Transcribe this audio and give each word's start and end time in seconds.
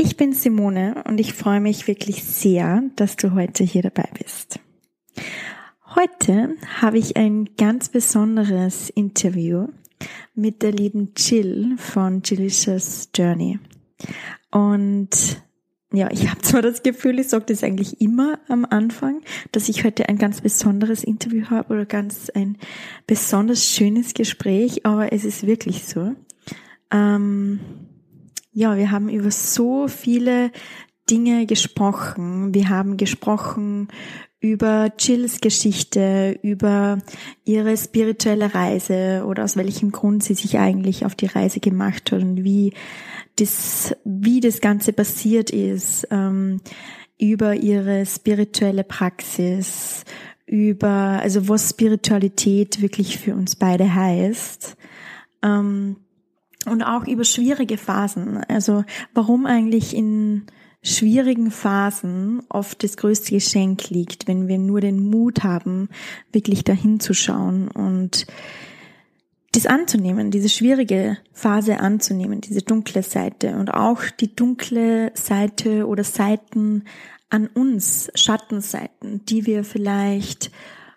Ich 0.00 0.16
bin 0.16 0.32
Simone 0.32 1.02
und 1.08 1.18
ich 1.18 1.34
freue 1.34 1.58
mich 1.58 1.88
wirklich 1.88 2.22
sehr, 2.22 2.84
dass 2.94 3.16
du 3.16 3.34
heute 3.34 3.64
hier 3.64 3.82
dabei 3.82 4.08
bist. 4.16 4.60
Heute 5.96 6.54
habe 6.80 6.98
ich 6.98 7.16
ein 7.16 7.56
ganz 7.56 7.88
besonderes 7.88 8.90
Interview 8.90 9.66
mit 10.36 10.62
der 10.62 10.70
lieben 10.70 11.14
Jill 11.16 11.74
von 11.78 12.22
Jillicious 12.24 13.08
Journey. 13.12 13.58
Und 14.52 15.42
ja, 15.92 16.08
ich 16.12 16.30
habe 16.30 16.42
zwar 16.42 16.62
das 16.62 16.84
Gefühl, 16.84 17.18
ich 17.18 17.26
sage 17.26 17.46
das 17.48 17.64
eigentlich 17.64 18.00
immer 18.00 18.38
am 18.46 18.66
Anfang, 18.66 19.22
dass 19.50 19.68
ich 19.68 19.82
heute 19.82 20.08
ein 20.08 20.18
ganz 20.18 20.42
besonderes 20.42 21.02
Interview 21.02 21.46
habe 21.50 21.74
oder 21.74 21.86
ganz 21.86 22.30
ein 22.30 22.56
besonders 23.08 23.64
schönes 23.64 24.14
Gespräch, 24.14 24.86
aber 24.86 25.12
es 25.12 25.24
ist 25.24 25.44
wirklich 25.44 25.86
so. 25.86 26.14
Ähm, 26.92 27.58
ja, 28.58 28.76
wir 28.76 28.90
haben 28.90 29.08
über 29.08 29.30
so 29.30 29.86
viele 29.86 30.50
Dinge 31.08 31.46
gesprochen. 31.46 32.52
Wir 32.52 32.68
haben 32.68 32.96
gesprochen 32.96 33.86
über 34.40 34.92
Jills 34.98 35.40
Geschichte, 35.40 36.36
über 36.42 36.98
ihre 37.44 37.76
spirituelle 37.76 38.52
Reise 38.56 39.24
oder 39.26 39.44
aus 39.44 39.56
welchem 39.56 39.92
Grund 39.92 40.24
sie 40.24 40.34
sich 40.34 40.58
eigentlich 40.58 41.06
auf 41.06 41.14
die 41.14 41.26
Reise 41.26 41.60
gemacht 41.60 42.10
hat 42.10 42.20
und 42.20 42.42
wie 42.42 42.72
das, 43.36 43.94
wie 44.04 44.40
das 44.40 44.60
Ganze 44.60 44.92
passiert 44.92 45.50
ist, 45.50 46.08
ähm, 46.10 46.60
über 47.16 47.54
ihre 47.54 48.06
spirituelle 48.06 48.82
Praxis, 48.82 50.04
über, 50.46 51.20
also 51.22 51.48
was 51.48 51.70
Spiritualität 51.70 52.82
wirklich 52.82 53.18
für 53.18 53.36
uns 53.36 53.54
beide 53.54 53.94
heißt. 53.94 54.76
Ähm, 55.44 55.96
und 56.70 56.82
auch 56.82 57.06
über 57.06 57.24
schwierige 57.24 57.78
Phasen. 57.78 58.38
Also 58.48 58.84
warum 59.14 59.46
eigentlich 59.46 59.94
in 59.94 60.46
schwierigen 60.82 61.50
Phasen 61.50 62.42
oft 62.48 62.82
das 62.82 62.96
größte 62.96 63.32
Geschenk 63.32 63.90
liegt, 63.90 64.28
wenn 64.28 64.48
wir 64.48 64.58
nur 64.58 64.80
den 64.80 65.10
Mut 65.10 65.42
haben, 65.42 65.88
wirklich 66.32 66.64
dahin 66.64 67.00
zu 67.00 67.14
schauen 67.14 67.68
und 67.68 68.26
das 69.52 69.66
anzunehmen, 69.66 70.30
diese 70.30 70.48
schwierige 70.48 71.18
Phase 71.32 71.80
anzunehmen, 71.80 72.40
diese 72.40 72.62
dunkle 72.62 73.02
Seite 73.02 73.56
und 73.56 73.70
auch 73.72 74.02
die 74.20 74.34
dunkle 74.34 75.10
Seite 75.14 75.86
oder 75.86 76.04
Seiten 76.04 76.84
an 77.30 77.46
uns, 77.46 78.10
Schattenseiten, 78.14 79.24
die 79.24 79.46
wir 79.46 79.64
vielleicht 79.64 80.50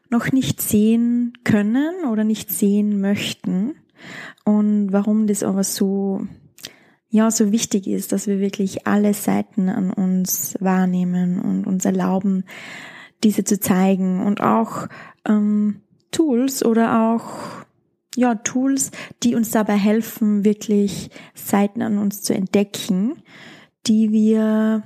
noch 0.10 0.32
nicht 0.32 0.62
sehen 0.62 1.34
können 1.44 2.06
oder 2.10 2.24
nicht 2.24 2.52
sehen 2.52 3.00
möchten 3.02 3.76
und 4.46 4.92
warum 4.92 5.28
das 5.28 5.44
aber 5.44 5.64
so, 5.64 6.26
ja, 7.10 7.32
so 7.32 7.52
wichtig 7.52 7.88
ist, 7.88 8.12
dass 8.12 8.28
wir 8.28 8.40
wirklich 8.40 8.88
alle 8.88 9.14
Seiten 9.14 9.70
an 9.70 9.92
uns 9.92 10.56
wahrnehmen 10.60 11.40
und 11.40 11.68
uns 11.68 11.86
erlauben, 11.86 12.46
diese 13.24 13.44
zu 13.44 13.60
zeigen 13.60 14.26
und 14.26 14.42
auch 14.42 14.88
ähm, 15.28 15.82
Tools 16.12 16.66
oder 16.66 17.14
auch 17.14 17.66
ja, 18.16 18.36
Tools, 18.36 18.92
die 19.24 19.36
uns 19.36 19.52
dabei 19.52 19.78
helfen, 19.78 20.44
wirklich 20.44 21.09
Seiten 21.34 21.81
an 21.81 21.98
uns 21.98 22.22
zu 22.24 22.34
entdecken, 22.34 23.22
die 23.88 24.12
wir 24.12 24.84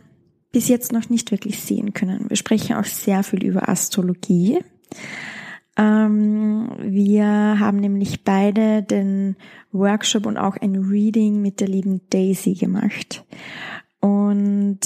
bis 0.51 0.67
jetzt 0.67 0.93
noch 0.93 1.09
nicht 1.09 1.31
wirklich 1.31 1.59
sehen 1.59 1.93
können. 1.93 2.29
Wir 2.29 2.37
sprechen 2.37 2.75
auch 2.75 2.85
sehr 2.85 3.23
viel 3.23 3.43
über 3.43 3.67
Astrologie. 3.67 4.59
Ähm, 5.77 6.69
wir 6.79 7.25
haben 7.59 7.77
nämlich 7.77 8.23
beide 8.23 8.81
den 8.83 9.35
Workshop 9.71 10.25
und 10.25 10.37
auch 10.37 10.57
ein 10.57 10.75
Reading 10.75 11.41
mit 11.41 11.59
der 11.59 11.67
lieben 11.67 12.01
Daisy 12.09 12.53
gemacht 12.53 13.25
und 13.99 14.79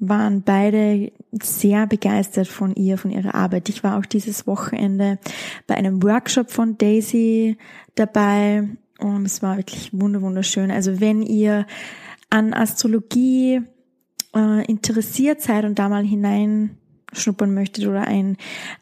waren 0.00 0.42
beide 0.42 1.12
sehr 1.42 1.86
begeistert 1.86 2.48
von 2.48 2.74
ihr, 2.74 2.98
von 2.98 3.10
ihrer 3.10 3.34
Arbeit. 3.34 3.68
Ich 3.68 3.84
war 3.84 3.98
auch 3.98 4.06
dieses 4.06 4.46
Wochenende 4.46 5.18
bei 5.66 5.76
einem 5.76 6.02
Workshop 6.02 6.50
von 6.50 6.76
Daisy 6.78 7.56
dabei 7.94 8.68
und 8.98 9.26
es 9.26 9.42
war 9.42 9.56
wirklich 9.56 9.90
wunderschön. 9.92 10.70
Also 10.70 11.00
wenn 11.00 11.22
ihr 11.22 11.66
an 12.30 12.52
Astrologie 12.52 13.62
äh, 14.34 14.64
interessiert 14.66 15.40
seid 15.40 15.64
und 15.64 15.78
da 15.78 15.88
mal 15.88 16.04
hinein 16.04 16.76
schnuppern 17.14 17.54
möchtet 17.54 17.86
oder 17.86 18.06
ein, 18.06 18.36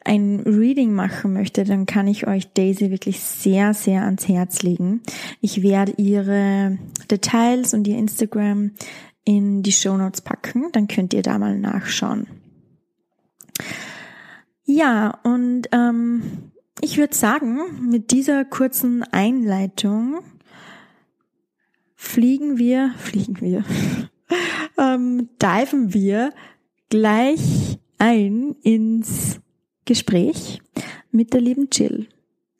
ein 0.04 0.40
Reading 0.40 0.92
machen 0.92 1.32
möchtet, 1.32 1.68
dann 1.68 1.86
kann 1.86 2.06
ich 2.06 2.26
euch 2.26 2.52
Daisy 2.52 2.90
wirklich 2.90 3.20
sehr, 3.20 3.74
sehr 3.74 4.04
ans 4.04 4.28
Herz 4.28 4.62
legen. 4.62 5.00
Ich 5.40 5.62
werde 5.62 5.94
ihre 5.96 6.78
Details 7.10 7.74
und 7.74 7.86
ihr 7.86 7.98
Instagram 7.98 8.72
in 9.24 9.62
die 9.62 9.72
Show 9.72 9.96
Notes 9.96 10.20
packen, 10.20 10.66
dann 10.72 10.88
könnt 10.88 11.14
ihr 11.14 11.22
da 11.22 11.38
mal 11.38 11.58
nachschauen. 11.58 12.26
Ja, 14.64 15.18
und 15.22 15.68
ähm, 15.72 16.22
ich 16.80 16.98
würde 16.98 17.14
sagen, 17.14 17.88
mit 17.90 18.10
dieser 18.10 18.44
kurzen 18.44 19.02
Einleitung 19.02 20.20
fliegen 21.94 22.58
wir, 22.58 22.92
fliegen 22.96 23.40
wir, 23.40 23.64
ähm, 24.78 25.28
diven 25.40 25.94
wir 25.94 26.32
gleich 26.88 27.78
ein 28.02 28.56
ins 28.62 29.38
Gespräch 29.84 30.60
mit 31.12 31.32
der 31.32 31.40
lieben 31.40 31.68
Jill. 31.70 32.08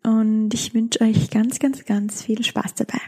Und 0.05 0.55
ich 0.55 0.73
wünsche 0.73 1.01
euch 1.01 1.31
ganz, 1.31 1.59
ganz, 1.59 1.85
ganz 1.85 2.23
viel 2.23 2.45
Spaß 2.45 2.75
dabei. 2.75 3.01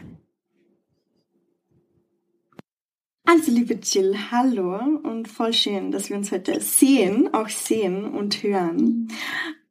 Also 3.23 3.53
liebe 3.53 3.75
Jill, 3.81 4.17
hallo 4.31 4.99
und 5.03 5.29
voll 5.29 5.53
schön, 5.53 5.91
dass 5.91 6.09
wir 6.09 6.17
uns 6.17 6.33
heute 6.33 6.59
sehen, 6.59 7.33
auch 7.33 7.47
sehen 7.47 8.03
und 8.03 8.43
hören. 8.43 9.07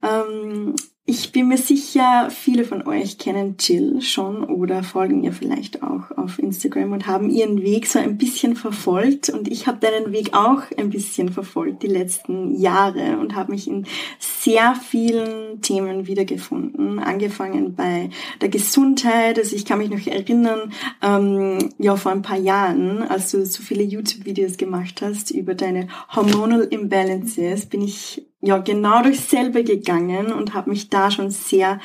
Ähm, 0.02 0.74
ich 1.06 1.32
bin 1.32 1.48
mir 1.48 1.58
sicher, 1.58 2.30
viele 2.30 2.64
von 2.64 2.86
euch 2.86 3.18
kennen 3.18 3.56
Jill 3.60 4.00
schon 4.00 4.42
oder 4.42 4.82
folgen 4.82 5.22
ihr 5.22 5.34
vielleicht 5.34 5.82
auch 5.82 6.10
auf 6.16 6.38
Instagram 6.38 6.92
und 6.92 7.06
haben 7.06 7.28
ihren 7.28 7.60
Weg 7.60 7.86
so 7.86 7.98
ein 7.98 8.16
bisschen 8.16 8.56
verfolgt. 8.56 9.28
Und 9.28 9.48
ich 9.48 9.66
habe 9.66 9.78
deinen 9.80 10.12
Weg 10.12 10.32
auch 10.32 10.62
ein 10.78 10.88
bisschen 10.88 11.30
verfolgt 11.30 11.82
die 11.82 11.88
letzten 11.88 12.58
Jahre 12.58 13.18
und 13.18 13.34
habe 13.34 13.52
mich 13.52 13.68
in 13.68 13.86
sehr 14.18 14.74
vielen 14.76 15.60
Themen 15.60 16.06
wiedergefunden. 16.06 16.98
Angefangen 16.98 17.74
bei 17.74 18.08
der 18.40 18.48
Gesundheit. 18.48 19.38
Also 19.38 19.56
ich 19.56 19.66
kann 19.66 19.80
mich 19.80 19.90
noch 19.90 20.06
erinnern, 20.06 20.72
ähm, 21.02 21.68
ja 21.76 21.96
vor 21.96 22.12
ein 22.12 22.22
paar 22.22 22.38
Jahren, 22.38 23.02
als 23.02 23.30
du 23.30 23.44
so 23.44 23.62
viele 23.62 23.82
YouTube-Videos 23.82 24.56
gemacht 24.56 25.02
hast 25.02 25.32
über 25.32 25.54
deine 25.54 25.88
Hormonal 26.16 26.62
Imbalances, 26.62 27.66
bin 27.66 27.82
ich 27.82 28.22
ja 28.44 28.58
genau 28.58 29.02
durchs 29.02 29.30
selbe 29.30 29.64
gegangen 29.64 30.32
und 30.32 30.54
habe 30.54 30.70
mich 30.70 30.90
da 30.90 31.10
schon 31.10 31.30
sehr 31.30 31.80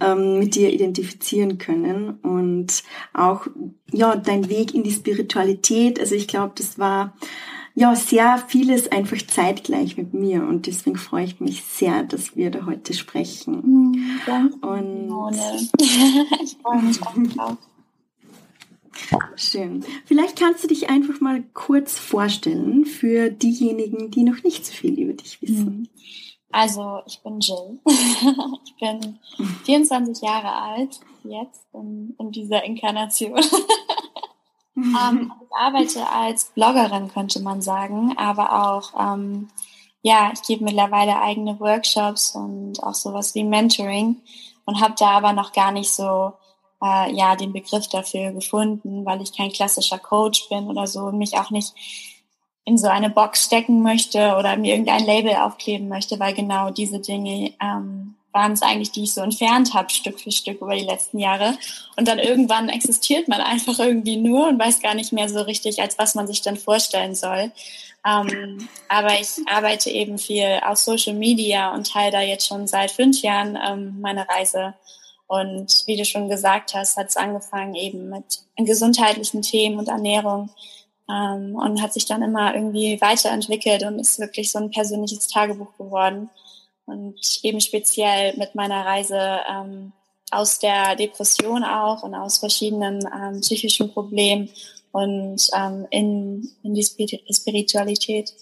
ähm, 0.00 0.38
mit 0.38 0.54
dir 0.54 0.72
identifizieren 0.72 1.58
können 1.58 2.18
und 2.22 2.82
auch 3.12 3.46
ja 3.92 4.16
dein 4.16 4.48
Weg 4.48 4.74
in 4.74 4.82
die 4.82 4.92
Spiritualität. 4.92 5.98
Also 5.98 6.14
ich 6.14 6.28
glaube, 6.28 6.52
das 6.56 6.78
war 6.78 7.14
ja 7.74 7.96
sehr 7.96 8.38
vieles 8.46 8.92
einfach 8.92 9.20
zeitgleich 9.26 9.96
mit 9.96 10.14
mir 10.14 10.46
und 10.46 10.66
deswegen 10.66 10.96
freue 10.96 11.24
ich 11.24 11.40
mich 11.40 11.64
sehr, 11.64 12.04
dass 12.04 12.36
wir 12.36 12.50
da 12.50 12.66
heute 12.66 12.94
sprechen. 12.94 13.62
Mhm, 13.64 14.20
danke. 14.26 14.66
Und 14.66 15.36
ich 16.42 16.56
freue 16.62 16.82
mich 16.82 17.02
auch 17.02 17.14
drauf. 17.34 17.56
Schön. 19.36 19.84
Vielleicht 20.04 20.38
kannst 20.38 20.62
du 20.64 20.68
dich 20.68 20.88
einfach 20.88 21.20
mal 21.20 21.42
kurz 21.54 21.98
vorstellen 21.98 22.84
für 22.84 23.30
diejenigen, 23.30 24.10
die 24.10 24.22
noch 24.22 24.42
nicht 24.42 24.64
so 24.64 24.72
viel 24.72 24.98
über 24.98 25.12
dich 25.12 25.40
wissen. 25.42 25.64
Mhm. 25.64 25.88
Also, 26.50 27.00
ich 27.06 27.20
bin 27.20 27.40
Jill. 27.40 27.80
ich 28.64 28.76
bin 28.78 29.18
24 29.64 30.22
Jahre 30.22 30.52
alt 30.52 31.00
jetzt 31.24 31.66
in, 31.72 32.14
in 32.18 32.30
dieser 32.30 32.62
Inkarnation. 32.62 33.38
ähm, 34.76 35.32
ich 35.42 35.56
arbeite 35.56 36.08
als 36.08 36.44
Bloggerin, 36.54 37.08
könnte 37.08 37.40
man 37.40 37.60
sagen, 37.60 38.16
aber 38.16 38.68
auch, 38.68 38.92
ähm, 38.98 39.48
ja, 40.02 40.30
ich 40.32 40.42
gebe 40.42 40.64
mittlerweile 40.64 41.20
eigene 41.20 41.58
Workshops 41.58 42.36
und 42.36 42.80
auch 42.82 42.94
sowas 42.94 43.34
wie 43.34 43.42
Mentoring 43.42 44.20
und 44.64 44.80
habe 44.80 44.94
da 44.98 45.08
aber 45.08 45.32
noch 45.32 45.52
gar 45.52 45.72
nicht 45.72 45.90
so 45.90 46.34
äh, 46.84 47.12
ja 47.12 47.34
den 47.36 47.52
Begriff 47.52 47.88
dafür 47.88 48.32
gefunden, 48.32 49.04
weil 49.04 49.22
ich 49.22 49.36
kein 49.36 49.50
klassischer 49.50 49.98
Coach 49.98 50.48
bin 50.48 50.66
oder 50.66 50.86
so 50.86 51.00
und 51.00 51.18
mich 51.18 51.34
auch 51.38 51.50
nicht 51.50 51.72
in 52.66 52.78
so 52.78 52.88
eine 52.88 53.10
Box 53.10 53.44
stecken 53.44 53.82
möchte 53.82 54.36
oder 54.36 54.56
mir 54.56 54.72
irgendein 54.72 55.04
Label 55.04 55.36
aufkleben 55.36 55.88
möchte, 55.88 56.18
weil 56.18 56.34
genau 56.34 56.70
diese 56.70 56.98
Dinge 56.98 57.52
ähm, 57.60 58.14
waren 58.32 58.52
es 58.52 58.62
eigentlich, 58.62 58.90
die 58.90 59.04
ich 59.04 59.14
so 59.14 59.20
entfernt 59.20 59.74
habe, 59.74 59.90
Stück 59.90 60.18
für 60.18 60.32
Stück 60.32 60.60
über 60.60 60.74
die 60.74 60.84
letzten 60.84 61.18
Jahre. 61.18 61.56
Und 61.96 62.08
dann 62.08 62.18
irgendwann 62.18 62.68
existiert 62.68 63.28
man 63.28 63.40
einfach 63.40 63.78
irgendwie 63.78 64.16
nur 64.16 64.48
und 64.48 64.58
weiß 64.58 64.80
gar 64.80 64.94
nicht 64.94 65.12
mehr 65.12 65.28
so 65.28 65.40
richtig, 65.42 65.80
als 65.80 65.98
was 65.98 66.14
man 66.14 66.26
sich 66.26 66.42
dann 66.42 66.56
vorstellen 66.56 67.14
soll. 67.14 67.52
Ähm, 68.06 68.68
aber 68.88 69.20
ich 69.20 69.28
arbeite 69.46 69.90
eben 69.90 70.18
viel 70.18 70.60
auf 70.66 70.78
Social 70.78 71.14
Media 71.14 71.72
und 71.72 71.90
teile 71.90 72.12
da 72.12 72.20
jetzt 72.20 72.46
schon 72.46 72.66
seit 72.66 72.90
fünf 72.90 73.22
Jahren 73.22 73.56
ähm, 73.62 74.00
meine 74.00 74.28
Reise. 74.28 74.74
Und 75.26 75.84
wie 75.86 75.96
du 75.96 76.04
schon 76.04 76.28
gesagt 76.28 76.74
hast, 76.74 76.96
hat 76.96 77.08
es 77.08 77.16
angefangen 77.16 77.74
eben 77.74 78.10
mit 78.10 78.44
gesundheitlichen 78.56 79.42
Themen 79.42 79.78
und 79.78 79.88
Ernährung 79.88 80.50
ähm, 81.08 81.56
und 81.56 81.82
hat 81.82 81.92
sich 81.92 82.06
dann 82.06 82.22
immer 82.22 82.54
irgendwie 82.54 83.00
weiterentwickelt 83.00 83.84
und 83.84 83.98
ist 83.98 84.18
wirklich 84.18 84.50
so 84.50 84.58
ein 84.58 84.70
persönliches 84.70 85.28
Tagebuch 85.28 85.76
geworden. 85.78 86.30
Und 86.86 87.40
eben 87.42 87.60
speziell 87.60 88.36
mit 88.36 88.54
meiner 88.54 88.84
Reise 88.84 89.40
ähm, 89.50 89.92
aus 90.30 90.58
der 90.58 90.96
Depression 90.96 91.64
auch 91.64 92.02
und 92.02 92.14
aus 92.14 92.38
verschiedenen 92.38 93.00
ähm, 93.14 93.40
psychischen 93.40 93.92
Problemen 93.92 94.50
und 94.92 95.48
ähm, 95.56 95.86
in, 95.90 96.50
in 96.62 96.74
die 96.74 96.84
Spiritualität. 96.84 98.32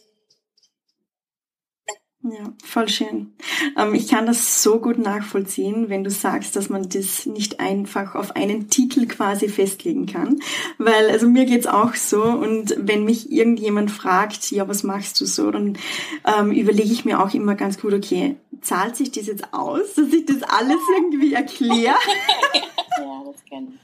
Ja, 2.25 2.53
voll 2.63 2.89
schön. 2.89 3.33
Ähm, 3.77 3.95
ich 3.95 4.07
kann 4.07 4.27
das 4.27 4.63
so 4.63 4.79
gut 4.79 4.97
nachvollziehen, 4.97 5.89
wenn 5.89 6.05
du 6.05 6.11
sagst, 6.11 6.55
dass 6.55 6.69
man 6.69 6.89
das 6.89 7.27
nicht 7.27 7.59
einfach 7.59 8.15
auf 8.15 8.37
einen 8.37 8.69
Titel 8.69 9.07
quasi 9.07 9.49
festlegen 9.49 10.07
kann. 10.07 10.39
Weil, 10.79 11.11
also 11.11 11.27
mir 11.27 11.47
geht's 11.47 11.67
auch 11.67 11.97
so 11.97 12.23
und 12.23 12.77
wenn 12.79 13.05
mich 13.05 13.33
irgendjemand 13.33 13.91
fragt, 13.91 14.53
ja, 14.53 14.69
was 14.69 14.85
machst 14.85 15.21
du 15.21 15.27
so, 15.27 15.51
dann 15.51 15.77
ähm, 16.25 16.53
überlege 16.53 16.93
ich 16.93 17.05
mir 17.05 17.21
auch 17.21 17.35
immer 17.35 17.57
ganz 17.57 17.81
gut, 17.81 17.93
okay, 17.93 18.37
zahlt 18.61 18.95
sich 18.95 19.11
das 19.11 19.27
jetzt 19.27 19.53
aus, 19.53 19.95
dass 19.97 20.13
ich 20.13 20.25
das 20.25 20.45
alles 20.45 20.79
irgendwie 20.97 21.35
erkläre? 21.35 21.97
ja, 22.99 23.23
das 23.27 23.45
kenne 23.47 23.73
ich. 23.75 23.82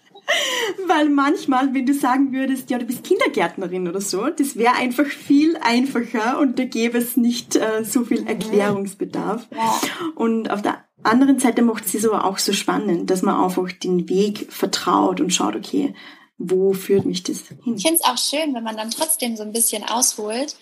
Weil 0.87 1.09
manchmal, 1.09 1.73
wenn 1.75 1.87
du 1.87 1.95
sagen 1.95 2.33
würdest, 2.33 2.71
ja, 2.71 2.79
du 2.79 2.85
bist 2.85 3.05
Kindergärtnerin 3.05 3.89
oder 3.89 4.01
so, 4.01 4.29
das 4.29 4.57
wäre 4.57 4.75
einfach 4.75 5.07
viel 5.07 5.57
einfacher 5.57 6.39
und 6.39 6.59
da 6.59 6.65
gäbe 6.65 6.99
es 6.99 7.17
nicht 7.17 7.57
äh, 7.57 7.85
so 7.85 8.05
viel 8.05 8.27
Erklärungsbedarf. 8.27 9.47
Ja. 9.51 9.81
Und 10.15 10.51
auf 10.51 10.63
der 10.63 10.85
anderen 11.03 11.39
Seite 11.39 11.63
macht 11.63 11.93
es 11.93 12.07
aber 12.07 12.25
auch 12.25 12.39
so 12.39 12.53
spannend, 12.53 13.11
dass 13.11 13.23
man 13.23 13.43
einfach 13.43 13.73
den 13.73 14.09
Weg 14.09 14.53
vertraut 14.53 15.21
und 15.21 15.33
schaut, 15.33 15.57
okay, 15.57 15.95
wo 16.37 16.73
führt 16.73 17.05
mich 17.05 17.23
das 17.23 17.49
hin? 17.49 17.77
Ich 17.77 17.83
finde 17.83 18.01
es 18.01 18.05
auch 18.05 18.19
schön, 18.19 18.55
wenn 18.55 18.65
man 18.65 18.77
dann 18.77 18.91
trotzdem 18.91 19.37
so 19.37 19.43
ein 19.43 19.53
bisschen 19.53 19.85
ausholt, 19.85 20.57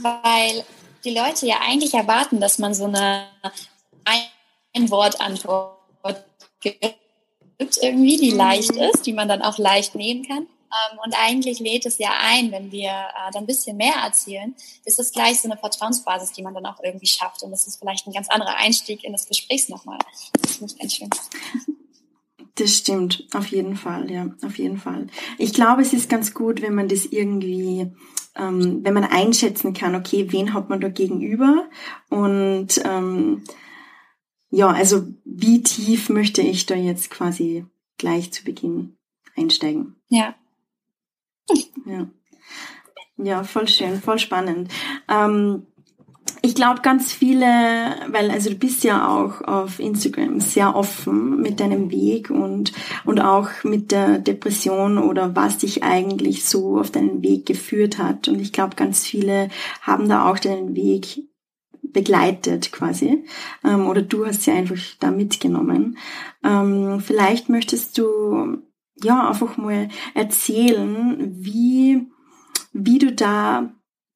weil 0.00 0.64
die 1.04 1.14
Leute 1.14 1.46
ja 1.46 1.56
eigentlich 1.66 1.94
erwarten, 1.94 2.40
dass 2.40 2.58
man 2.58 2.74
so 2.74 2.84
eine 2.84 3.26
Ein-Wort-Antwort 4.74 5.76
gibt 6.60 6.84
gibt 7.58 7.78
irgendwie, 7.82 8.16
die 8.16 8.30
leicht 8.30 8.74
mhm. 8.74 8.82
ist, 8.82 9.06
die 9.06 9.12
man 9.12 9.28
dann 9.28 9.42
auch 9.42 9.58
leicht 9.58 9.94
nehmen 9.94 10.26
kann. 10.26 10.46
Ähm, 10.70 10.98
und 11.04 11.14
eigentlich 11.18 11.60
lädt 11.60 11.86
es 11.86 11.98
ja 11.98 12.10
ein, 12.20 12.52
wenn 12.52 12.70
wir 12.70 12.90
äh, 12.90 13.32
dann 13.32 13.44
ein 13.44 13.46
bisschen 13.46 13.76
mehr 13.76 13.94
erzählen, 14.04 14.54
ist 14.84 14.98
es 14.98 15.12
gleich 15.12 15.40
so 15.40 15.48
eine 15.48 15.58
Vertrauensbasis, 15.58 16.32
die 16.32 16.42
man 16.42 16.54
dann 16.54 16.66
auch 16.66 16.80
irgendwie 16.82 17.06
schafft. 17.06 17.42
Und 17.42 17.50
das 17.50 17.66
ist 17.66 17.78
vielleicht 17.78 18.06
ein 18.06 18.12
ganz 18.12 18.28
anderer 18.28 18.56
Einstieg 18.56 19.02
in 19.04 19.12
das 19.12 19.26
Gespräch 19.26 19.68
nochmal. 19.68 19.98
Das 20.40 20.56
finde 20.56 20.72
ich 20.72 20.78
ganz 20.78 20.94
schön. 20.94 21.10
Das 22.56 22.74
stimmt, 22.74 23.24
auf 23.34 23.46
jeden 23.46 23.76
Fall, 23.76 24.10
ja, 24.10 24.26
auf 24.44 24.58
jeden 24.58 24.78
Fall. 24.78 25.06
Ich 25.38 25.52
glaube, 25.52 25.80
es 25.80 25.92
ist 25.92 26.10
ganz 26.10 26.34
gut, 26.34 26.60
wenn 26.60 26.74
man 26.74 26.88
das 26.88 27.06
irgendwie, 27.06 27.92
ähm, 28.34 28.80
wenn 28.82 28.94
man 28.94 29.04
einschätzen 29.04 29.74
kann, 29.74 29.94
okay, 29.94 30.26
wen 30.32 30.52
hat 30.54 30.68
man 30.68 30.80
da 30.80 30.88
gegenüber 30.88 31.68
und 32.10 32.80
ähm, 32.84 33.44
ja, 34.50 34.68
also 34.68 35.06
wie 35.24 35.62
tief 35.62 36.08
möchte 36.08 36.42
ich 36.42 36.66
da 36.66 36.74
jetzt 36.74 37.10
quasi 37.10 37.66
gleich 37.98 38.32
zu 38.32 38.44
Beginn 38.44 38.96
einsteigen? 39.36 39.96
Ja. 40.08 40.34
Ja. 41.86 42.08
Ja, 43.16 43.42
voll 43.42 43.66
schön, 43.66 44.00
voll 44.00 44.18
spannend. 44.18 44.70
Ähm, 45.08 45.66
ich 46.40 46.54
glaube 46.54 46.82
ganz 46.82 47.12
viele, 47.12 47.46
weil 48.08 48.30
also 48.30 48.50
du 48.50 48.56
bist 48.56 48.84
ja 48.84 49.08
auch 49.08 49.42
auf 49.42 49.80
Instagram 49.80 50.40
sehr 50.40 50.76
offen 50.76 51.40
mit 51.40 51.58
deinem 51.58 51.90
Weg 51.90 52.30
und 52.30 52.72
und 53.04 53.20
auch 53.20 53.48
mit 53.64 53.90
der 53.90 54.18
Depression 54.18 54.98
oder 54.98 55.34
was 55.34 55.58
dich 55.58 55.82
eigentlich 55.82 56.44
so 56.44 56.78
auf 56.78 56.92
deinen 56.92 57.22
Weg 57.22 57.46
geführt 57.46 57.98
hat. 57.98 58.28
Und 58.28 58.40
ich 58.40 58.52
glaube 58.52 58.76
ganz 58.76 59.04
viele 59.04 59.48
haben 59.82 60.08
da 60.08 60.30
auch 60.30 60.38
deinen 60.38 60.76
Weg 60.76 61.27
begleitet 61.92 62.72
quasi. 62.72 63.24
Ähm, 63.64 63.86
oder 63.86 64.02
du 64.02 64.26
hast 64.26 64.42
sie 64.42 64.50
einfach 64.50 64.78
da 65.00 65.10
mitgenommen. 65.10 65.98
Ähm, 66.44 67.00
vielleicht 67.00 67.48
möchtest 67.48 67.98
du 67.98 68.58
ja 69.02 69.28
einfach 69.28 69.56
mal 69.56 69.88
erzählen, 70.14 71.34
wie, 71.36 72.06
wie 72.72 72.98
du 72.98 73.12
da 73.12 73.72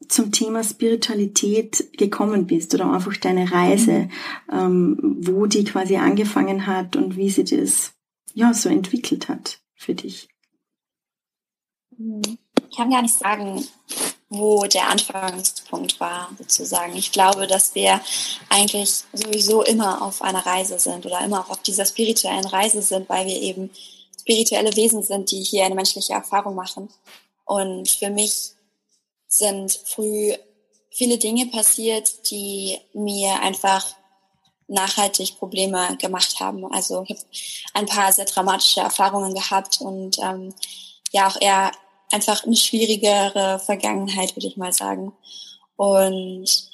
zum 0.09 0.33
Thema 0.33 0.65
Spiritualität 0.65 1.91
gekommen 1.97 2.47
bist 2.47 2.75
oder 2.75 2.93
einfach 2.93 3.17
deine 3.17 3.51
Reise, 3.51 4.09
ähm, 4.51 4.99
wo 5.21 5.47
die 5.47 5.65
quasi 5.65 5.97
angefangen 5.97 6.67
hat 6.67 6.97
und 6.97 7.17
wie 7.17 7.31
sie 7.31 7.45
das 7.45 7.95
ja 8.35 8.53
so 8.53 8.69
entwickelt 8.69 9.29
hat 9.29 9.61
für 9.75 9.95
dich. 9.95 10.29
Ich 12.71 12.77
kann 12.77 12.91
gar 12.91 13.03
nicht 13.03 13.15
sagen, 13.15 13.63
wo 14.35 14.65
der 14.65 14.89
Anfangspunkt 14.89 16.01
war, 16.01 16.31
sozusagen. 16.39 16.97
Ich 16.97 17.13
glaube, 17.13 17.47
dass 17.47 17.75
wir 17.75 18.01
eigentlich 18.49 19.05
sowieso 19.13 19.63
immer 19.63 20.01
auf 20.01 20.23
einer 20.23 20.45
Reise 20.45 20.79
sind 20.79 21.05
oder 21.05 21.21
immer 21.21 21.41
auch 21.41 21.51
auf 21.51 21.63
dieser 21.63 21.85
spirituellen 21.85 22.47
Reise 22.47 22.81
sind, 22.81 23.11
weil 23.11 23.27
wir 23.27 23.41
eben 23.41 23.71
spirituelle 24.19 24.75
Wesen 24.75 25.03
sind, 25.03 25.31
die 25.31 25.43
hier 25.43 25.67
eine 25.67 25.75
menschliche 25.75 26.15
Erfahrung 26.15 26.55
machen. 26.55 26.89
Und 27.45 27.91
für 27.91 28.09
mich 28.09 28.53
sind 29.29 29.79
früh 29.85 30.33
viele 30.91 31.19
Dinge 31.19 31.47
passiert, 31.47 32.31
die 32.31 32.79
mir 32.95 33.39
einfach 33.41 33.85
nachhaltig 34.67 35.39
Probleme 35.39 35.99
gemacht 35.99 36.41
haben. 36.41 36.65
Also 36.73 37.05
ich 37.07 37.11
habe 37.11 37.27
ein 37.75 37.87
paar 37.87 38.11
sehr 38.13 38.25
dramatische 38.25 38.81
Erfahrungen 38.81 39.35
gehabt 39.35 39.83
und 39.83 40.19
ähm, 40.21 40.55
ja 41.11 41.29
auch 41.29 41.39
eher 41.39 41.73
einfach 42.13 42.45
eine 42.45 42.57
schwierigere 42.57 43.59
Vergangenheit, 43.59 44.37
würde 44.37 44.47
ich 44.47 44.57
mal 44.57 44.73
sagen. 44.73 45.13
Und 45.77 46.71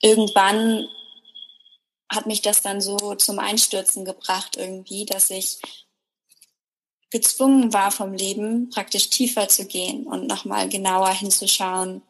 irgendwann 0.00 0.88
hat 2.10 2.26
mich 2.26 2.42
das 2.42 2.62
dann 2.62 2.80
so 2.80 3.14
zum 3.14 3.38
Einstürzen 3.38 4.04
gebracht 4.04 4.56
irgendwie, 4.56 5.04
dass 5.04 5.30
ich 5.30 5.58
gezwungen 7.10 7.72
war 7.72 7.90
vom 7.90 8.12
Leben, 8.12 8.70
praktisch 8.70 9.08
tiefer 9.08 9.48
zu 9.48 9.66
gehen 9.66 10.06
und 10.06 10.26
nochmal 10.26 10.68
genauer 10.68 11.10
hinzuschauen 11.10 12.02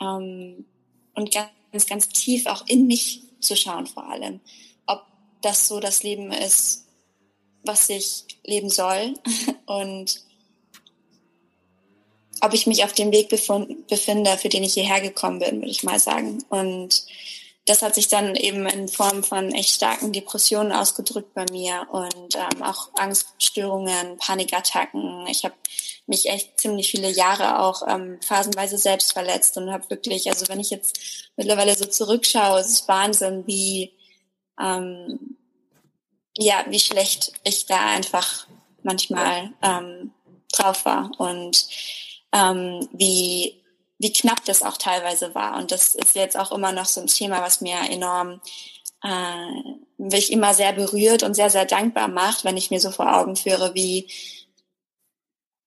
ähm, 0.00 0.64
und 1.14 1.30
ganz, 1.32 1.86
ganz 1.86 2.08
tief 2.08 2.46
auch 2.46 2.66
in 2.66 2.86
mich 2.86 3.22
zu 3.40 3.56
schauen 3.56 3.86
vor 3.86 4.08
allem, 4.08 4.40
ob 4.86 5.02
das 5.42 5.68
so 5.68 5.80
das 5.80 6.02
Leben 6.02 6.32
ist, 6.32 6.86
was 7.62 7.88
ich 7.88 8.24
leben 8.42 8.70
soll 8.70 9.14
und 9.66 10.27
ob 12.40 12.54
ich 12.54 12.66
mich 12.66 12.84
auf 12.84 12.92
dem 12.92 13.12
Weg 13.12 13.28
befinde, 13.28 14.38
für 14.38 14.48
den 14.48 14.64
ich 14.64 14.74
hierher 14.74 15.00
gekommen 15.00 15.38
bin, 15.38 15.56
würde 15.56 15.70
ich 15.70 15.82
mal 15.82 15.98
sagen. 15.98 16.44
Und 16.48 17.04
das 17.66 17.82
hat 17.82 17.94
sich 17.94 18.08
dann 18.08 18.34
eben 18.34 18.66
in 18.66 18.88
Form 18.88 19.22
von 19.22 19.52
echt 19.52 19.74
starken 19.74 20.12
Depressionen 20.12 20.72
ausgedrückt 20.72 21.34
bei 21.34 21.44
mir 21.50 21.86
und 21.92 22.34
ähm, 22.34 22.62
auch 22.62 22.88
Angststörungen, 22.94 24.16
Panikattacken. 24.16 25.26
Ich 25.26 25.44
habe 25.44 25.54
mich 26.06 26.30
echt 26.30 26.58
ziemlich 26.58 26.90
viele 26.90 27.10
Jahre 27.10 27.60
auch 27.60 27.82
ähm, 27.86 28.18
phasenweise 28.26 28.78
selbst 28.78 29.12
verletzt 29.12 29.58
und 29.58 29.70
habe 29.70 29.90
wirklich, 29.90 30.28
also 30.30 30.48
wenn 30.48 30.60
ich 30.60 30.70
jetzt 30.70 31.30
mittlerweile 31.36 31.76
so 31.76 31.84
zurückschaue, 31.84 32.60
es 32.60 32.68
ist 32.68 32.88
Wahnsinn, 32.88 33.46
wie 33.46 33.92
ähm, 34.58 35.36
ja, 36.38 36.64
wie 36.68 36.80
schlecht 36.80 37.32
ich 37.44 37.66
da 37.66 37.84
einfach 37.90 38.46
manchmal 38.82 39.52
ähm, 39.60 40.12
drauf 40.52 40.84
war 40.84 41.10
und 41.18 41.66
ähm, 42.32 42.88
wie, 42.92 43.62
wie 43.98 44.12
knapp 44.12 44.44
das 44.44 44.62
auch 44.62 44.76
teilweise 44.76 45.34
war. 45.34 45.56
Und 45.56 45.70
das 45.70 45.94
ist 45.94 46.14
jetzt 46.14 46.38
auch 46.38 46.52
immer 46.52 46.72
noch 46.72 46.86
so 46.86 47.00
ein 47.00 47.06
Thema, 47.06 47.42
was 47.42 47.60
mir 47.60 47.78
enorm, 47.90 48.40
äh, 49.02 49.74
mich 49.98 50.32
immer 50.32 50.54
sehr 50.54 50.72
berührt 50.72 51.22
und 51.22 51.34
sehr, 51.34 51.50
sehr 51.50 51.64
dankbar 51.64 52.08
macht, 52.08 52.44
wenn 52.44 52.56
ich 52.56 52.70
mir 52.70 52.80
so 52.80 52.90
vor 52.90 53.16
Augen 53.16 53.36
führe, 53.36 53.74
wie, 53.74 54.08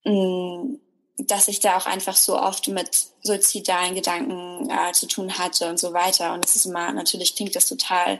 mh, 0.05 0.13
mm, 0.13 0.79
dass 1.17 1.47
ich 1.47 1.59
da 1.59 1.77
auch 1.77 1.85
einfach 1.85 2.15
so 2.15 2.39
oft 2.39 2.67
mit 2.67 2.89
suizidalen 3.21 3.93
Gedanken 3.93 4.69
äh, 4.69 4.91
zu 4.93 5.07
tun 5.07 5.37
hatte 5.37 5.69
und 5.69 5.79
so 5.79 5.93
weiter. 5.93 6.33
Und 6.33 6.45
es 6.45 6.55
ist 6.55 6.65
immer, 6.65 6.91
natürlich 6.93 7.35
klingt 7.35 7.55
das 7.55 7.67
total 7.67 8.19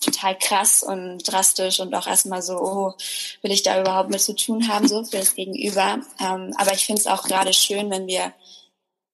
total 0.00 0.38
krass 0.38 0.82
und 0.82 1.18
drastisch 1.24 1.80
und 1.80 1.94
auch 1.94 2.06
erstmal 2.06 2.42
so, 2.42 2.56
oh, 2.58 2.94
will 3.42 3.50
ich 3.50 3.62
da 3.62 3.80
überhaupt 3.80 4.10
mit 4.10 4.20
zu 4.20 4.34
tun 4.34 4.68
haben, 4.68 4.86
so 4.86 5.04
für 5.04 5.18
das 5.18 5.34
Gegenüber. 5.34 6.00
Ähm, 6.20 6.54
aber 6.56 6.72
ich 6.72 6.86
finde 6.86 7.00
es 7.00 7.06
auch 7.06 7.24
gerade 7.24 7.52
schön, 7.52 7.90
wenn 7.90 8.06
wir 8.06 8.32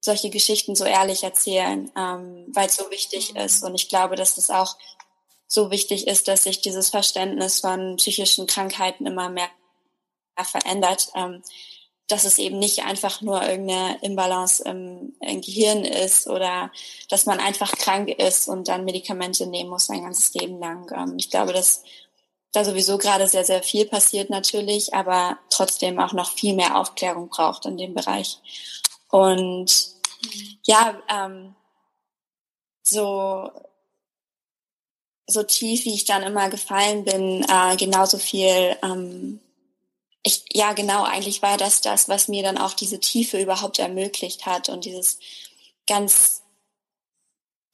solche 0.00 0.28
Geschichten 0.28 0.76
so 0.76 0.84
ehrlich 0.84 1.22
erzählen, 1.22 1.90
ähm, 1.96 2.46
weil 2.52 2.68
es 2.68 2.76
so 2.76 2.90
wichtig 2.90 3.32
mhm. 3.32 3.40
ist. 3.40 3.64
Und 3.64 3.74
ich 3.74 3.88
glaube, 3.88 4.16
dass 4.16 4.36
es 4.36 4.50
auch 4.50 4.76
so 5.46 5.70
wichtig 5.70 6.06
ist, 6.06 6.28
dass 6.28 6.44
sich 6.44 6.60
dieses 6.60 6.90
Verständnis 6.90 7.60
von 7.60 7.96
psychischen 7.96 8.46
Krankheiten 8.46 9.06
immer 9.06 9.30
mehr 9.30 9.48
verändert. 10.42 11.08
Ähm, 11.14 11.42
dass 12.08 12.24
es 12.24 12.38
eben 12.38 12.58
nicht 12.58 12.84
einfach 12.84 13.22
nur 13.22 13.42
irgendeine 13.42 13.98
Imbalance 14.02 14.62
im, 14.64 15.14
im, 15.20 15.40
Gehirn 15.40 15.84
ist 15.84 16.26
oder 16.26 16.70
dass 17.08 17.24
man 17.24 17.40
einfach 17.40 17.72
krank 17.72 18.10
ist 18.10 18.46
und 18.48 18.68
dann 18.68 18.84
Medikamente 18.84 19.46
nehmen 19.46 19.70
muss 19.70 19.86
sein 19.86 20.02
ganzes 20.02 20.34
Leben 20.34 20.60
lang. 20.60 20.90
Ähm, 20.94 21.14
ich 21.16 21.30
glaube, 21.30 21.52
dass 21.52 21.82
da 22.52 22.64
sowieso 22.64 22.98
gerade 22.98 23.26
sehr, 23.26 23.44
sehr 23.44 23.62
viel 23.62 23.86
passiert 23.86 24.30
natürlich, 24.30 24.94
aber 24.94 25.38
trotzdem 25.50 25.98
auch 25.98 26.12
noch 26.12 26.30
viel 26.30 26.54
mehr 26.54 26.78
Aufklärung 26.78 27.28
braucht 27.28 27.66
in 27.66 27.76
dem 27.76 27.94
Bereich. 27.94 28.38
Und 29.10 29.94
ja, 30.64 31.00
ähm, 31.08 31.54
so, 32.82 33.50
so 35.26 35.42
tief, 35.42 35.84
wie 35.84 35.94
ich 35.94 36.04
dann 36.04 36.22
immer 36.22 36.50
gefallen 36.50 37.04
bin, 37.04 37.44
äh, 37.48 37.76
genauso 37.76 38.18
viel 38.18 38.76
ähm, 38.82 39.40
ich, 40.24 40.44
ja, 40.52 40.72
genau, 40.72 41.04
eigentlich 41.04 41.42
war 41.42 41.58
das 41.58 41.82
das, 41.82 42.08
was 42.08 42.28
mir 42.28 42.42
dann 42.42 42.58
auch 42.58 42.72
diese 42.72 42.98
Tiefe 42.98 43.40
überhaupt 43.40 43.78
ermöglicht 43.78 44.46
hat 44.46 44.70
und 44.70 44.86
dieses 44.86 45.18
ganz 45.86 46.42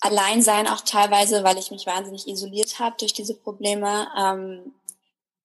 Alleinsein 0.00 0.66
auch 0.66 0.80
teilweise, 0.80 1.44
weil 1.44 1.58
ich 1.58 1.70
mich 1.70 1.86
wahnsinnig 1.86 2.26
isoliert 2.26 2.80
habe 2.80 2.96
durch 2.98 3.12
diese 3.12 3.34
Probleme, 3.34 4.08
ähm, 4.18 4.74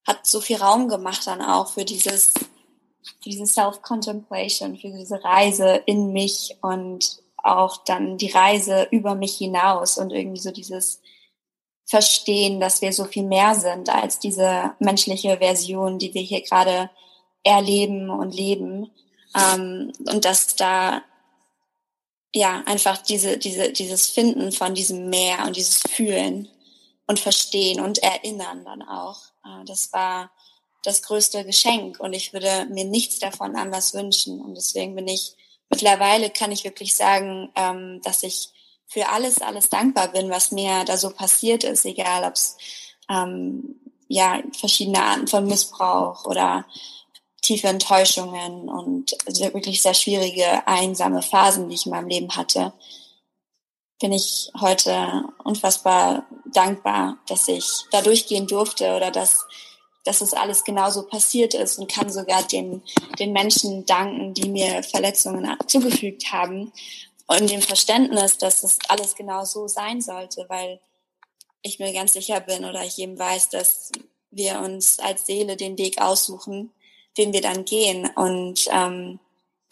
hat 0.04 0.26
so 0.26 0.40
viel 0.40 0.56
Raum 0.56 0.88
gemacht 0.88 1.26
dann 1.26 1.42
auch 1.42 1.68
für 1.68 1.84
dieses, 1.84 2.32
für 2.32 3.28
diese 3.28 3.46
Self-Contemplation, 3.46 4.76
für 4.76 4.90
diese 4.90 5.22
Reise 5.22 5.82
in 5.86 6.12
mich 6.12 6.56
und 6.60 7.22
auch 7.36 7.84
dann 7.84 8.18
die 8.18 8.30
Reise 8.32 8.88
über 8.90 9.14
mich 9.14 9.36
hinaus 9.36 9.98
und 9.98 10.12
irgendwie 10.12 10.40
so 10.40 10.50
dieses 10.50 11.00
verstehen, 11.86 12.60
dass 12.60 12.82
wir 12.82 12.92
so 12.92 13.04
viel 13.04 13.22
mehr 13.22 13.54
sind 13.54 13.88
als 13.88 14.18
diese 14.18 14.74
menschliche 14.80 15.38
Version, 15.38 15.98
die 15.98 16.12
wir 16.14 16.22
hier 16.22 16.42
gerade 16.42 16.90
erleben 17.44 18.10
und 18.10 18.34
leben. 18.34 18.90
Ähm, 19.34 19.92
und 19.98 20.24
dass 20.24 20.56
da 20.56 21.02
ja 22.34 22.62
einfach 22.66 22.98
diese, 22.98 23.38
diese, 23.38 23.72
dieses 23.72 24.08
Finden 24.08 24.52
von 24.52 24.74
diesem 24.74 25.08
Meer 25.08 25.44
und 25.46 25.56
dieses 25.56 25.78
Fühlen 25.78 26.48
und 27.06 27.20
Verstehen 27.20 27.80
und 27.80 27.98
Erinnern 27.98 28.64
dann 28.64 28.82
auch. 28.82 29.20
Äh, 29.44 29.64
das 29.66 29.92
war 29.92 30.30
das 30.82 31.02
größte 31.02 31.44
Geschenk 31.44 32.00
und 32.00 32.12
ich 32.12 32.32
würde 32.32 32.66
mir 32.70 32.84
nichts 32.84 33.18
davon 33.20 33.56
anders 33.56 33.94
wünschen. 33.94 34.40
Und 34.40 34.56
deswegen 34.56 34.94
bin 34.94 35.08
ich 35.08 35.36
mittlerweile 35.68 36.30
kann 36.30 36.52
ich 36.52 36.64
wirklich 36.64 36.94
sagen, 36.94 37.50
ähm, 37.56 38.00
dass 38.02 38.22
ich 38.22 38.50
für 38.88 39.08
alles, 39.08 39.40
alles 39.40 39.68
dankbar 39.68 40.08
bin, 40.08 40.30
was 40.30 40.52
mir 40.52 40.84
da 40.84 40.96
so 40.96 41.10
passiert 41.10 41.64
ist, 41.64 41.84
egal 41.84 42.24
ob 42.24 42.34
es 42.34 42.56
ähm, 43.10 43.80
ja 44.08 44.40
verschiedene 44.58 45.02
Arten 45.02 45.26
von 45.26 45.46
Missbrauch 45.46 46.24
oder 46.26 46.64
tiefe 47.42 47.68
Enttäuschungen 47.68 48.68
und 48.68 49.12
wirklich 49.38 49.82
sehr 49.82 49.94
schwierige, 49.94 50.66
einsame 50.66 51.22
Phasen, 51.22 51.68
die 51.68 51.74
ich 51.74 51.86
in 51.86 51.92
meinem 51.92 52.08
Leben 52.08 52.36
hatte, 52.36 52.72
bin 54.00 54.12
ich 54.12 54.50
heute 54.60 55.24
unfassbar 55.44 56.26
dankbar, 56.52 57.18
dass 57.28 57.48
ich 57.48 57.66
da 57.90 58.02
durchgehen 58.02 58.46
durfte 58.46 58.94
oder 58.96 59.10
dass, 59.10 59.46
dass 60.04 60.20
es 60.20 60.34
alles 60.34 60.64
genauso 60.64 61.06
passiert 61.06 61.54
ist 61.54 61.78
und 61.78 61.90
kann 61.90 62.12
sogar 62.12 62.42
den, 62.42 62.82
den 63.18 63.32
Menschen 63.32 63.86
danken, 63.86 64.34
die 64.34 64.48
mir 64.48 64.82
Verletzungen 64.82 65.56
zugefügt 65.66 66.32
haben 66.32 66.72
und 67.26 67.50
dem 67.50 67.62
Verständnis, 67.62 68.38
dass 68.38 68.62
es 68.62 68.78
alles 68.88 69.14
genau 69.14 69.44
so 69.44 69.66
sein 69.66 70.00
sollte, 70.00 70.46
weil 70.48 70.80
ich 71.62 71.78
mir 71.78 71.92
ganz 71.92 72.12
sicher 72.12 72.40
bin 72.40 72.64
oder 72.64 72.84
ich 72.84 72.98
eben 72.98 73.18
weiß, 73.18 73.48
dass 73.50 73.90
wir 74.30 74.60
uns 74.60 74.98
als 74.98 75.26
Seele 75.26 75.56
den 75.56 75.76
Weg 75.78 76.00
aussuchen, 76.00 76.72
den 77.18 77.32
wir 77.32 77.40
dann 77.40 77.64
gehen. 77.64 78.08
Und 78.14 78.68
ähm, 78.70 79.18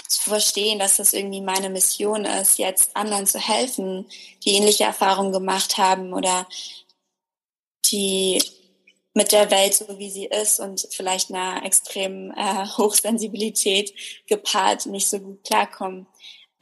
zu 0.08 0.30
verstehen, 0.30 0.78
dass 0.78 0.96
das 0.96 1.12
irgendwie 1.12 1.40
meine 1.40 1.70
Mission 1.70 2.25
ist, 2.25 2.58
jetzt 2.58 2.96
anderen 2.96 3.26
zu 3.26 3.38
helfen, 3.38 4.06
die 4.44 4.54
ähnliche 4.54 4.84
Erfahrungen 4.84 5.32
gemacht 5.32 5.78
haben 5.78 6.12
oder 6.12 6.46
die 7.90 8.42
mit 9.16 9.30
der 9.30 9.50
Welt 9.52 9.75
so 9.75 9.99
wie 9.99 10.11
sie 10.11 10.26
ist 10.26 10.58
und 10.58 10.88
vielleicht 10.90 11.30
einer 11.30 11.64
extremen 11.64 12.32
äh, 12.32 12.66
Hochsensibilität 12.76 13.94
gepaart 14.26 14.87
nicht 14.87 15.08
so 15.08 15.20
gut 15.20 15.44
klarkommen 15.44 16.06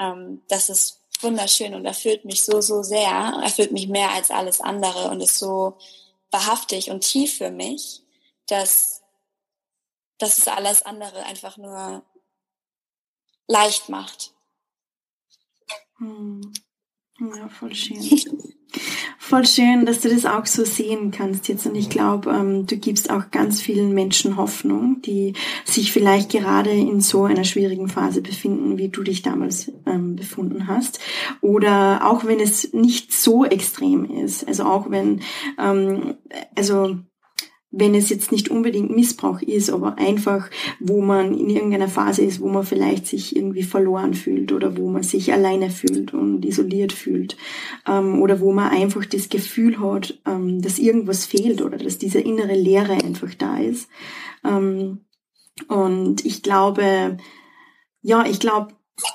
ähm, 0.02 0.42
das 0.49 0.68
ist 0.68 1.00
wunderschön 1.21 1.75
und 1.75 1.87
erfüllt 1.87 2.25
mich 2.25 2.44
so, 2.44 2.61
so 2.61 2.82
sehr, 2.82 3.40
erfüllt 3.42 3.73
mich 3.73 3.88
mehr 3.88 4.11
als 4.11 4.30
alles 4.30 4.61
andere 4.61 5.09
und 5.11 5.21
ist 5.21 5.38
so 5.38 5.78
wahrhaftig 6.30 6.90
und 6.90 7.00
tief 7.00 7.38
für 7.38 7.50
mich, 7.50 8.02
dass, 8.47 9.02
dass 10.18 10.38
es 10.38 10.49
alles 10.49 10.82
andere 10.82 11.25
einfach 11.25 11.56
nur 11.56 12.02
leicht 13.47 13.88
macht. 13.88 14.32
Hm. 15.99 16.52
Ja, 17.21 17.49
voll 17.49 17.75
schön. 17.75 18.00
Voll 19.24 19.46
schön, 19.46 19.86
dass 19.86 20.00
du 20.00 20.08
das 20.08 20.26
auch 20.26 20.46
so 20.46 20.64
sehen 20.64 21.12
kannst 21.12 21.46
jetzt. 21.46 21.64
Und 21.64 21.76
ich 21.76 21.88
glaube, 21.88 22.28
ähm, 22.32 22.66
du 22.66 22.76
gibst 22.76 23.08
auch 23.08 23.30
ganz 23.30 23.60
vielen 23.60 23.94
Menschen 23.94 24.36
Hoffnung, 24.36 25.00
die 25.02 25.34
sich 25.64 25.92
vielleicht 25.92 26.32
gerade 26.32 26.72
in 26.72 27.00
so 27.00 27.22
einer 27.22 27.44
schwierigen 27.44 27.88
Phase 27.88 28.20
befinden, 28.20 28.78
wie 28.78 28.88
du 28.88 29.04
dich 29.04 29.22
damals 29.22 29.70
ähm, 29.86 30.16
befunden 30.16 30.66
hast. 30.66 30.98
Oder 31.40 32.00
auch 32.04 32.24
wenn 32.24 32.40
es 32.40 32.72
nicht 32.72 33.12
so 33.12 33.44
extrem 33.44 34.10
ist. 34.10 34.48
Also 34.48 34.64
auch 34.64 34.90
wenn, 34.90 35.20
ähm, 35.56 36.14
also 36.56 36.96
wenn 37.72 37.94
es 37.94 38.10
jetzt 38.10 38.30
nicht 38.30 38.50
unbedingt 38.50 38.94
Missbrauch 38.94 39.40
ist, 39.40 39.70
aber 39.70 39.98
einfach, 39.98 40.50
wo 40.78 41.00
man 41.00 41.36
in 41.36 41.48
irgendeiner 41.48 41.88
Phase 41.88 42.22
ist, 42.22 42.40
wo 42.40 42.48
man 42.48 42.64
vielleicht 42.64 43.06
sich 43.06 43.34
irgendwie 43.34 43.62
verloren 43.62 44.12
fühlt 44.12 44.52
oder 44.52 44.76
wo 44.76 44.90
man 44.90 45.02
sich 45.02 45.32
alleine 45.32 45.70
fühlt 45.70 46.12
und 46.12 46.44
isoliert 46.44 46.92
fühlt 46.92 47.38
ähm, 47.88 48.20
oder 48.20 48.40
wo 48.40 48.52
man 48.52 48.70
einfach 48.70 49.06
das 49.06 49.30
Gefühl 49.30 49.80
hat, 49.80 50.20
ähm, 50.26 50.60
dass 50.60 50.78
irgendwas 50.78 51.24
fehlt 51.24 51.62
oder 51.62 51.78
dass 51.78 51.96
diese 51.96 52.20
innere 52.20 52.54
Leere 52.54 52.92
einfach 52.92 53.34
da 53.34 53.56
ist. 53.56 53.88
Ähm, 54.44 55.00
und 55.68 56.24
ich 56.26 56.42
glaube, 56.42 57.16
ja, 58.02 58.26
ich 58.26 58.38
glaube, 58.38 58.74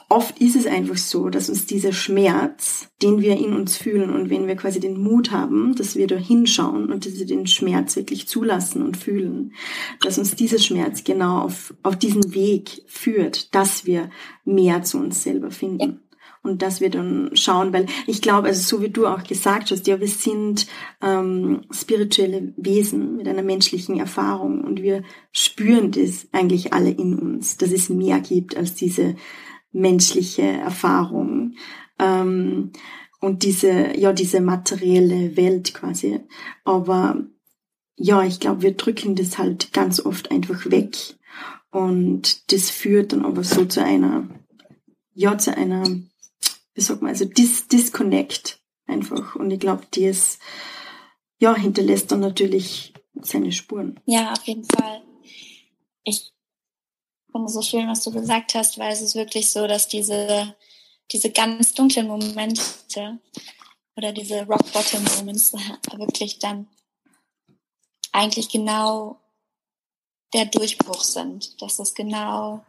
oft 0.10 0.39
ist 0.39 0.55
es 0.55 0.65
einfach 0.65 0.98
so, 0.98 1.29
dass 1.29 1.50
uns 1.50 1.65
dieser 1.65 1.93
Schmerz, 1.93 2.89
den 3.01 3.22
wir 3.22 3.38
in 3.38 3.53
uns 3.53 3.77
fühlen 3.77 4.10
und 4.10 4.29
wenn 4.29 4.48
wir 4.48 4.55
quasi 4.55 4.79
den 4.79 5.00
Mut 5.00 5.31
haben, 5.31 5.75
dass 5.75 5.96
wir 5.96 6.07
da 6.07 6.15
hinschauen 6.15 6.91
und 6.91 7.05
dass 7.05 7.19
wir 7.19 7.25
den 7.25 7.48
Schmerz 7.48 7.96
wirklich 7.96 8.27
zulassen 8.27 8.81
und 8.81 8.98
fühlen, 8.98 9.53
dass 10.01 10.17
uns 10.17 10.36
dieser 10.36 10.60
Schmerz 10.60 11.03
genau 11.03 11.39
auf, 11.39 11.74
auf 11.84 11.98
diesen 11.98 12.34
Weg 12.34 12.84
führt, 12.88 13.53
dass 13.53 13.86
wir 13.86 14.10
mehr 14.46 14.84
zu 14.84 14.98
uns 14.98 15.24
selber 15.24 15.51
finden. 15.51 16.01
Und 16.43 16.62
dass 16.62 16.79
wir 16.79 16.89
dann 16.89 17.31
schauen, 17.34 17.74
weil 17.74 17.88
ich 18.05 18.22
glaube, 18.22 18.48
also 18.48 18.77
so 18.77 18.81
wie 18.81 18.89
du 18.89 19.05
auch 19.05 19.24
gesagt 19.24 19.69
hast, 19.69 19.86
ja, 19.86 20.00
wir 20.00 20.07
sind 20.07 20.67
ähm, 21.01 21.62
spirituelle 21.72 22.53
Wesen 22.55 23.17
mit 23.17 23.27
einer 23.27 23.43
menschlichen 23.43 24.00
Erfahrung 24.00 24.63
und 24.63 24.81
wir 24.81 25.03
spüren 25.34 25.91
das 25.91 26.27
eigentlich 26.31 26.72
alle 26.72 26.91
in 26.91 27.19
uns, 27.19 27.57
dass 27.57 27.72
es 27.72 27.89
mehr 27.89 28.22
gibt 28.22 28.55
als 28.55 28.75
diese 28.75 29.15
menschliche 29.77 30.43
Erfahrung 30.43 31.55
ähm, 32.00 32.72
und 33.19 33.43
diese, 33.43 33.98
ja, 33.98 34.13
diese 34.13 34.41
materielle 34.41 35.36
Welt 35.38 35.74
quasi. 35.74 36.19
Aber 36.63 37.24
ja, 37.96 38.24
ich 38.24 38.39
glaube, 38.39 38.62
wir 38.62 38.74
drücken 38.74 39.15
das 39.15 39.38
halt 39.38 39.74
ganz 39.74 40.00
oft 40.00 40.31
einfach 40.31 40.69
weg. 40.69 40.96
Und 41.72 42.51
das 42.51 42.69
führt 42.69 43.13
dann 43.13 43.25
aber 43.25 43.43
so 43.43 43.65
zu 43.65 43.84
einer, 43.84 44.27
ja, 45.13 45.38
zu 45.38 45.55
einer, 45.55 45.84
wie 46.74 46.81
sagt 46.81 47.01
man, 47.01 47.10
also 47.10 47.25
Dis 47.25 47.67
Disconnect 47.67 48.62
einfach. 48.86 49.36
Und 49.36 49.51
ich 49.51 49.60
glaube, 49.60 49.84
das, 49.91 50.39
ja, 51.39 51.55
hinterlässt 51.55 52.12
dann 52.12 52.19
natürlich 52.19 52.93
seine 53.22 53.51
Spuren. 53.51 54.00
Ja, 54.05 54.34
auf 54.34 54.43
jeden 54.43 54.63
Fall. 54.63 55.01
Ich 56.03 56.31
finde 57.31 57.50
so 57.50 57.62
schön, 57.62 57.88
was 57.88 58.03
du 58.03 58.12
gesagt 58.12 58.55
hast, 58.55 58.77
weil 58.77 58.91
es 58.91 59.01
ist 59.01 59.15
wirklich 59.15 59.50
so, 59.50 59.67
dass 59.67 59.88
diese, 59.88 60.55
diese 61.12 61.31
ganz 61.31 61.74
dunklen 61.74 62.07
Momente 62.07 63.19
oder 63.96 64.12
diese 64.12 64.46
Rock 64.46 64.72
Bottom 64.72 65.03
Moments 65.17 65.53
wirklich 65.93 66.39
dann 66.39 66.67
eigentlich 68.12 68.50
genau 68.50 69.19
der 70.34 70.46
Durchbruch 70.46 71.03
sind. 71.03 71.62
Dass 71.62 71.79
es 71.79 71.93
genau, 71.93 72.63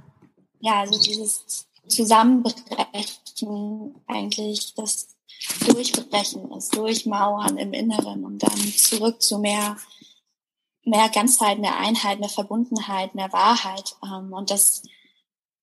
ja, 0.61 0.81
also 0.81 1.00
dieses 1.00 1.67
Zusammenbrechen 1.87 3.95
eigentlich 4.07 4.75
das 4.75 5.09
Durchbrechen 5.67 6.50
ist, 6.53 6.77
Durchmauern 6.77 7.59
im 7.59 7.73
Inneren 7.73 8.25
und 8.25 8.43
dann 8.43 8.59
zurück 8.75 9.23
zu 9.23 9.38
mehr 9.38 9.77
mehr 10.88 11.09
Ganzheit, 11.09 11.59
mehr 11.59 11.76
Einheit, 11.78 12.21
mehr 12.21 12.28
Verbundenheit, 12.28 13.14
mehr 13.14 13.33
Wahrheit 13.33 13.97
ähm, 14.02 14.33
und 14.33 14.50
das, 14.50 14.83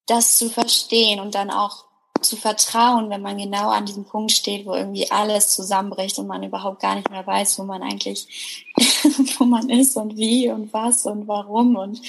das 0.08 0.38
zu 0.38 0.50
verstehen 0.50 1.20
und 1.20 1.36
dann 1.36 1.50
auch 1.50 1.86
zu 2.22 2.38
vertrauen, 2.38 3.10
wenn 3.10 3.22
man 3.22 3.38
genau 3.38 3.70
an 3.70 3.86
diesem 3.86 4.05
Punkt 4.05 4.32
steht, 4.32 4.65
wo 4.65 4.74
irgendwie 4.74 5.12
alles 5.12 5.50
zusammenbricht 5.50 6.17
und 6.17 6.27
man 6.27 6.44
überhaupt 6.44 6.82
gar 6.82 6.96
nicht 6.96 7.10
mehr 7.10 7.25
weiß, 7.25 7.60
wo 7.60 7.63
man 7.63 7.84
eigentlich, 7.84 8.72
wo 9.38 9.46
man 9.46 9.70
ist 9.70 9.96
und 9.98 10.15
wie 10.15 10.50
und 10.50 10.74
was 10.74 11.05
und 11.05 11.27
warum 11.27 11.75
und 11.75 12.01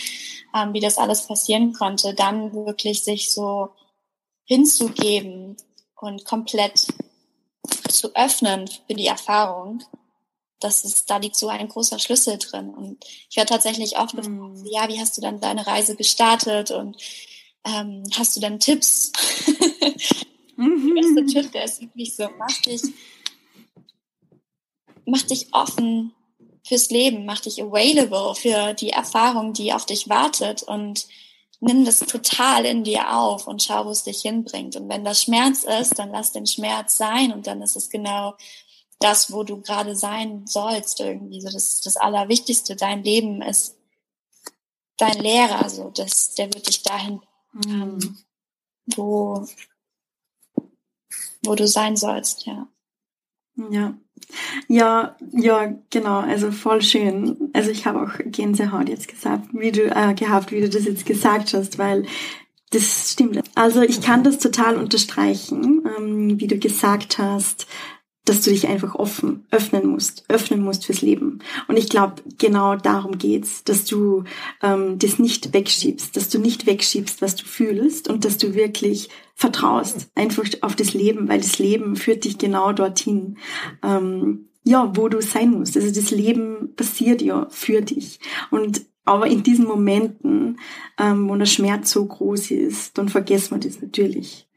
ähm, 0.54 0.72
wie 0.72 0.80
das 0.80 0.98
alles 0.98 1.26
passieren 1.26 1.72
konnte, 1.72 2.14
dann 2.14 2.52
wirklich 2.52 3.02
sich 3.02 3.32
so 3.32 3.70
hinzugeben 4.44 5.56
und 5.96 6.24
komplett 6.24 6.86
zu 7.88 8.14
öffnen 8.14 8.68
für 8.68 8.94
die 8.94 9.06
Erfahrung, 9.06 9.82
das 10.60 10.84
ist, 10.84 11.10
da 11.10 11.18
liegt 11.18 11.36
so 11.36 11.48
ein 11.48 11.68
großer 11.68 11.98
Schlüssel 11.98 12.38
drin. 12.38 12.70
Und 12.70 13.04
ich 13.28 13.36
werde 13.36 13.50
tatsächlich 13.50 13.98
oft 13.98 14.16
gefragt, 14.16 14.34
mhm. 14.34 14.66
ja, 14.70 14.88
wie 14.88 15.00
hast 15.00 15.16
du 15.16 15.20
dann 15.20 15.40
deine 15.40 15.66
Reise 15.66 15.96
gestartet 15.96 16.70
und 16.70 16.96
ähm, 17.64 18.04
hast 18.16 18.36
du 18.36 18.40
dann 18.40 18.60
Tipps? 18.60 19.12
Mhm. 20.56 20.94
Der 20.94 21.02
beste 21.02 21.26
Tipp, 21.26 21.52
der 21.52 21.64
ist 21.64 21.80
wirklich 21.82 22.14
so, 22.14 22.28
mach 22.38 22.62
dich, 22.62 22.80
mach 25.04 25.22
dich 25.22 25.48
offen 25.52 26.14
fürs 26.64 26.90
Leben, 26.90 27.26
mach 27.26 27.40
dich 27.40 27.62
available 27.62 28.34
für 28.34 28.74
die 28.74 28.90
Erfahrung, 28.90 29.52
die 29.52 29.72
auf 29.72 29.86
dich 29.86 30.08
wartet 30.08 30.62
und 30.62 31.06
nimm 31.60 31.84
das 31.84 32.00
total 32.00 32.64
in 32.64 32.84
dir 32.84 33.14
auf 33.16 33.46
und 33.46 33.62
schau, 33.62 33.86
wo 33.86 33.90
es 33.90 34.02
dich 34.02 34.22
hinbringt. 34.22 34.76
Und 34.76 34.88
wenn 34.88 35.04
das 35.04 35.22
Schmerz 35.22 35.64
ist, 35.64 35.98
dann 35.98 36.10
lass 36.10 36.32
den 36.32 36.46
Schmerz 36.46 36.96
sein 36.96 37.32
und 37.32 37.46
dann 37.46 37.62
ist 37.62 37.76
es 37.76 37.88
genau 37.88 38.34
das, 38.98 39.32
wo 39.32 39.42
du 39.42 39.60
gerade 39.60 39.94
sein 39.94 40.46
sollst 40.46 41.00
irgendwie. 41.00 41.40
So, 41.40 41.48
das 41.50 41.74
ist 41.74 41.86
das 41.86 41.96
Allerwichtigste. 41.96 42.76
Dein 42.76 43.02
Leben 43.02 43.42
ist 43.42 43.76
dein 44.96 45.18
Lehrer, 45.18 45.68
so, 45.68 45.90
das, 45.94 46.34
der 46.34 46.52
wird 46.52 46.66
dich 46.68 46.82
dahin, 46.82 47.20
mhm. 47.52 47.70
ähm, 47.70 48.18
wo, 48.94 49.46
wo 51.42 51.54
du 51.54 51.66
sein 51.66 51.96
sollst, 51.96 52.46
ja. 52.46 52.68
Ja. 53.70 53.94
Ja, 54.68 55.16
ja, 55.32 55.74
genau, 55.90 56.20
also 56.20 56.50
voll 56.50 56.82
schön. 56.82 57.50
Also 57.52 57.70
ich 57.70 57.86
habe 57.86 58.02
auch 58.02 58.18
Gänsehaut 58.24 58.88
jetzt 58.88 59.08
gesagt, 59.08 59.48
wie 59.52 59.72
du 59.72 59.84
äh, 59.84 60.14
gehabt, 60.14 60.52
wie 60.52 60.60
du 60.60 60.68
das 60.68 60.84
jetzt 60.84 61.06
gesagt 61.06 61.54
hast, 61.54 61.78
weil 61.78 62.06
das 62.70 63.12
stimmt. 63.12 63.42
Also 63.54 63.82
ich 63.82 64.00
kann 64.00 64.24
das 64.24 64.38
total 64.38 64.76
unterstreichen, 64.76 65.86
ähm, 65.96 66.40
wie 66.40 66.46
du 66.46 66.58
gesagt 66.58 67.18
hast, 67.18 67.66
dass 68.26 68.42
du 68.42 68.50
dich 68.50 68.66
einfach 68.66 68.94
offen 68.94 69.46
öffnen 69.50 69.86
musst, 69.86 70.24
öffnen 70.28 70.62
musst 70.62 70.84
fürs 70.84 71.00
Leben. 71.00 71.38
Und 71.68 71.78
ich 71.78 71.88
glaube, 71.88 72.22
genau 72.38 72.76
darum 72.76 73.18
geht's, 73.18 73.64
dass 73.64 73.84
du 73.84 74.24
ähm, 74.62 74.98
das 74.98 75.18
nicht 75.18 75.54
wegschiebst, 75.54 76.16
dass 76.16 76.28
du 76.28 76.38
nicht 76.38 76.66
wegschiebst, 76.66 77.22
was 77.22 77.36
du 77.36 77.44
fühlst 77.44 78.08
und 78.08 78.24
dass 78.24 78.36
du 78.36 78.54
wirklich 78.54 79.08
vertraust 79.34 80.08
einfach 80.14 80.44
auf 80.62 80.74
das 80.76 80.92
Leben, 80.92 81.28
weil 81.28 81.38
das 81.38 81.58
Leben 81.58 81.96
führt 81.96 82.24
dich 82.24 82.36
genau 82.36 82.72
dorthin, 82.72 83.38
ähm, 83.82 84.48
ja, 84.64 84.92
wo 84.96 85.08
du 85.08 85.22
sein 85.22 85.50
musst. 85.52 85.76
Also 85.76 85.92
das 85.92 86.10
Leben 86.10 86.74
passiert 86.74 87.22
ja 87.22 87.46
für 87.50 87.80
dich 87.80 88.18
und 88.50 88.82
aber 89.04 89.28
in 89.28 89.44
diesen 89.44 89.66
Momenten, 89.66 90.58
ähm, 90.98 91.28
wo 91.28 91.36
der 91.36 91.46
Schmerz 91.46 91.92
so 91.92 92.04
groß 92.04 92.50
ist, 92.50 92.98
dann 92.98 93.08
vergessen 93.08 93.54
wir 93.54 93.68
das 93.68 93.80
natürlich. 93.80 94.48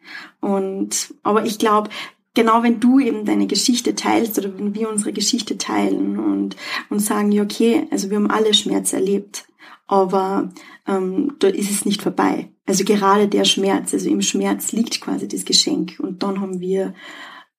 Und 0.42 1.14
aber 1.22 1.46
ich 1.46 1.60
glaube, 1.60 1.92
genau 2.34 2.64
wenn 2.64 2.80
du 2.80 3.00
eben 3.00 3.26
deine 3.26 3.48
Geschichte 3.48 3.96
teilst 3.96 4.38
oder 4.38 4.58
wenn 4.58 4.76
wir 4.76 4.90
unsere 4.90 5.14
Geschichte 5.14 5.58
teilen 5.58 6.20
und, 6.20 6.56
und 6.90 7.00
sagen, 7.00 7.32
ja, 7.32 7.44
okay, 7.44 7.88
also 7.92 8.10
wir 8.10 8.18
haben 8.18 8.32
alle 8.32 8.54
Schmerz 8.54 8.94
erlebt, 8.94 9.46
aber 9.88 10.50
ähm, 10.88 11.36
da 11.40 11.48
ist 11.48 11.72
es 11.72 11.86
nicht 11.86 12.02
vorbei. 12.02 12.52
Also 12.66 12.84
gerade 12.84 13.28
der 13.28 13.46
Schmerz, 13.46 13.94
also 13.94 14.10
im 14.10 14.22
Schmerz 14.22 14.72
liegt 14.72 15.02
quasi 15.02 15.28
das 15.28 15.46
Geschenk 15.46 15.96
und 16.00 16.22
dann 16.22 16.40
haben 16.40 16.60
wir 16.60 16.94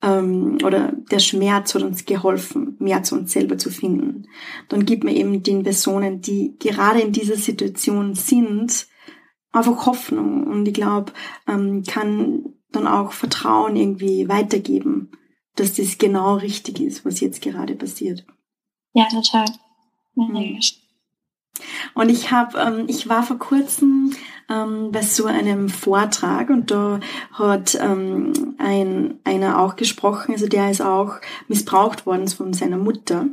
ähm, 0.03 0.59
oder 0.65 0.93
der 1.11 1.19
Schmerz 1.19 1.75
hat 1.75 1.83
uns 1.83 2.07
geholfen, 2.07 2.77
mehr 2.79 3.03
zu 3.03 3.17
uns 3.17 3.33
selber 3.33 3.59
zu 3.59 3.71
finden. 3.71 4.28
Dann 4.69 4.87
gibt 4.87 5.04
man 5.04 5.15
eben 5.15 5.43
den 5.43 5.63
Personen, 5.63 6.21
die 6.21 6.56
gerade 6.59 7.00
in 7.00 7.13
dieser 7.13 7.37
Situation 7.37 8.15
sind, 8.15 8.87
einfach 9.52 9.87
Hoffnung 9.87 10.47
und 10.47 10.67
ich 10.67 10.75
glaube, 10.75 11.13
ähm, 11.49 11.83
kann 11.83 12.54
dann 12.73 12.87
auch 12.87 13.13
Vertrauen 13.13 13.76
irgendwie 13.76 14.28
weitergeben, 14.28 15.11
dass 15.56 15.75
das 15.75 15.99
genau 15.99 16.37
richtig 16.37 16.80
ist, 16.80 17.04
was 17.04 17.21
jetzt 17.21 17.43
gerade 17.43 17.75
passiert. 17.75 18.25
Ja, 18.93 19.06
total. 19.09 19.47
Mhm. 20.15 20.61
Und 21.95 22.09
ich 22.09 22.30
habe, 22.30 22.59
ähm, 22.59 22.85
ich 22.89 23.09
war 23.09 23.23
vor 23.23 23.39
kurzem 23.39 24.13
ähm, 24.49 24.91
bei 24.93 25.02
so 25.02 25.26
einem 25.26 25.69
Vortrag 25.69 26.50
und 26.50 26.71
da 26.71 27.00
hat 27.33 27.78
ähm, 27.80 28.54
ein 28.59 29.19
einer 29.25 29.61
auch 29.61 29.76
gesprochen, 29.76 30.33
also 30.33 30.47
der 30.47 30.71
ist 30.71 30.80
auch 30.80 31.17
missbraucht 31.49 32.06
worden 32.06 32.28
von 32.28 32.52
seiner 32.52 32.78
Mutter. 32.78 33.26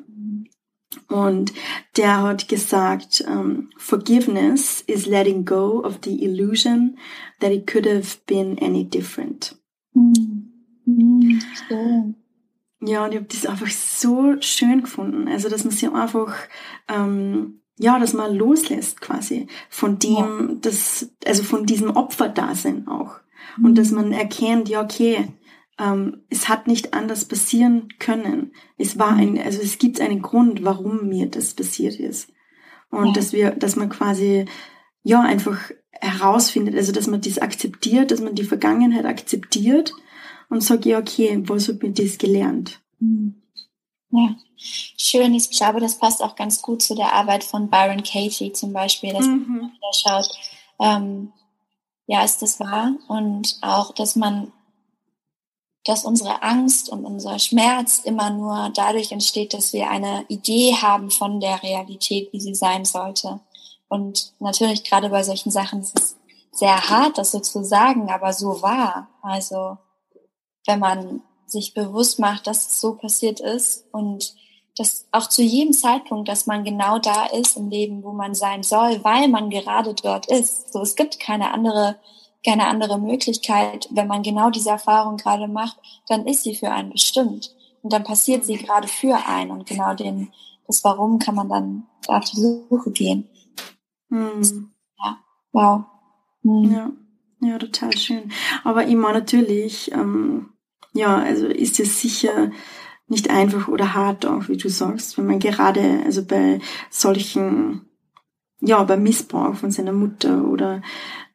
Und 1.08 1.54
der 1.95 2.21
hat 2.21 2.47
gesagt, 2.47 3.23
um, 3.28 3.69
forgiveness 3.78 4.82
is 4.88 5.06
letting 5.06 5.45
go 5.45 5.84
of 5.84 6.00
the 6.04 6.23
illusion 6.23 6.97
that 7.39 7.52
it 7.52 7.67
could 7.67 7.86
have 7.86 8.17
been 8.26 8.58
any 8.60 8.84
different. 8.84 9.58
Mhm. 9.93 10.52
Mhm. 10.86 11.41
Ja, 12.80 13.06
und 13.06 13.12
ich 13.12 13.17
habe 13.17 13.28
das 13.28 13.45
einfach 13.45 13.69
so 13.69 14.36
schön 14.39 14.82
gefunden. 14.82 15.28
Also, 15.28 15.50
dass 15.50 15.63
man 15.63 15.73
sich 15.73 15.89
einfach, 15.89 16.36
ähm, 16.88 17.62
ja, 17.78 18.00
dass 18.00 18.13
man 18.13 18.36
loslässt 18.36 19.02
quasi 19.02 19.47
von 19.69 20.00
dem, 20.00 20.50
ja. 20.50 20.56
das, 20.62 21.10
also 21.26 21.43
von 21.43 21.65
diesem 21.65 21.95
Opferdasein 21.95 22.88
auch. 22.88 23.15
Mhm. 23.58 23.65
Und 23.65 23.78
dass 23.78 23.91
man 23.91 24.12
erkennt, 24.12 24.69
ja, 24.69 24.82
okay, 24.84 25.28
ähm, 25.80 26.24
es 26.30 26.50
hat 26.50 26.68
nicht 26.68 26.94
anders 26.94 27.26
passieren 27.26 27.90
können. 28.00 28.54
Es 28.78 28.98
war 28.98 29.13
ein, 29.13 29.40
also 29.40 29.62
es 29.62 29.78
gibt 29.78 30.02
einen 30.02 30.22
Grund, 30.22 30.63
warum 30.63 31.08
mir 31.08 31.28
das 31.28 31.54
passiert 31.54 32.00
ist. 32.00 32.32
Und 32.90 33.08
ja. 33.08 33.13
dass 33.13 33.34
wir, 33.34 33.52
dass 33.52 33.76
man 33.76 33.90
quasi, 33.90 34.46
ja, 35.04 35.22
einfach 35.22 35.72
herausfindet, 35.92 36.76
also 36.76 36.92
dass 36.92 37.08
man 37.08 37.22
das 37.22 37.40
akzeptiert, 37.40 38.12
dass 38.12 38.22
man 38.22 38.36
die 38.36 38.44
Vergangenheit 38.44 39.06
akzeptiert 39.06 39.94
und 40.50 40.63
sagt, 40.63 40.86
ja, 40.86 41.00
okay, 41.00 41.42
was 41.48 41.68
habe 41.68 41.88
ich 41.88 41.94
das 41.94 42.18
gelernt? 42.18 42.80
Mhm. 43.00 43.42
Ja, 44.10 44.36
schön. 44.56 45.34
Ich 45.34 45.52
glaube, 45.52 45.80
das 45.80 46.00
passt 46.00 46.24
auch 46.24 46.36
ganz 46.36 46.62
gut 46.62 46.82
zu 46.82 46.96
der 46.96 47.13
Arbeit 47.13 47.44
von 47.44 47.70
Byron 47.70 48.04
Katie 48.04 48.54
zum 48.54 48.72
Beispiel, 48.72 49.13
dass 49.13 49.26
mhm. 49.26 49.46
man 49.48 49.72
wieder 49.72 49.94
schaut, 49.94 50.30
ähm, 50.80 51.34
ja, 52.06 52.24
ist 52.24 52.42
das 52.42 52.60
wahr? 52.60 52.94
Und 53.10 53.58
auch, 53.62 53.94
dass 53.94 54.16
man 54.16 54.54
dass 55.88 56.04
unsere 56.04 56.43
Angst 56.43 56.89
und 56.89 57.06
unser 57.06 57.39
Schmerz 57.39 58.00
immer 58.04 58.30
nur 58.30 58.71
dadurch 58.73 59.12
entsteht, 59.12 59.54
dass 59.54 59.71
wir 59.71 59.89
eine 59.89 60.26
Idee 60.28 60.76
haben 60.76 61.10
von 61.10 61.39
der 61.39 61.63
Realität, 61.63 62.34
wie 62.34 62.41
sie 62.41 62.56
sein 62.56 62.84
sollte. 62.84 63.39
Und 63.88 64.34
natürlich 64.39 64.84
gerade 64.84 65.10
bei 65.10 65.23
solchen 65.23 65.50
Sachen 65.50 65.82
ist 65.82 65.97
es 65.97 66.17
sehr 66.52 66.89
hart, 66.89 67.17
das 67.17 67.32
so 67.32 67.39
zu 67.39 67.63
sagen, 67.63 68.10
aber 68.10 68.34
so 68.34 68.62
wahr. 68.62 69.08
Also 69.21 69.78
wenn 70.65 70.80
man 70.80 71.21
sich 71.45 71.73
bewusst 71.73 72.19
macht, 72.19 72.47
dass 72.47 72.67
es 72.67 72.82
so 72.82 72.95
passiert 72.95 73.39
ist 73.39 73.86
und 73.93 74.36
dass 74.76 75.08
auch 75.12 75.30
zu 75.30 75.41
jedem 75.41 75.73
Zeitpunkt, 75.73 76.28
dass 76.28 76.45
man 76.45 76.65
genau 76.65 77.00
da 77.00 77.28
ist 77.28 77.56
im 77.56 77.69
Leben, 77.69 78.04
wo 78.04 78.12
man 78.12 78.36
sein 78.36 78.62
soll, 78.62 79.04
weil 79.04 79.30
man 79.30 79.50
gerade 79.50 79.93
dort 79.93 80.28
ist. 80.28 80.73
So, 80.73 80.82
es 80.82 80.95
gibt 80.95 81.19
keine 81.19 81.52
andere 81.52 81.95
keine 82.47 82.67
andere 82.67 82.99
Möglichkeit. 82.99 83.89
Wenn 83.91 84.07
man 84.07 84.23
genau 84.23 84.49
diese 84.49 84.69
Erfahrung 84.69 85.17
gerade 85.17 85.47
macht, 85.47 85.77
dann 86.07 86.25
ist 86.25 86.43
sie 86.43 86.55
für 86.55 86.71
einen 86.71 86.91
bestimmt. 86.91 87.53
Und 87.81 87.91
dann 87.91 88.03
passiert 88.03 88.45
sie 88.45 88.55
gerade 88.55 88.88
für 88.88 89.17
einen. 89.27 89.51
Und 89.51 89.67
genau 89.67 89.93
den, 89.93 90.31
das 90.65 90.83
Warum 90.83 91.19
kann 91.19 91.36
man 91.36 91.49
dann 91.49 91.83
auf 92.07 92.23
die 92.25 92.38
Suche 92.38 92.91
gehen. 92.91 93.27
Hm. 94.10 94.71
Ja, 94.97 95.17
wow. 95.51 95.83
Hm. 96.43 96.71
Ja. 96.71 96.91
ja, 97.41 97.57
total 97.57 97.97
schön. 97.97 98.31
Aber 98.63 98.86
immer 98.86 99.12
natürlich, 99.12 99.91
ähm, 99.91 100.53
ja, 100.93 101.17
also 101.17 101.47
ist 101.47 101.79
es 101.81 101.99
sicher 101.99 102.51
nicht 103.10 103.29
einfach 103.29 103.67
oder 103.67 103.93
hart 103.93 104.25
auch, 104.25 104.47
wie 104.47 104.57
du 104.57 104.69
sagst, 104.69 105.17
wenn 105.17 105.27
man 105.27 105.39
gerade, 105.39 106.01
also 106.05 106.25
bei 106.25 106.60
solchen, 106.89 107.89
ja, 108.60 108.83
bei 108.83 108.97
Missbrauch 108.97 109.55
von 109.55 109.71
seiner 109.71 109.93
Mutter 109.93 110.45
oder 110.45 110.81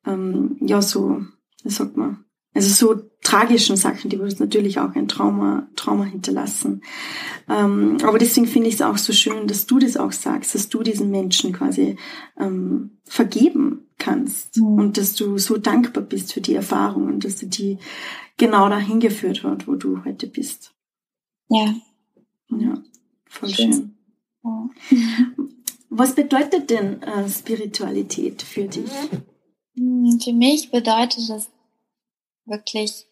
ähm, 0.06 0.56
ja 0.60 0.82
so, 0.82 1.22
wie 1.62 1.70
sagt 1.70 1.96
man, 1.96 2.24
also 2.54 2.68
so 2.68 3.02
tragischen 3.22 3.76
Sachen, 3.76 4.10
die 4.10 4.18
uns 4.18 4.38
natürlich 4.38 4.78
auch 4.78 4.94
ein 4.94 5.08
Trauma, 5.08 5.68
Trauma 5.74 6.04
hinterlassen. 6.04 6.82
Ähm, 7.48 7.96
aber 8.02 8.18
deswegen 8.18 8.46
finde 8.46 8.68
ich 8.68 8.74
es 8.74 8.82
auch 8.82 8.98
so 8.98 9.12
schön, 9.12 9.46
dass 9.46 9.66
du 9.66 9.78
das 9.78 9.96
auch 9.96 10.12
sagst, 10.12 10.54
dass 10.54 10.68
du 10.68 10.82
diesen 10.82 11.10
Menschen 11.10 11.52
quasi 11.52 11.96
ähm, 12.38 12.98
vergeben 13.04 13.86
kannst 13.98 14.58
mhm. 14.58 14.78
und 14.78 14.98
dass 14.98 15.14
du 15.14 15.38
so 15.38 15.56
dankbar 15.56 16.02
bist 16.02 16.32
für 16.34 16.40
die 16.40 16.54
Erfahrungen, 16.54 17.20
dass 17.20 17.36
du 17.36 17.46
die 17.46 17.78
genau 18.36 18.68
dahin 18.68 19.00
geführt 19.00 19.44
hat, 19.44 19.66
wo 19.66 19.76
du 19.76 20.04
heute 20.04 20.26
bist. 20.26 20.74
Ja. 21.48 21.74
Ja, 22.50 22.82
voll 23.26 23.48
schön. 23.48 23.72
schön. 23.72 23.96
Ja. 24.44 24.70
Was 25.88 26.14
bedeutet 26.14 26.70
denn 26.70 27.02
äh, 27.02 27.28
Spiritualität 27.28 28.42
für 28.42 28.64
dich? 28.64 28.90
Hm, 30.02 30.20
für 30.20 30.32
mich 30.32 30.70
bedeutet 30.70 31.30
es 31.30 31.48
wirklich 32.44 33.06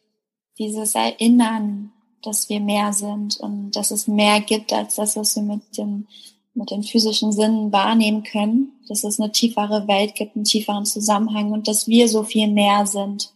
dieses 0.59 0.95
Erinnern, 0.95 1.93
dass 2.23 2.49
wir 2.49 2.61
mehr 2.61 2.93
sind 2.93 3.39
und 3.39 3.71
dass 3.73 3.91
es 3.93 4.09
mehr 4.09 4.41
gibt 4.41 4.73
als 4.73 4.97
das, 4.97 5.17
was 5.17 5.37
wir 5.37 5.43
mit 5.43 5.79
dem 5.79 6.07
mit 6.53 6.73
den 6.73 6.83
physischen 6.83 7.33
Sinnen 7.33 7.73
wahrnehmen 7.73 8.25
können, 8.25 8.73
dass 8.89 9.05
es 9.05 9.21
eine 9.21 9.31
tiefere 9.31 9.87
Welt 9.87 10.17
gibt, 10.17 10.35
einen 10.35 10.45
tieferen 10.45 10.85
Zusammenhang 10.85 11.53
und 11.53 11.69
dass 11.69 11.87
wir 11.87 12.09
so 12.09 12.25
viel 12.25 12.49
mehr 12.49 12.87
sind 12.87 13.33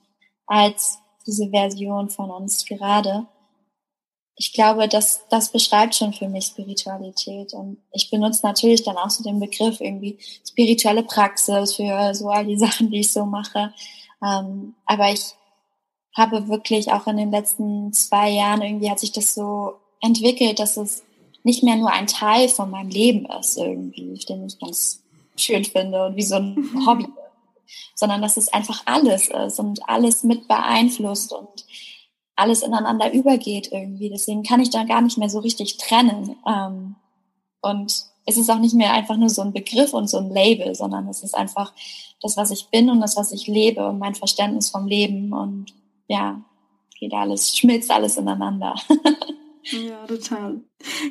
als 0.47 0.99
diese 1.25 1.49
Version 1.51 2.11
von 2.11 2.31
uns 2.33 2.67
gerade. 2.67 3.27
Ich 4.37 4.53
glaube, 4.53 4.89
das, 4.89 5.23
das 5.31 5.53
beschreibt 5.53 5.95
schon 5.95 6.13
für 6.13 6.29
mich 6.29 6.47
Spiritualität. 6.47 7.53
Und 7.53 7.79
ich 7.93 8.11
benutze 8.11 8.45
natürlich 8.45 8.83
dann 8.83 8.97
auch 8.97 9.11
so 9.11 9.23
den 9.23 9.39
Begriff 9.39 9.81
irgendwie 9.81 10.19
spirituelle 10.47 11.05
Praxis 11.05 11.75
für 11.75 12.15
so 12.15 12.31
all 12.31 12.47
die 12.47 12.59
Sachen, 12.59 12.91
die 12.91 13.01
ich 13.01 13.13
so 13.13 13.25
mache. 13.25 13.73
Ähm, 14.23 14.75
aber 14.87 15.13
ich 15.13 15.35
habe 16.17 16.49
wirklich 16.49 16.93
auch 16.93 17.07
in 17.07 17.17
den 17.17 17.31
letzten 17.31 17.93
zwei 17.93 18.31
Jahren 18.31 18.63
irgendwie 18.63 18.91
hat 18.91 19.01
sich 19.01 19.13
das 19.13 19.35
so 19.35 19.75
entwickelt, 20.01 20.59
dass 20.59 20.77
es 20.77 21.03
nicht 21.43 21.63
mehr 21.63 21.77
nur 21.77 21.93
ein 21.93 22.07
Teil 22.07 22.49
von 22.49 22.71
meinem 22.71 22.89
Leben 22.89 23.27
ist 23.27 23.59
irgendwie, 23.59 24.19
den 24.29 24.47
ich 24.47 24.59
ganz 24.59 25.03
schön 25.37 25.65
finde 25.65 26.07
und 26.07 26.17
wie 26.17 26.23
so 26.23 26.37
ein 26.37 26.55
mhm. 26.55 26.87
Hobby, 26.87 27.07
sondern 27.95 28.23
dass 28.23 28.37
es 28.37 28.53
einfach 28.53 28.83
alles 28.87 29.29
ist 29.29 29.59
und 29.59 29.87
alles 29.89 30.23
mit 30.23 30.49
beeinflusst 30.49 31.33
und 31.33 31.67
alles 32.37 32.63
ineinander 32.63 33.13
übergeht 33.13 33.71
irgendwie. 33.73 34.11
Deswegen 34.11 34.43
kann 34.43 34.61
ich 34.61 34.71
da 34.71 34.85
gar 34.85 35.03
nicht 35.03 35.19
mehr 35.19 35.31
so 35.31 35.39
richtig 35.39 35.77
trennen. 35.77 36.37
Ähm, 36.47 36.97
und 37.61 38.07
es 38.27 38.37
ist 38.37 38.51
auch 38.51 38.59
nicht 38.59 38.75
mehr 38.75 38.93
einfach 38.93 39.17
nur 39.17 39.29
so 39.29 39.43
ein 39.43 39.53
Begriff 39.53 39.93
und 39.93 40.09
so 40.09 40.19
ein 40.19 40.31
Label, 40.31 40.75
sondern 40.75 41.09
es 41.09 41.23
ist 41.23 41.35
einfach 41.35 41.73
das, 42.21 42.37
was 42.37 42.51
ich 42.51 42.69
bin 42.69 42.91
und 42.91 43.01
das, 43.01 43.17
was 43.17 43.33
ich 43.33 43.47
lebe 43.47 43.87
und 43.87 43.99
mein 43.99 44.15
Verständnis 44.15 44.71
vom 44.71 44.87
Leben 44.87 45.33
und 45.33 45.75
ja, 46.09 46.41
geht 46.99 47.13
alles, 47.13 47.57
schmilzt 47.57 47.91
alles 47.91 48.17
ineinander. 48.17 48.75
Ja, 49.71 50.07
total. 50.07 50.61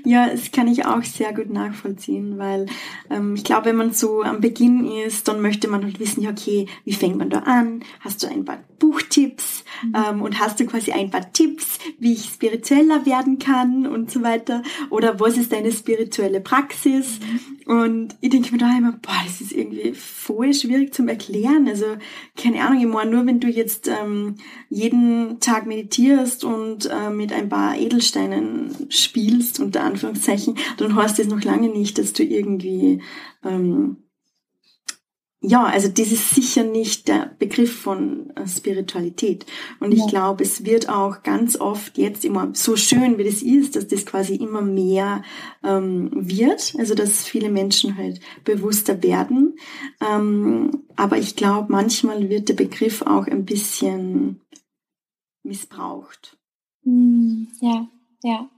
Ja, 0.06 0.30
das 0.30 0.52
kann 0.52 0.68
ich 0.68 0.86
auch 0.86 1.04
sehr 1.04 1.34
gut 1.34 1.50
nachvollziehen, 1.50 2.38
weil 2.38 2.66
ähm, 3.10 3.36
ich 3.36 3.44
glaube, 3.44 3.66
wenn 3.66 3.76
man 3.76 3.94
so 3.94 4.22
am 4.22 4.42
Beginn 4.42 4.86
ist, 4.86 5.28
dann 5.28 5.42
möchte 5.42 5.68
man 5.68 5.84
halt 5.84 6.00
wissen, 6.00 6.22
ja, 6.22 6.32
okay, 6.32 6.68
wie 6.86 6.94
fängt 6.94 7.18
man 7.18 7.30
da 7.30 7.40
an? 7.40 7.84
Hast 8.00 8.24
du 8.24 8.28
ein 8.28 8.46
paar 8.46 8.64
Buchtipps 8.80 9.64
mhm. 9.84 9.96
ähm, 9.96 10.22
und 10.22 10.40
hast 10.40 10.60
du 10.60 10.66
quasi 10.66 10.92
ein 10.92 11.10
paar 11.10 11.32
Tipps, 11.32 11.80
wie 12.00 12.14
ich 12.14 12.26
spiritueller 12.26 13.06
werden 13.06 13.40
kann 13.40 13.88
und 13.88 14.12
so 14.12 14.22
weiter? 14.24 14.62
Oder 14.90 15.20
was 15.20 15.38
ist 15.38 15.52
deine 15.52 15.72
spirituelle 15.72 16.42
Praxis? 16.42 17.20
Mhm. 17.20 17.54
Und 17.66 18.16
ich 18.20 18.30
denke 18.30 18.52
mir 18.52 18.58
da 18.58 18.78
immer, 18.78 18.92
boah, 18.92 19.22
das 19.26 19.40
ist 19.40 19.54
irgendwie 19.54 19.94
voll 19.94 20.54
schwierig 20.54 20.94
zum 20.94 21.08
Erklären. 21.08 21.68
Also, 21.68 21.86
keine 22.36 22.62
Ahnung, 22.62 22.82
ich 22.82 22.88
meine, 22.88 23.12
nur 23.12 23.26
wenn 23.26 23.40
du 23.40 23.48
jetzt 23.48 23.88
ähm, 23.88 24.36
jeden 24.70 25.40
Tag 25.40 25.66
meditierst 25.66 26.44
und 26.44 26.90
äh, 26.90 27.10
mit 27.10 27.32
ein 27.32 27.48
paar 27.48 27.78
Edelsteinen 27.78 28.88
spielst, 28.90 29.60
unter 29.64 29.84
Anführungszeichen, 29.84 30.58
dann 30.78 30.96
heißt 30.96 31.20
das 31.20 31.28
noch 31.28 31.44
lange 31.44 31.70
nicht, 31.70 31.98
dass 31.98 32.14
du 32.14 32.24
irgendwie 32.24 33.02
ähm, 33.44 33.98
ja, 35.46 35.66
also 35.66 35.90
das 35.90 36.10
ist 36.14 36.30
sicher 36.30 36.64
nicht 36.64 37.10
der 37.10 37.36
Begriff 37.38 37.82
von 37.82 38.30
äh, 38.38 38.48
Spiritualität. 38.48 39.46
Und 39.82 39.92
ich 39.92 40.00
ja. 40.00 40.08
glaube, 40.08 40.42
es 40.42 40.64
wird 40.64 40.88
auch 40.88 41.22
ganz 41.22 41.60
oft 41.60 41.98
jetzt 41.98 42.24
immer 42.24 42.52
so 42.54 42.78
schön, 42.78 43.18
wie 43.18 43.26
das 43.26 43.42
ist, 43.42 43.76
dass 43.76 43.88
das 43.88 44.06
quasi 44.06 44.36
immer 44.36 44.62
mehr 44.62 45.22
ähm, 45.62 46.12
wird. 46.14 46.74
Also 46.78 46.96
dass 46.96 47.26
viele 47.26 47.52
Menschen 47.52 47.98
halt 47.98 48.22
bewusster 48.46 49.04
werden. 49.04 49.58
Ähm, 50.00 50.84
aber 50.96 51.18
ich 51.18 51.36
glaube, 51.36 51.74
manchmal 51.74 52.30
wird 52.30 52.48
der 52.48 52.54
Begriff 52.54 53.02
auch 53.02 53.28
ein 53.28 53.44
bisschen 53.44 54.40
missbraucht. 55.44 56.38
Hm, 56.86 57.50
ja, 57.60 57.90
ja 58.24 58.50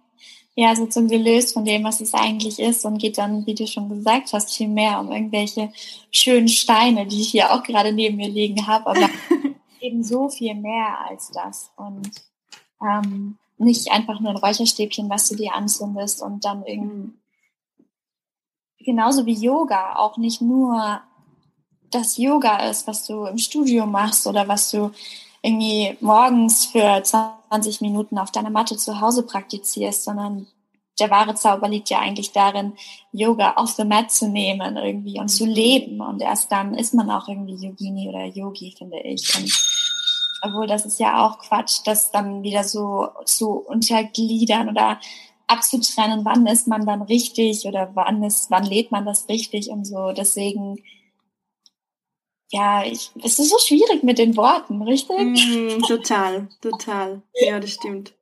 ja, 0.56 0.74
so 0.76 0.86
zum 0.86 1.10
gelöst 1.10 1.54
von 1.54 1.66
dem, 1.66 1.84
was 1.84 2.00
es 2.00 2.14
eigentlich 2.14 2.60
ist 2.60 2.86
und 2.86 2.98
geht 2.98 3.18
dann, 3.18 3.46
wie 3.46 3.56
du 3.56 3.68
schon 3.68 3.90
gesagt 3.90 4.32
hast, 4.32 4.56
viel 4.56 4.70
mehr 4.70 5.00
um 5.00 5.12
irgendwelche 5.12 5.72
schönen 6.12 6.48
Steine, 6.48 7.06
die 7.06 7.22
ich 7.22 7.30
hier 7.30 7.52
auch 7.52 7.62
gerade 7.62 7.92
neben 7.92 8.16
mir 8.16 8.30
liegen 8.30 8.66
habe, 8.66 8.88
aber 8.88 9.10
eben 9.82 10.04
so 10.04 10.30
viel 10.30 10.56
mehr 10.56 10.98
als 11.10 11.30
das. 11.32 11.72
Und 11.76 12.10
ähm, 12.82 13.38
nicht 13.58 13.92
einfach 13.92 14.22
nur 14.22 14.32
ein 14.32 14.38
Räucherstäbchen, 14.38 15.10
was 15.10 15.28
du 15.28 15.36
dir 15.36 15.54
anzündest 15.54 16.22
und 16.22 16.46
dann 16.46 16.64
irgendwie 16.66 17.14
genauso 18.80 19.26
wie 19.26 19.34
Yoga 19.34 19.98
auch 19.98 20.18
nicht 20.18 20.42
nur 20.42 21.02
das 21.90 22.18
Yoga 22.18 22.70
ist, 22.70 22.88
was 22.88 23.06
du 23.06 23.26
im 23.26 23.38
Studio 23.38 23.86
machst 23.86 24.28
oder 24.28 24.48
was 24.48 24.72
du 24.72 24.92
irgendwie 25.46 25.96
morgens 26.02 26.66
für 26.66 27.04
20 27.04 27.82
Minuten 27.82 28.18
auf 28.18 28.32
deiner 28.32 28.50
Matte 28.50 28.78
zu 28.78 29.00
Hause 29.00 29.24
praktizierst, 29.24 30.04
sondern 30.04 30.48
der 31.00 31.12
wahre 31.12 31.36
Zauber 31.36 31.68
liegt 31.68 31.90
ja 31.90 32.00
eigentlich 32.00 32.32
darin, 32.32 32.74
Yoga 33.12 33.56
off 33.58 33.72
the 33.72 33.84
mat 33.84 34.12
zu 34.12 34.28
nehmen 34.28 34.78
irgendwie 34.78 35.20
und 35.20 35.28
zu 35.28 35.46
leben. 35.46 36.02
Und 36.02 36.22
erst 36.22 36.52
dann 36.52 36.74
ist 36.74 36.94
man 36.94 37.12
auch 37.12 37.28
irgendwie 37.28 37.56
Yogini 37.56 38.10
oder 38.10 38.26
Yogi, 38.26 38.74
finde 38.78 39.00
ich. 39.02 39.36
Und 39.38 39.54
obwohl 40.42 40.68
das 40.68 40.86
ist 40.86 41.00
ja 41.00 41.26
auch 41.26 41.38
Quatsch, 41.38 41.82
das 41.86 42.12
dann 42.12 42.44
wieder 42.44 42.64
so 42.64 43.10
zu 43.26 43.52
untergliedern 43.52 44.70
oder 44.70 45.00
abzutrennen, 45.48 46.26
wann 46.26 46.48
ist 46.48 46.68
man 46.68 46.86
dann 46.86 47.04
richtig 47.04 47.66
oder 47.66 47.92
wann 47.94 48.24
ist, 48.24 48.50
wann 48.50 48.64
lebt 48.64 48.92
man 48.92 49.06
das 49.06 49.30
richtig 49.30 49.70
und 49.70 49.86
so. 49.86 50.12
Deswegen 50.12 50.78
ja, 52.56 52.86
ich, 52.86 53.12
es 53.22 53.38
ist 53.38 53.50
so 53.50 53.58
schwierig 53.60 54.04
mit 54.04 54.18
den 54.18 54.38
Worten, 54.38 54.82
richtig? 54.82 55.18
Mm, 55.18 55.82
total, 55.82 56.48
total. 56.62 57.22
Ja, 57.34 57.60
das 57.60 57.72
stimmt. 57.72 58.14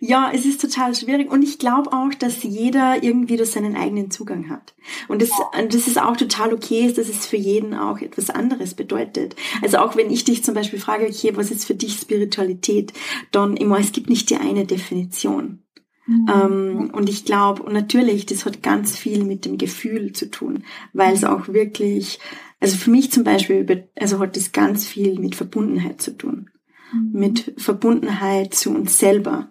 Ja, 0.00 0.30
es 0.32 0.44
ist 0.44 0.60
total 0.60 0.94
schwierig 0.94 1.32
und 1.32 1.42
ich 1.42 1.58
glaube 1.58 1.92
auch, 1.92 2.12
dass 2.14 2.42
jeder 2.42 3.02
irgendwie 3.02 3.38
da 3.38 3.46
seinen 3.46 3.74
eigenen 3.74 4.10
Zugang 4.10 4.50
hat. 4.50 4.74
Und 5.08 5.22
das, 5.22 5.30
das 5.52 5.88
ist 5.88 6.00
auch 6.00 6.16
total 6.16 6.52
okay, 6.52 6.92
dass 6.92 7.08
es 7.08 7.26
für 7.26 7.38
jeden 7.38 7.74
auch 7.74 7.98
etwas 7.98 8.28
anderes 8.28 8.74
bedeutet. 8.74 9.34
Also 9.62 9.78
auch 9.78 9.96
wenn 9.96 10.10
ich 10.10 10.24
dich 10.24 10.44
zum 10.44 10.54
Beispiel 10.54 10.78
frage, 10.78 11.06
okay, 11.06 11.32
was 11.34 11.50
ist 11.50 11.64
für 11.64 11.74
dich 11.74 11.94
Spiritualität, 11.94 12.92
dann 13.32 13.56
immer, 13.56 13.80
es 13.80 13.92
gibt 13.92 14.10
nicht 14.10 14.28
die 14.28 14.36
eine 14.36 14.66
Definition. 14.66 15.64
Mhm. 16.06 16.90
Und 16.92 17.08
ich 17.08 17.24
glaube, 17.24 17.62
und 17.62 17.72
natürlich, 17.72 18.26
das 18.26 18.44
hat 18.44 18.62
ganz 18.62 18.96
viel 18.96 19.24
mit 19.24 19.44
dem 19.46 19.58
Gefühl 19.58 20.12
zu 20.12 20.30
tun, 20.30 20.64
weil 20.92 21.14
es 21.14 21.24
auch 21.24 21.48
wirklich 21.48 22.18
also 22.60 22.76
für 22.76 22.90
mich 22.90 23.10
zum 23.10 23.24
Beispiel, 23.24 23.88
also 23.98 24.18
hat 24.20 24.36
das 24.36 24.52
ganz 24.52 24.86
viel 24.86 25.18
mit 25.18 25.34
Verbundenheit 25.34 26.00
zu 26.02 26.16
tun. 26.16 26.50
Mhm. 26.92 27.10
Mit 27.12 27.54
Verbundenheit 27.56 28.54
zu 28.54 28.70
uns 28.70 28.98
selber, 28.98 29.48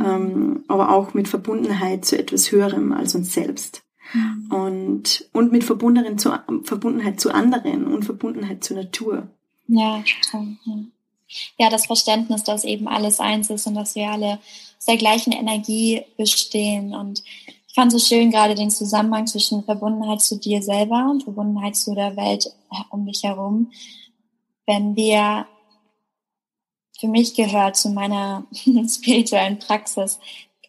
ähm, 0.00 0.64
aber 0.68 0.90
auch 0.90 1.12
mit 1.12 1.28
Verbundenheit 1.28 2.04
zu 2.04 2.18
etwas 2.18 2.52
Höherem 2.52 2.92
als 2.92 3.14
uns 3.16 3.34
selbst. 3.34 3.82
Mhm. 4.14 4.52
Und, 4.52 5.28
und 5.32 5.50
mit 5.52 5.64
Verbundenheit 5.64 6.20
zu, 6.20 6.32
Verbundenheit 6.64 7.20
zu 7.20 7.34
anderen 7.34 7.86
und 7.86 8.04
Verbundenheit 8.04 8.62
zur 8.62 8.76
Natur. 8.76 9.28
Ja, 9.66 10.02
total. 10.22 10.56
Ja. 10.64 10.74
ja, 11.58 11.70
das 11.70 11.86
Verständnis, 11.86 12.44
dass 12.44 12.64
eben 12.64 12.86
alles 12.86 13.20
eins 13.20 13.50
ist 13.50 13.66
und 13.66 13.74
dass 13.74 13.94
wir 13.96 14.08
alle 14.10 14.38
aus 14.78 14.84
der 14.86 14.98
gleichen 14.98 15.32
Energie 15.32 16.02
bestehen 16.16 16.94
und 16.94 17.22
fand 17.74 17.92
so 17.92 17.98
schön 17.98 18.30
gerade 18.30 18.54
den 18.54 18.70
Zusammenhang 18.70 19.26
zwischen 19.26 19.64
Verbundenheit 19.64 20.20
zu 20.20 20.38
dir 20.38 20.62
selber 20.62 21.08
und 21.10 21.24
Verbundenheit 21.24 21.76
zu 21.76 21.94
der 21.94 22.16
Welt 22.16 22.52
um 22.90 23.06
dich 23.06 23.22
herum. 23.22 23.70
Wenn 24.66 24.96
wir, 24.96 25.46
für 26.98 27.08
mich 27.08 27.34
gehört 27.34 27.76
zu 27.76 27.90
meiner 27.90 28.44
spirituellen 28.88 29.58
Praxis 29.58 30.18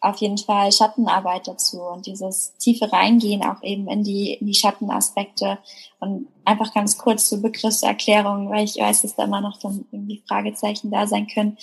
auf 0.04 0.18
jeden 0.18 0.36
Fall 0.36 0.70
Schattenarbeit 0.70 1.48
dazu 1.48 1.80
und 1.80 2.06
dieses 2.06 2.54
tiefe 2.58 2.92
Reingehen 2.92 3.42
auch 3.42 3.62
eben 3.62 3.88
in 3.88 4.04
die, 4.04 4.34
in 4.34 4.46
die 4.46 4.54
Schattenaspekte 4.54 5.58
und 5.98 6.28
einfach 6.44 6.74
ganz 6.74 6.98
kurz 6.98 7.30
zur 7.30 7.40
Begriffserklärung, 7.40 8.50
weil 8.50 8.64
ich 8.64 8.76
weiß, 8.76 9.02
dass 9.02 9.16
da 9.16 9.24
immer 9.24 9.40
noch 9.40 9.58
dann 9.58 9.86
irgendwie 9.90 10.22
Fragezeichen 10.28 10.90
da 10.90 11.06
sein 11.06 11.26
können. 11.26 11.56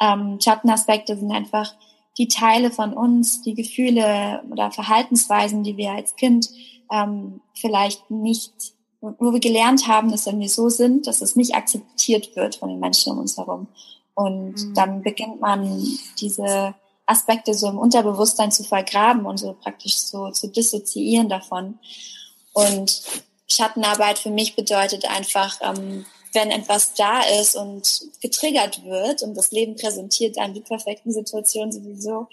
Ähm, 0.00 0.40
Schattenaspekte 0.40 1.16
sind 1.16 1.30
einfach 1.30 1.72
die 2.18 2.28
Teile 2.28 2.70
von 2.70 2.92
uns, 2.92 3.42
die 3.42 3.54
Gefühle 3.54 4.42
oder 4.50 4.70
Verhaltensweisen, 4.70 5.64
die 5.64 5.76
wir 5.76 5.92
als 5.92 6.16
Kind 6.16 6.48
ähm, 6.92 7.40
vielleicht 7.54 8.10
nicht, 8.10 8.52
wo 9.00 9.32
wir 9.32 9.40
gelernt 9.40 9.88
haben, 9.88 10.10
dass 10.10 10.26
wenn 10.26 10.40
wir 10.40 10.48
so 10.48 10.68
sind, 10.68 11.06
dass 11.06 11.22
es 11.22 11.36
nicht 11.36 11.54
akzeptiert 11.54 12.36
wird 12.36 12.56
von 12.56 12.68
den 12.68 12.80
Menschen 12.80 13.12
um 13.12 13.18
uns 13.18 13.36
herum. 13.36 13.68
Und 14.14 14.54
mhm. 14.54 14.74
dann 14.74 15.02
beginnt 15.02 15.40
man 15.40 15.82
diese 16.20 16.74
Aspekte 17.06 17.52
so 17.52 17.68
im 17.68 17.78
Unterbewusstsein 17.78 18.50
zu 18.50 18.64
vergraben 18.64 19.26
und 19.26 19.38
so 19.38 19.54
praktisch 19.60 19.96
so 19.96 20.30
zu 20.30 20.48
dissoziieren 20.48 21.28
davon. 21.28 21.78
Und 22.52 23.02
Schattenarbeit 23.48 24.18
für 24.18 24.30
mich 24.30 24.56
bedeutet 24.56 25.04
einfach, 25.10 25.58
ähm, 25.60 26.06
wenn 26.34 26.50
etwas 26.50 26.94
da 26.94 27.22
ist 27.40 27.56
und 27.56 28.08
getriggert 28.20 28.84
wird 28.84 29.22
und 29.22 29.34
das 29.36 29.52
Leben 29.52 29.76
präsentiert 29.76 30.36
einem 30.38 30.54
die 30.54 30.60
perfekten 30.60 31.12
Situationen 31.12 31.72
sowieso, 31.72 32.28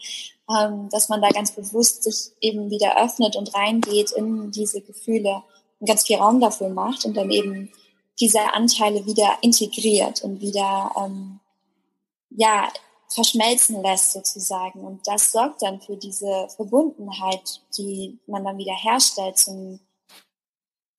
ähm, 0.49 0.89
dass 0.89 1.09
man 1.09 1.21
da 1.21 1.29
ganz 1.29 1.51
bewusst 1.51 2.03
sich 2.03 2.31
eben 2.41 2.69
wieder 2.69 3.01
öffnet 3.01 3.35
und 3.35 3.53
reingeht 3.53 4.11
in 4.11 4.51
diese 4.51 4.81
Gefühle 4.81 5.43
und 5.79 5.87
ganz 5.87 6.05
viel 6.05 6.17
Raum 6.17 6.39
dafür 6.39 6.69
macht 6.69 7.05
und 7.05 7.15
dann 7.15 7.31
eben 7.31 7.71
diese 8.19 8.41
Anteile 8.53 9.05
wieder 9.05 9.37
integriert 9.41 10.23
und 10.23 10.41
wieder 10.41 10.91
ähm, 10.97 11.39
ja 12.29 12.67
verschmelzen 13.13 13.81
lässt 13.81 14.13
sozusagen. 14.13 14.81
Und 14.81 15.05
das 15.07 15.31
sorgt 15.31 15.61
dann 15.61 15.81
für 15.81 15.97
diese 15.97 16.47
Verbundenheit, 16.55 17.61
die 17.77 18.19
man 18.27 18.43
dann 18.43 18.57
wieder 18.57 18.75
herstellt 18.75 19.37
zum, 19.37 19.79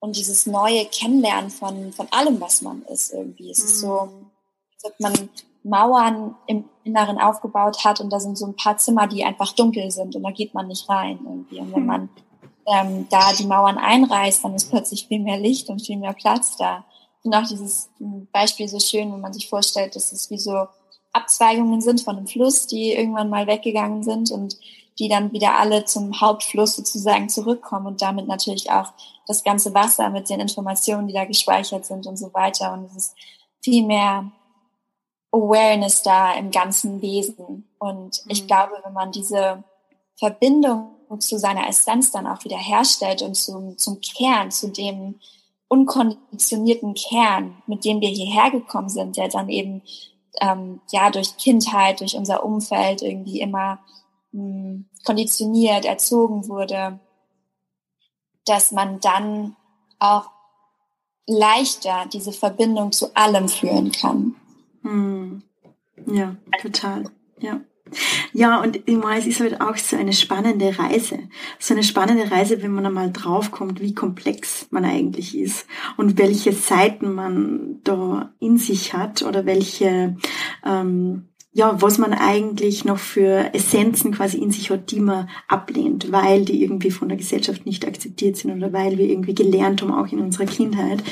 und 0.02 0.16
dieses 0.16 0.46
neue 0.46 0.84
Kennenlernen 0.86 1.48
von, 1.48 1.92
von 1.92 2.08
allem, 2.10 2.40
was 2.40 2.60
man 2.60 2.82
ist 2.92 3.12
irgendwie. 3.12 3.52
Es 3.52 3.60
ist 3.60 3.78
so, 3.78 4.06
mhm. 4.06 4.30
als 4.74 4.84
ob 4.84 4.98
man 4.98 5.28
Mauern 5.62 6.34
im 6.48 6.64
Inneren 6.82 7.18
aufgebaut 7.18 7.84
hat 7.84 8.00
und 8.00 8.10
da 8.10 8.18
sind 8.18 8.36
so 8.36 8.46
ein 8.46 8.56
paar 8.56 8.76
Zimmer, 8.78 9.06
die 9.06 9.24
einfach 9.24 9.52
dunkel 9.52 9.92
sind 9.92 10.16
und 10.16 10.24
da 10.24 10.32
geht 10.32 10.54
man 10.54 10.66
nicht 10.66 10.88
rein 10.88 11.20
irgendwie. 11.24 11.60
Und 11.60 11.72
wenn 11.72 11.86
man 11.86 12.08
ähm, 12.66 13.06
da 13.10 13.32
die 13.32 13.46
Mauern 13.46 13.78
einreißt, 13.78 14.42
dann 14.42 14.56
ist 14.56 14.70
plötzlich 14.70 15.06
viel 15.06 15.20
mehr 15.20 15.38
Licht 15.38 15.68
und 15.68 15.86
viel 15.86 15.98
mehr 15.98 16.14
Platz 16.14 16.56
da. 16.56 16.84
Und 17.22 17.32
auch 17.32 17.46
dieses 17.46 17.88
Beispiel 18.32 18.66
so 18.66 18.80
schön, 18.80 19.12
wenn 19.12 19.20
man 19.20 19.32
sich 19.32 19.48
vorstellt, 19.48 19.94
dass 19.94 20.10
es 20.10 20.30
wie 20.30 20.38
so 20.38 20.66
Abzweigungen 21.12 21.80
sind 21.80 22.00
von 22.00 22.16
einem 22.16 22.26
Fluss, 22.26 22.66
die 22.66 22.92
irgendwann 22.92 23.30
mal 23.30 23.46
weggegangen 23.46 24.02
sind 24.02 24.32
und 24.32 24.56
die 24.98 25.08
dann 25.08 25.30
wieder 25.30 25.60
alle 25.60 25.84
zum 25.84 26.20
Hauptfluss 26.20 26.74
sozusagen 26.74 27.28
zurückkommen 27.28 27.86
und 27.86 28.02
damit 28.02 28.26
natürlich 28.26 28.72
auch 28.72 28.92
das 29.26 29.44
ganze 29.44 29.74
Wasser 29.74 30.10
mit 30.10 30.28
den 30.28 30.40
Informationen, 30.40 31.06
die 31.06 31.14
da 31.14 31.24
gespeichert 31.24 31.86
sind 31.86 32.06
und 32.06 32.16
so 32.16 32.32
weiter. 32.34 32.72
Und 32.72 32.84
es 32.86 32.96
ist 32.96 33.14
viel 33.62 33.86
mehr 33.86 34.30
Awareness 35.32 36.02
da 36.02 36.34
im 36.34 36.50
ganzen 36.50 37.00
Wesen. 37.00 37.68
Und 37.78 38.22
ich 38.28 38.42
mhm. 38.42 38.46
glaube, 38.46 38.72
wenn 38.84 38.92
man 38.92 39.12
diese 39.12 39.64
Verbindung 40.18 40.90
zu 41.18 41.38
seiner 41.38 41.68
Essenz 41.68 42.10
dann 42.10 42.26
auch 42.26 42.44
wieder 42.44 42.56
herstellt 42.56 43.22
und 43.22 43.34
zum, 43.34 43.76
zum 43.76 44.00
Kern, 44.00 44.50
zu 44.50 44.68
dem 44.68 45.20
unkonditionierten 45.68 46.94
Kern, 46.94 47.62
mit 47.66 47.84
dem 47.84 48.00
wir 48.00 48.08
hierher 48.08 48.50
gekommen 48.50 48.88
sind, 48.88 49.16
der 49.16 49.28
dann 49.28 49.48
eben 49.48 49.82
ähm, 50.40 50.80
ja 50.90 51.10
durch 51.10 51.36
Kindheit, 51.36 52.00
durch 52.00 52.14
unser 52.14 52.44
Umfeld 52.44 53.02
irgendwie 53.02 53.40
immer 53.40 53.78
mh, 54.32 54.42
hm, 54.42 54.84
konditioniert, 55.04 55.84
erzogen 55.84 56.48
wurde, 56.48 57.00
dass 58.46 58.72
man 58.72 59.00
dann 59.00 59.56
auch 59.98 60.30
leichter 61.26 62.06
diese 62.12 62.32
Verbindung 62.32 62.92
zu 62.92 63.14
allem 63.14 63.48
führen 63.48 63.92
kann. 63.92 64.34
Hm. 64.82 65.42
Ja, 66.06 66.36
total. 66.60 67.04
Ja. 67.38 67.60
Ja, 68.32 68.62
und 68.62 68.76
ich 68.86 68.96
meine, 68.96 69.20
es 69.20 69.26
ist 69.26 69.40
halt 69.40 69.60
auch 69.60 69.76
so 69.76 69.96
eine 69.96 70.12
spannende 70.12 70.78
Reise. 70.78 71.18
So 71.58 71.74
eine 71.74 71.82
spannende 71.82 72.30
Reise, 72.30 72.62
wenn 72.62 72.72
man 72.72 72.86
einmal 72.86 73.12
draufkommt, 73.12 73.80
wie 73.80 73.94
komplex 73.94 74.66
man 74.70 74.84
eigentlich 74.84 75.36
ist 75.36 75.66
und 75.96 76.16
welche 76.16 76.52
Seiten 76.52 77.12
man 77.14 77.80
da 77.84 78.32
in 78.40 78.56
sich 78.56 78.94
hat 78.94 79.22
oder 79.22 79.44
welche 79.44 80.16
ähm, 80.64 81.28
ja, 81.54 81.82
was 81.82 81.98
man 81.98 82.14
eigentlich 82.14 82.86
noch 82.86 82.98
für 82.98 83.54
Essenzen 83.54 84.12
quasi 84.12 84.38
in 84.38 84.50
sich 84.50 84.70
hat, 84.70 84.90
die 84.90 85.00
man 85.00 85.28
ablehnt, 85.48 86.10
weil 86.10 86.46
die 86.46 86.62
irgendwie 86.62 86.90
von 86.90 87.08
der 87.08 87.18
Gesellschaft 87.18 87.66
nicht 87.66 87.86
akzeptiert 87.86 88.38
sind 88.38 88.56
oder 88.56 88.72
weil 88.72 88.96
wir 88.96 89.06
irgendwie 89.06 89.34
gelernt 89.34 89.82
haben, 89.82 89.92
auch 89.92 90.10
in 90.10 90.20
unserer 90.20 90.46
Kindheit, 90.46 91.02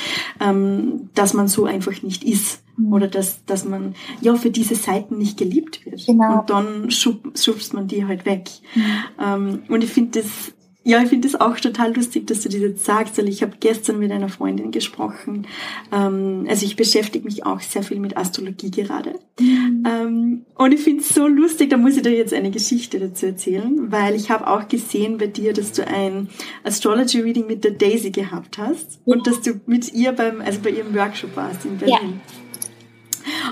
ähm, 0.40 1.10
dass 1.14 1.34
man 1.34 1.46
so 1.46 1.66
einfach 1.66 2.00
nicht 2.02 2.24
ist 2.24 2.62
mhm. 2.78 2.92
oder 2.92 3.08
dass, 3.08 3.44
dass 3.44 3.66
man 3.66 3.94
ja 4.22 4.34
für 4.34 4.50
diese 4.50 4.76
Seiten 4.76 5.18
nicht 5.18 5.36
geliebt 5.36 5.84
wird. 5.84 6.06
Genau. 6.06 6.40
Und 6.40 6.48
dann 6.48 6.90
schub, 6.90 7.38
schubst 7.38 7.74
man 7.74 7.86
die 7.86 8.06
halt 8.06 8.24
weg. 8.24 8.48
Mhm. 8.74 8.82
Ähm, 9.22 9.62
und 9.68 9.84
ich 9.84 9.90
finde 9.90 10.22
das 10.22 10.54
ja, 10.82 11.02
ich 11.02 11.10
finde 11.10 11.28
es 11.28 11.38
auch 11.38 11.60
total 11.60 11.94
lustig, 11.94 12.26
dass 12.26 12.40
du 12.40 12.48
das 12.48 12.58
jetzt 12.58 12.84
sagst, 12.86 13.18
weil 13.18 13.28
ich 13.28 13.42
habe 13.42 13.52
gestern 13.60 13.98
mit 13.98 14.10
einer 14.10 14.30
Freundin 14.30 14.70
gesprochen. 14.70 15.46
Ähm, 15.92 16.46
also 16.48 16.64
ich 16.64 16.74
beschäftige 16.74 17.24
mich 17.24 17.44
auch 17.44 17.60
sehr 17.60 17.82
viel 17.82 18.00
mit 18.00 18.16
Astrologie 18.16 18.70
gerade. 18.70 19.18
Mhm. 19.38 19.84
Ähm, 19.86 20.46
und 20.54 20.72
ich 20.72 20.80
finde 20.80 21.02
es 21.02 21.10
so 21.10 21.28
lustig, 21.28 21.68
da 21.68 21.76
muss 21.76 21.96
ich 21.96 22.02
dir 22.02 22.16
jetzt 22.16 22.32
eine 22.32 22.50
Geschichte 22.50 22.98
dazu 22.98 23.26
erzählen, 23.26 23.92
weil 23.92 24.14
ich 24.14 24.30
habe 24.30 24.46
auch 24.46 24.68
gesehen 24.68 25.18
bei 25.18 25.26
dir, 25.26 25.52
dass 25.52 25.72
du 25.72 25.86
ein 25.86 26.28
Astrology 26.64 27.20
Reading 27.20 27.46
mit 27.46 27.62
der 27.62 27.72
Daisy 27.72 28.10
gehabt 28.10 28.56
hast 28.56 29.00
ja. 29.04 29.14
und 29.14 29.26
dass 29.26 29.42
du 29.42 29.60
mit 29.66 29.92
ihr 29.92 30.12
beim, 30.12 30.40
also 30.40 30.60
bei 30.60 30.70
ihrem 30.70 30.94
Workshop 30.94 31.36
warst 31.36 31.66
in 31.66 31.76
Berlin. 31.76 32.20
Ja. 32.26 32.39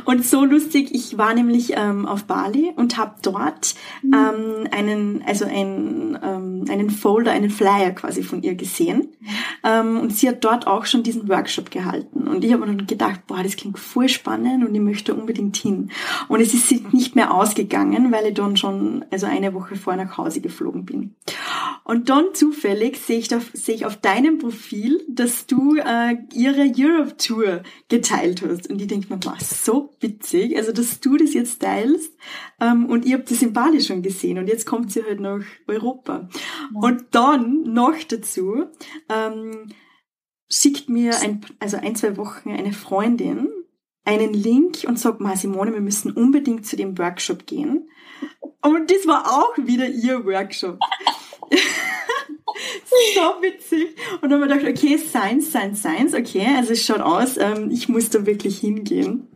Und 0.08 0.24
so 0.24 0.42
lustig, 0.46 0.94
ich 0.94 1.18
war 1.18 1.34
nämlich 1.34 1.74
ähm, 1.76 2.06
auf 2.06 2.24
Bali 2.24 2.72
und 2.74 2.96
habe 2.96 3.16
dort 3.20 3.74
mhm. 4.00 4.14
ähm, 4.14 4.68
einen, 4.70 5.22
also 5.26 5.44
ein, 5.44 6.18
ähm, 6.22 6.64
einen 6.70 6.88
Folder, 6.88 7.32
einen 7.32 7.50
Flyer 7.50 7.90
quasi 7.90 8.22
von 8.22 8.42
ihr 8.42 8.54
gesehen. 8.54 9.08
Ähm, 9.62 10.00
und 10.00 10.16
sie 10.16 10.26
hat 10.26 10.42
dort 10.42 10.66
auch 10.66 10.86
schon 10.86 11.02
diesen 11.02 11.28
Workshop 11.28 11.70
gehalten. 11.70 12.26
Und 12.26 12.42
ich 12.42 12.54
habe 12.54 12.64
mir 12.64 12.74
dann 12.74 12.86
gedacht, 12.86 13.26
boah, 13.26 13.42
das 13.42 13.56
klingt 13.56 13.78
voll 13.78 14.08
spannend 14.08 14.66
und 14.66 14.74
ich 14.74 14.80
möchte 14.80 15.14
unbedingt 15.14 15.58
hin. 15.58 15.90
Und 16.28 16.40
es 16.40 16.54
ist 16.54 16.94
nicht 16.94 17.14
mehr 17.14 17.34
ausgegangen, 17.34 18.10
weil 18.10 18.28
ich 18.28 18.34
dann 18.34 18.56
schon, 18.56 19.04
also 19.10 19.26
eine 19.26 19.52
Woche 19.52 19.76
vorher 19.76 20.02
nach 20.02 20.16
Hause 20.16 20.40
geflogen 20.40 20.86
bin. 20.86 21.16
Und 21.88 22.10
dann 22.10 22.34
zufällig 22.34 22.98
sehe 22.98 23.18
ich, 23.18 23.34
auf, 23.34 23.48
sehe 23.54 23.74
ich 23.74 23.86
auf 23.86 23.96
deinem 23.96 24.36
Profil, 24.36 25.02
dass 25.08 25.46
du 25.46 25.76
äh, 25.76 26.18
ihre 26.34 26.70
Europe 26.76 27.16
Tour 27.16 27.62
geteilt 27.88 28.42
hast. 28.46 28.68
Und 28.68 28.82
ich 28.82 28.88
denke 28.88 29.14
mir, 29.14 29.18
was 29.24 29.64
so 29.64 29.96
witzig, 29.98 30.54
also 30.58 30.70
dass 30.72 31.00
du 31.00 31.16
das 31.16 31.32
jetzt 31.32 31.62
teilst. 31.62 32.12
Ähm, 32.60 32.84
und 32.84 33.06
ihr 33.06 33.16
habt 33.16 33.30
das 33.30 33.40
in 33.40 33.54
Bali 33.54 33.80
schon 33.80 34.02
gesehen 34.02 34.36
und 34.36 34.48
jetzt 34.48 34.66
kommt 34.66 34.92
sie 34.92 35.02
halt 35.02 35.20
nach 35.20 35.42
Europa. 35.66 36.28
Und 36.74 37.06
dann 37.12 37.62
noch 37.62 37.96
dazu 38.06 38.66
ähm, 39.08 39.72
schickt 40.50 40.90
mir 40.90 41.18
ein, 41.22 41.40
also 41.58 41.78
ein, 41.78 41.96
zwei 41.96 42.18
Wochen 42.18 42.50
eine 42.50 42.74
Freundin 42.74 43.48
einen 44.04 44.34
Link 44.34 44.84
und 44.86 44.98
sagt, 44.98 45.20
Ma 45.20 45.36
Simone, 45.36 45.72
wir 45.72 45.80
müssen 45.80 46.12
unbedingt 46.12 46.66
zu 46.66 46.76
dem 46.76 46.98
Workshop 46.98 47.46
gehen. 47.46 47.88
Und 48.62 48.90
das 48.90 49.06
war 49.06 49.24
auch 49.26 49.56
wieder 49.56 49.88
ihr 49.88 50.24
Workshop. 50.24 50.78
so 53.14 53.42
witzig. 53.42 53.96
Und 54.20 54.30
dann 54.30 54.40
haben 54.40 54.48
wir 54.48 54.56
gedacht, 54.56 54.68
okay, 54.68 54.98
Science, 54.98 55.50
Science, 55.50 55.80
Science, 55.80 56.14
okay, 56.14 56.46
also 56.56 56.72
es 56.72 56.84
schaut 56.84 57.00
aus, 57.00 57.36
ähm, 57.36 57.70
ich 57.70 57.88
muss 57.88 58.10
da 58.10 58.26
wirklich 58.26 58.58
hingehen 58.58 59.28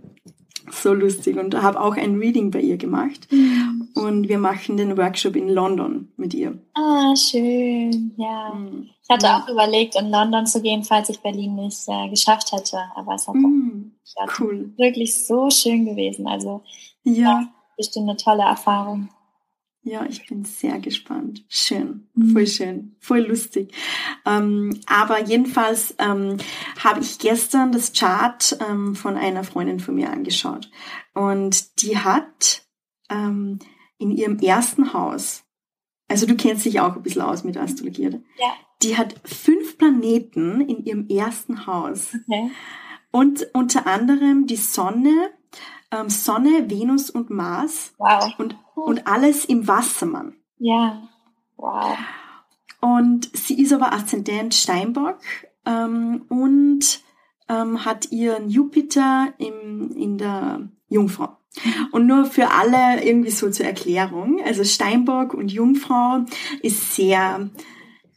so 0.71 0.95
lustig 0.95 1.39
und 1.39 1.61
habe 1.61 1.81
auch 1.81 1.97
ein 1.97 2.19
Reading 2.19 2.51
bei 2.51 2.61
ihr 2.61 2.77
gemacht. 2.77 3.29
Mhm. 3.31 3.89
Und 3.95 4.29
wir 4.29 4.39
machen 4.39 4.77
den 4.77 4.97
Workshop 4.97 5.37
in 5.37 5.49
London 5.49 6.09
mit 6.17 6.35
ihr. 6.35 6.59
Ah, 6.75 7.15
schön, 7.17 8.15
ja. 8.17 8.55
Mhm. 8.55 8.89
Ich 9.03 9.11
hatte 9.11 9.29
auch 9.29 9.49
überlegt, 9.49 9.97
in 9.97 10.11
London 10.11 10.47
zu 10.47 10.63
gehen, 10.63 10.85
falls 10.85 11.09
ich 11.09 11.21
Berlin 11.21 11.55
nicht 11.57 11.79
äh, 11.89 12.09
geschafft 12.09 12.53
hätte. 12.53 12.79
Aber 12.95 13.15
es 13.15 13.27
hat 13.29 13.35
mhm. 13.35 13.93
cool. 14.41 14.73
wirklich 14.77 15.27
so 15.27 15.51
schön 15.51 15.85
gewesen. 15.85 16.27
Also 16.27 16.63
ja, 17.05 17.49
bestimmt 17.83 18.09
eine 18.09 18.17
tolle 18.17 18.45
Erfahrung. 18.45 19.09
Ja, 19.85 20.07
ich 20.09 20.29
bin 20.29 20.45
sehr 20.45 20.79
gespannt. 20.79 21.45
Schön, 21.49 22.09
mhm. 22.15 22.33
voll 22.33 22.47
schön, 22.47 22.97
voll 23.01 23.27
lustig. 23.27 23.75
Ähm, 24.25 24.79
aber 24.87 25.25
jedenfalls 25.25 25.97
ähm, 25.99 26.37
habe 26.79 27.01
ich 27.01 27.19
gestern 27.19 27.73
das 27.73 27.93
Chart 27.93 28.57
ähm, 28.69 28.95
von 28.95 29.17
einer 29.17 29.43
Freundin 29.43 29.81
von 29.81 29.97
mir 29.97 30.11
angeschaut. 30.11 30.71
Und 31.15 31.83
die 31.83 31.99
hat 31.99 32.65
ähm, 33.11 33.59
in 33.99 34.13
ihrem 34.13 34.39
ersten 34.39 34.93
Haus, 34.93 35.43
also 36.07 36.27
du 36.27 36.37
kennst 36.37 36.65
dich 36.65 36.79
auch 36.79 36.95
ein 36.95 37.03
bisschen 37.03 37.23
aus 37.23 37.43
mit 37.43 37.57
Astrologie, 37.57 38.07
oder? 38.07 38.21
Ja. 38.39 38.53
Die 38.83 38.97
hat 38.97 39.17
fünf 39.25 39.79
Planeten 39.79 40.61
in 40.61 40.85
ihrem 40.85 41.09
ersten 41.09 41.67
Haus. 41.67 42.15
Okay. 42.15 42.53
Und 43.11 43.49
unter 43.53 43.87
anderem 43.89 44.47
die 44.47 44.57
Sonne, 44.57 45.31
ähm, 45.93 46.09
Sonne, 46.09 46.71
Venus 46.71 47.11
und 47.11 47.31
Mars. 47.31 47.95
Wow. 47.99 48.33
Und, 48.39 48.57
und 48.75 49.07
alles 49.07 49.45
im 49.45 49.69
Wassermann. 49.69 50.35
Ja, 50.59 51.09
wow. 51.57 51.97
Und 52.81 53.31
sie 53.37 53.61
ist 53.61 53.73
aber 53.73 53.93
Aszendent 53.93 54.55
Steinbock 54.55 55.19
ähm, 55.65 56.25
und 56.29 57.01
ähm, 57.49 57.85
hat 57.85 58.11
ihren 58.11 58.49
Jupiter 58.49 59.33
im, 59.39 59.93
in 59.97 60.19
der 60.19 60.69
Jungfrau. 60.89 61.37
Und 61.93 62.07
nur 62.07 62.25
für 62.25 62.51
alle 62.51 63.05
irgendwie 63.05 63.31
so 63.31 63.51
zur 63.51 63.67
Erklärung. 63.67 64.41
Also 64.45 64.65
Steinbock 64.65 65.35
und 65.35 65.53
Jungfrau 65.53 66.25
ist 66.63 66.95
sehr, 66.95 67.51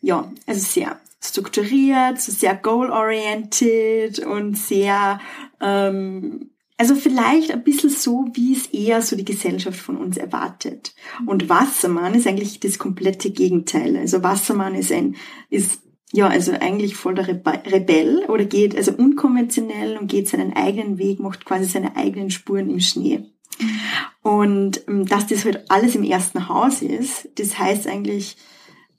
ja, 0.01 0.31
also 0.47 0.61
sehr 0.61 0.99
strukturiert, 1.21 2.21
sehr 2.21 2.55
goal-oriented 2.55 4.19
und 4.19 4.57
sehr 4.57 5.19
ähm, 5.59 6.51
also 6.77 6.95
vielleicht 6.95 7.51
ein 7.51 7.63
bisschen 7.63 7.89
so, 7.89 8.25
wie 8.33 8.53
es 8.53 8.67
eher 8.67 9.01
so 9.01 9.15
die 9.15 9.25
Gesellschaft 9.25 9.79
von 9.79 9.97
uns 9.97 10.17
erwartet. 10.17 10.93
Und 11.25 11.47
Wassermann 11.47 12.13
ist 12.15 12.27
eigentlich 12.27 12.59
das 12.59 12.79
komplette 12.79 13.31
Gegenteil. 13.31 13.95
Also 13.95 14.23
Wassermann 14.23 14.75
ist 14.75 14.91
ein, 14.91 15.15
ist 15.49 15.79
ja, 16.11 16.27
also 16.27 16.51
eigentlich 16.53 16.95
voll 16.95 17.15
der 17.15 17.27
Rebell 17.27 18.25
oder 18.27 18.45
geht 18.45 18.75
also 18.75 18.91
unkonventionell 18.93 19.97
und 19.97 20.07
geht 20.07 20.27
seinen 20.27 20.53
eigenen 20.53 20.97
Weg, 20.97 21.19
macht 21.19 21.45
quasi 21.45 21.65
seine 21.65 21.95
eigenen 21.95 22.29
Spuren 22.29 22.69
im 22.69 22.79
Schnee. 22.79 23.23
Und 24.21 24.81
ähm, 24.87 25.05
dass 25.05 25.27
das 25.27 25.45
halt 25.45 25.69
alles 25.69 25.95
im 25.95 26.03
ersten 26.03 26.49
Haus 26.49 26.81
ist, 26.81 27.29
das 27.35 27.57
heißt 27.57 27.87
eigentlich, 27.87 28.37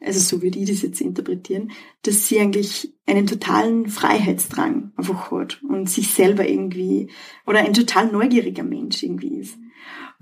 also 0.00 0.20
so 0.20 0.42
würde 0.42 0.58
ich 0.58 0.68
das 0.68 0.82
jetzt 0.82 1.00
interpretieren, 1.00 1.72
dass 2.02 2.28
sie 2.28 2.38
eigentlich 2.38 2.94
einen 3.06 3.26
totalen 3.26 3.88
Freiheitsdrang 3.88 4.92
einfach 4.96 5.30
hat 5.30 5.62
und 5.62 5.88
sich 5.88 6.08
selber 6.08 6.46
irgendwie 6.46 7.10
oder 7.46 7.60
ein 7.60 7.74
total 7.74 8.10
neugieriger 8.12 8.62
Mensch 8.62 9.02
irgendwie 9.02 9.38
ist. 9.38 9.58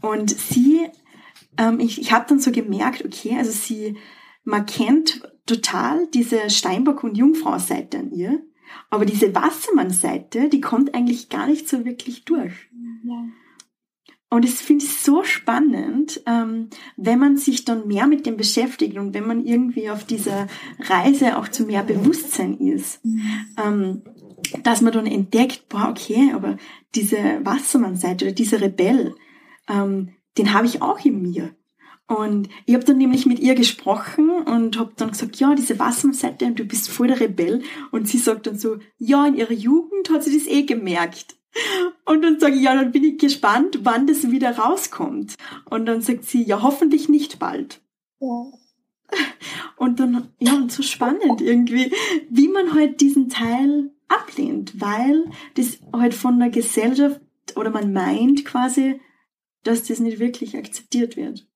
Und 0.01 0.31
sie, 0.31 0.87
ähm, 1.59 1.81
ich, 1.81 2.01
ich 2.01 2.13
habe 2.13 2.27
dann 2.29 2.41
so 2.41 2.53
gemerkt, 2.53 3.05
okay, 3.05 3.37
also 3.37 3.51
sie, 3.51 3.97
man 4.45 4.67
kennt 4.67 5.23
total 5.47 6.07
diese 6.09 6.51
Steinbock- 6.51 7.05
und 7.05 7.17
Jungfrau-Seite 7.17 7.99
an 7.99 8.13
ihr, 8.13 8.43
aber 8.91 9.05
diese 9.05 9.35
Wassermann-Seite, 9.35 10.49
die 10.49 10.61
kommt 10.61 10.95
eigentlich 10.95 11.29
gar 11.29 11.47
nicht 11.47 11.69
so 11.69 11.85
wirklich 11.85 12.25
durch. 12.25 12.71
Ja. 13.05 13.25
Und 14.35 14.45
das 14.45 14.61
finde 14.61 14.85
ich 14.85 14.97
so 14.97 15.23
spannend, 15.23 16.21
ähm, 16.27 16.69
wenn 16.97 17.21
man 17.21 17.37
sich 17.37 17.65
dann 17.65 17.87
mehr 17.87 18.09
mit 18.09 18.27
dem 18.27 18.37
beschäftigt 18.37 18.99
und 18.99 19.15
wenn 19.15 19.29
man 19.29 19.47
irgendwie 19.47 19.91
auf 19.91 20.03
dieser 20.03 20.49
Reise 20.81 21.39
auch 21.39 21.47
zu 21.47 21.65
mehr 21.65 21.85
Bewusstsein 21.85 22.59
ist, 22.59 23.01
ähm, 23.65 24.03
dass 24.65 24.81
man 24.81 24.93
dann 24.93 25.07
entdeckt, 25.07 25.69
boah, 25.69 25.89
okay, 25.89 26.33
aber 26.35 26.57
diese 26.97 27.17
Wassermann-Seite 27.45 28.25
oder 28.25 28.35
dieser 28.35 28.61
Rebell, 28.61 29.15
ähm, 29.69 30.09
den 30.37 30.53
habe 30.53 30.67
ich 30.67 30.83
auch 30.83 31.05
in 31.05 31.23
mir. 31.23 31.55
Und 32.09 32.49
ich 32.67 32.75
habe 32.75 32.85
dann 32.85 32.99
nämlich 32.99 33.27
mit 33.27 33.39
ihr 33.39 33.55
gesprochen 33.55 34.31
und 34.31 34.81
habe 34.81 34.95
dann 34.97 35.13
gesagt, 35.13 35.37
ja, 35.37 35.55
diese 35.55 35.79
Wassermann-Seite, 35.79 36.51
du 36.51 36.65
bist 36.65 36.91
voll 36.91 37.07
der 37.07 37.21
Rebell. 37.21 37.63
Und 37.93 38.09
sie 38.09 38.19
sagt 38.19 38.49
dann 38.49 38.59
so, 38.59 38.79
ja, 38.99 39.29
in 39.29 39.37
ihrer 39.37 39.53
Jugend 39.53 40.11
hat 40.11 40.25
sie 40.25 40.37
das 40.37 40.49
eh 40.49 40.63
gemerkt. 40.63 41.37
Und 42.05 42.23
dann 42.23 42.41
sage 42.41 42.57
ich, 42.57 42.63
ja, 42.63 42.75
dann 42.75 42.93
bin 42.93 43.05
ich 43.05 43.19
gespannt, 43.19 43.81
wann 43.83 44.07
das 44.07 44.31
wieder 44.31 44.59
rauskommt. 44.59 45.35
Und 45.71 45.87
dann 45.87 46.01
sagt 46.01 46.25
sie, 46.25 46.43
ja, 46.43 46.63
hoffentlich 46.63 47.09
nicht 47.09 47.39
bald. 47.39 47.81
Ja. 48.21 48.47
Und 49.77 50.01
dann, 50.01 50.29
ja, 50.39 50.55
und 50.55 50.73
so 50.73 50.83
spannend 50.83 51.41
irgendwie, 51.41 51.93
wie 52.31 52.49
man 52.49 52.75
halt 52.75 53.01
diesen 53.01 53.29
Teil 53.29 53.91
ablehnt, 54.09 54.81
weil 54.81 55.25
das 55.55 55.79
halt 55.93 56.15
von 56.15 56.39
der 56.39 56.51
Gesellschaft 56.51 57.21
oder 57.57 57.71
man 57.71 57.93
meint 57.93 58.45
quasi, 58.45 59.01
dass 59.63 59.85
das 59.85 60.01
nicht 60.01 60.19
wirklich 60.19 60.57
akzeptiert 60.57 61.17
wird. 61.17 61.47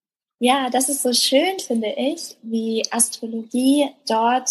Ja, 0.41 0.71
das 0.71 0.89
ist 0.89 1.03
so 1.03 1.13
schön, 1.13 1.59
finde 1.59 1.93
ich, 1.97 2.37
wie 2.43 2.85
Astrologie 2.91 3.89
dort 4.07 4.51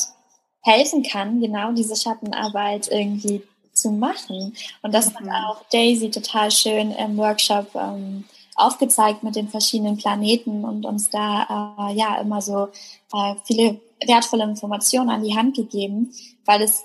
helfen 0.62 1.04
kann, 1.04 1.40
genau 1.40 1.72
diese 1.72 1.96
Schattenarbeit 1.96 2.90
irgendwie 2.92 3.42
zu 3.78 3.92
machen. 3.92 4.56
Und 4.82 4.94
das 4.94 5.12
mhm. 5.12 5.32
hat 5.32 5.46
auch 5.46 5.64
Daisy 5.72 6.10
total 6.10 6.52
schön 6.52 6.92
im 6.92 7.18
Workshop 7.18 7.74
ähm, 7.76 8.26
aufgezeigt 8.56 9.24
mit 9.24 9.36
den 9.36 9.48
verschiedenen 9.48 9.98
Planeten 9.98 10.66
und 10.66 10.86
uns 10.86 11.10
da 11.10 11.90
äh, 11.90 11.94
ja 11.94 12.20
immer 12.20 12.42
so 12.42 12.70
äh, 13.14 13.36
viele 13.46 13.80
wertvolle 14.06 14.44
Informationen 14.44 15.10
an 15.10 15.24
die 15.24 15.36
Hand 15.36 15.56
gegeben, 15.56 16.12
weil 16.46 16.62
es 16.62 16.84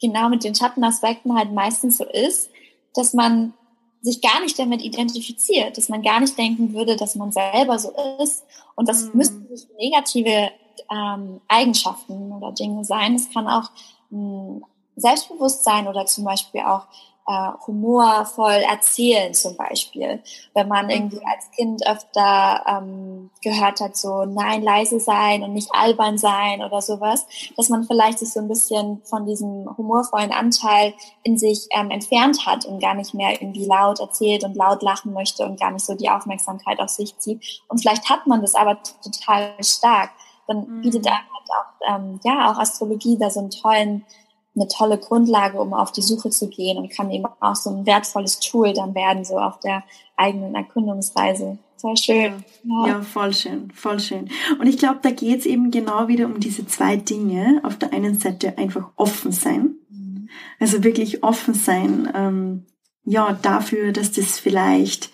genau 0.00 0.28
mit 0.28 0.44
den 0.44 0.54
Schattenaspekten 0.54 1.36
halt 1.36 1.52
meistens 1.52 1.98
so 1.98 2.04
ist, 2.04 2.50
dass 2.94 3.14
man 3.14 3.54
sich 4.00 4.20
gar 4.20 4.40
nicht 4.40 4.58
damit 4.58 4.82
identifiziert, 4.82 5.78
dass 5.78 5.88
man 5.88 6.02
gar 6.02 6.20
nicht 6.20 6.36
denken 6.36 6.74
würde, 6.74 6.96
dass 6.96 7.14
man 7.14 7.30
selber 7.30 7.78
so 7.78 7.92
ist. 8.20 8.44
Und 8.74 8.88
das 8.88 9.04
mhm. 9.04 9.10
müssen 9.14 9.46
nicht 9.48 9.68
negative 9.78 10.50
ähm, 10.90 11.40
Eigenschaften 11.48 12.32
oder 12.32 12.52
Dinge 12.52 12.84
sein. 12.84 13.14
Es 13.14 13.30
kann 13.30 13.46
auch 13.46 13.70
ein 14.10 14.64
Selbstbewusstsein 14.96 15.88
oder 15.88 16.06
zum 16.06 16.24
Beispiel 16.24 16.62
auch 16.62 16.86
äh, 17.26 17.50
humorvoll 17.66 18.62
erzählen 18.68 19.32
zum 19.32 19.56
Beispiel. 19.56 20.22
Wenn 20.54 20.68
man 20.68 20.90
irgendwie 20.90 21.18
mhm. 21.18 21.26
als 21.26 21.50
Kind 21.52 21.86
öfter 21.86 22.64
ähm, 22.66 23.30
gehört 23.42 23.80
hat, 23.80 23.96
so 23.96 24.24
nein, 24.24 24.62
leise 24.62 24.98
sein 24.98 25.42
und 25.42 25.52
nicht 25.52 25.68
albern 25.72 26.18
sein 26.18 26.62
oder 26.62 26.80
sowas, 26.80 27.26
dass 27.56 27.68
man 27.68 27.84
vielleicht 27.84 28.18
sich 28.18 28.32
so 28.32 28.40
ein 28.40 28.48
bisschen 28.48 29.02
von 29.04 29.26
diesem 29.26 29.68
humorvollen 29.76 30.32
Anteil 30.32 30.94
in 31.22 31.38
sich 31.38 31.68
ähm, 31.70 31.90
entfernt 31.90 32.44
hat 32.46 32.64
und 32.64 32.80
gar 32.80 32.94
nicht 32.94 33.14
mehr 33.14 33.40
irgendwie 33.40 33.66
laut 33.66 34.00
erzählt 34.00 34.42
und 34.44 34.56
laut 34.56 34.82
lachen 34.82 35.12
möchte 35.12 35.44
und 35.44 35.60
gar 35.60 35.70
nicht 35.70 35.84
so 35.84 35.94
die 35.94 36.10
Aufmerksamkeit 36.10 36.80
auf 36.80 36.88
sich 36.88 37.16
zieht. 37.18 37.62
Und 37.68 37.80
vielleicht 37.80 38.10
hat 38.10 38.26
man 38.26 38.42
das 38.42 38.54
aber 38.54 38.78
total 39.02 39.54
stark. 39.62 40.10
Dann 40.48 40.80
bietet 40.82 41.04
mhm. 41.04 41.10
halt 41.10 41.22
auch, 41.50 41.94
ähm, 41.94 42.20
ja, 42.24 42.50
auch 42.50 42.58
Astrologie 42.58 43.16
da 43.16 43.30
so 43.30 43.40
einen 43.40 43.50
tollen 43.50 44.04
eine 44.54 44.68
tolle 44.68 44.98
Grundlage, 44.98 45.60
um 45.60 45.72
auf 45.72 45.92
die 45.92 46.02
Suche 46.02 46.30
zu 46.30 46.48
gehen 46.48 46.78
und 46.78 46.90
kann 46.90 47.10
eben 47.10 47.26
auch 47.40 47.56
so 47.56 47.70
ein 47.70 47.86
wertvolles 47.86 48.38
Tool 48.40 48.72
dann 48.72 48.94
werden, 48.94 49.24
so 49.24 49.38
auf 49.38 49.58
der 49.60 49.82
eigenen 50.16 50.54
Erkundungsreise. 50.54 51.58
Voll 51.82 51.96
schön. 51.96 52.44
Ja. 52.62 52.86
ja, 52.86 53.02
voll 53.02 53.32
schön, 53.34 53.72
voll 53.72 53.98
schön. 53.98 54.30
Und 54.60 54.68
ich 54.68 54.78
glaube, 54.78 55.00
da 55.02 55.10
geht 55.10 55.40
es 55.40 55.46
eben 55.46 55.72
genau 55.72 56.06
wieder 56.06 56.26
um 56.26 56.38
diese 56.38 56.64
zwei 56.66 56.96
Dinge. 56.96 57.60
Auf 57.64 57.76
der 57.76 57.92
einen 57.92 58.20
Seite 58.20 58.56
einfach 58.56 58.90
offen 58.94 59.32
sein. 59.32 59.74
Mhm. 59.88 60.28
Also 60.60 60.84
wirklich 60.84 61.24
offen 61.24 61.54
sein, 61.54 62.08
ähm, 62.14 62.66
ja, 63.04 63.32
dafür, 63.32 63.90
dass 63.90 64.12
das 64.12 64.38
vielleicht 64.38 65.10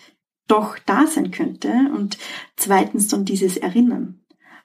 doch 0.47 0.77
da 0.85 1.07
sein 1.07 1.31
könnte. 1.31 1.71
Und 1.95 2.19
zweitens 2.55 3.07
dann 3.07 3.25
dieses 3.25 3.57
Erinnern. 3.57 4.18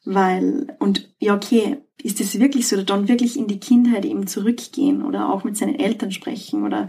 Weil, 0.04 0.76
und 0.80 1.14
ja, 1.18 1.34
okay, 1.34 1.78
ist 2.02 2.20
es 2.20 2.38
wirklich 2.38 2.68
so, 2.68 2.76
oder 2.76 2.84
dann 2.84 3.08
wirklich 3.08 3.38
in 3.38 3.46
die 3.46 3.60
Kindheit 3.60 4.04
eben 4.04 4.26
zurückgehen 4.26 5.02
oder 5.02 5.32
auch 5.32 5.44
mit 5.44 5.56
seinen 5.56 5.76
Eltern 5.76 6.12
sprechen 6.12 6.64
oder 6.64 6.88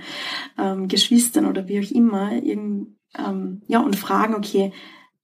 ähm, 0.57 0.87
Geschwistern 0.87 1.45
oder 1.45 1.67
wie 1.67 1.79
auch 1.79 1.91
immer, 1.91 2.33
irgend, 2.43 2.97
ähm, 3.17 3.61
ja, 3.67 3.79
und 3.79 3.95
fragen, 3.95 4.35
okay, 4.35 4.73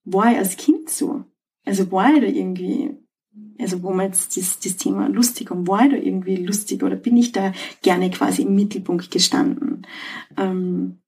war 0.04 0.32
ich 0.32 0.38
als 0.38 0.56
Kind 0.56 0.88
so? 0.88 1.24
Also 1.64 1.92
war 1.92 2.14
ich 2.14 2.20
da 2.20 2.26
irgendwie, 2.26 2.96
also 3.58 3.82
wo 3.82 3.92
man 3.92 4.06
jetzt 4.06 4.36
das, 4.36 4.58
das 4.60 4.76
Thema 4.76 5.08
lustig 5.08 5.50
und 5.50 5.68
war 5.68 5.84
ich 5.84 5.90
da 5.90 5.96
irgendwie 5.96 6.36
lustig 6.36 6.82
oder 6.82 6.96
bin 6.96 7.16
ich 7.16 7.32
da 7.32 7.52
gerne 7.82 8.10
quasi 8.10 8.42
im 8.42 8.54
Mittelpunkt 8.54 9.10
gestanden? 9.10 9.86
Ähm, 10.38 11.02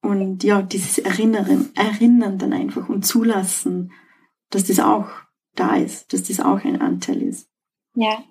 und 0.00 0.44
ja, 0.44 0.62
dieses 0.62 0.98
Erinnern, 0.98 1.70
Erinnern 1.74 2.38
dann 2.38 2.52
einfach 2.52 2.88
und 2.88 3.04
zulassen, 3.04 3.92
dass 4.50 4.64
das 4.64 4.80
auch 4.80 5.08
da 5.58 5.76
ist, 5.76 6.12
dass 6.12 6.24
das 6.24 6.40
auch 6.40 6.64
ein 6.64 6.80
Anteil 6.80 7.22
ist. 7.22 7.48
Ja, 7.94 8.22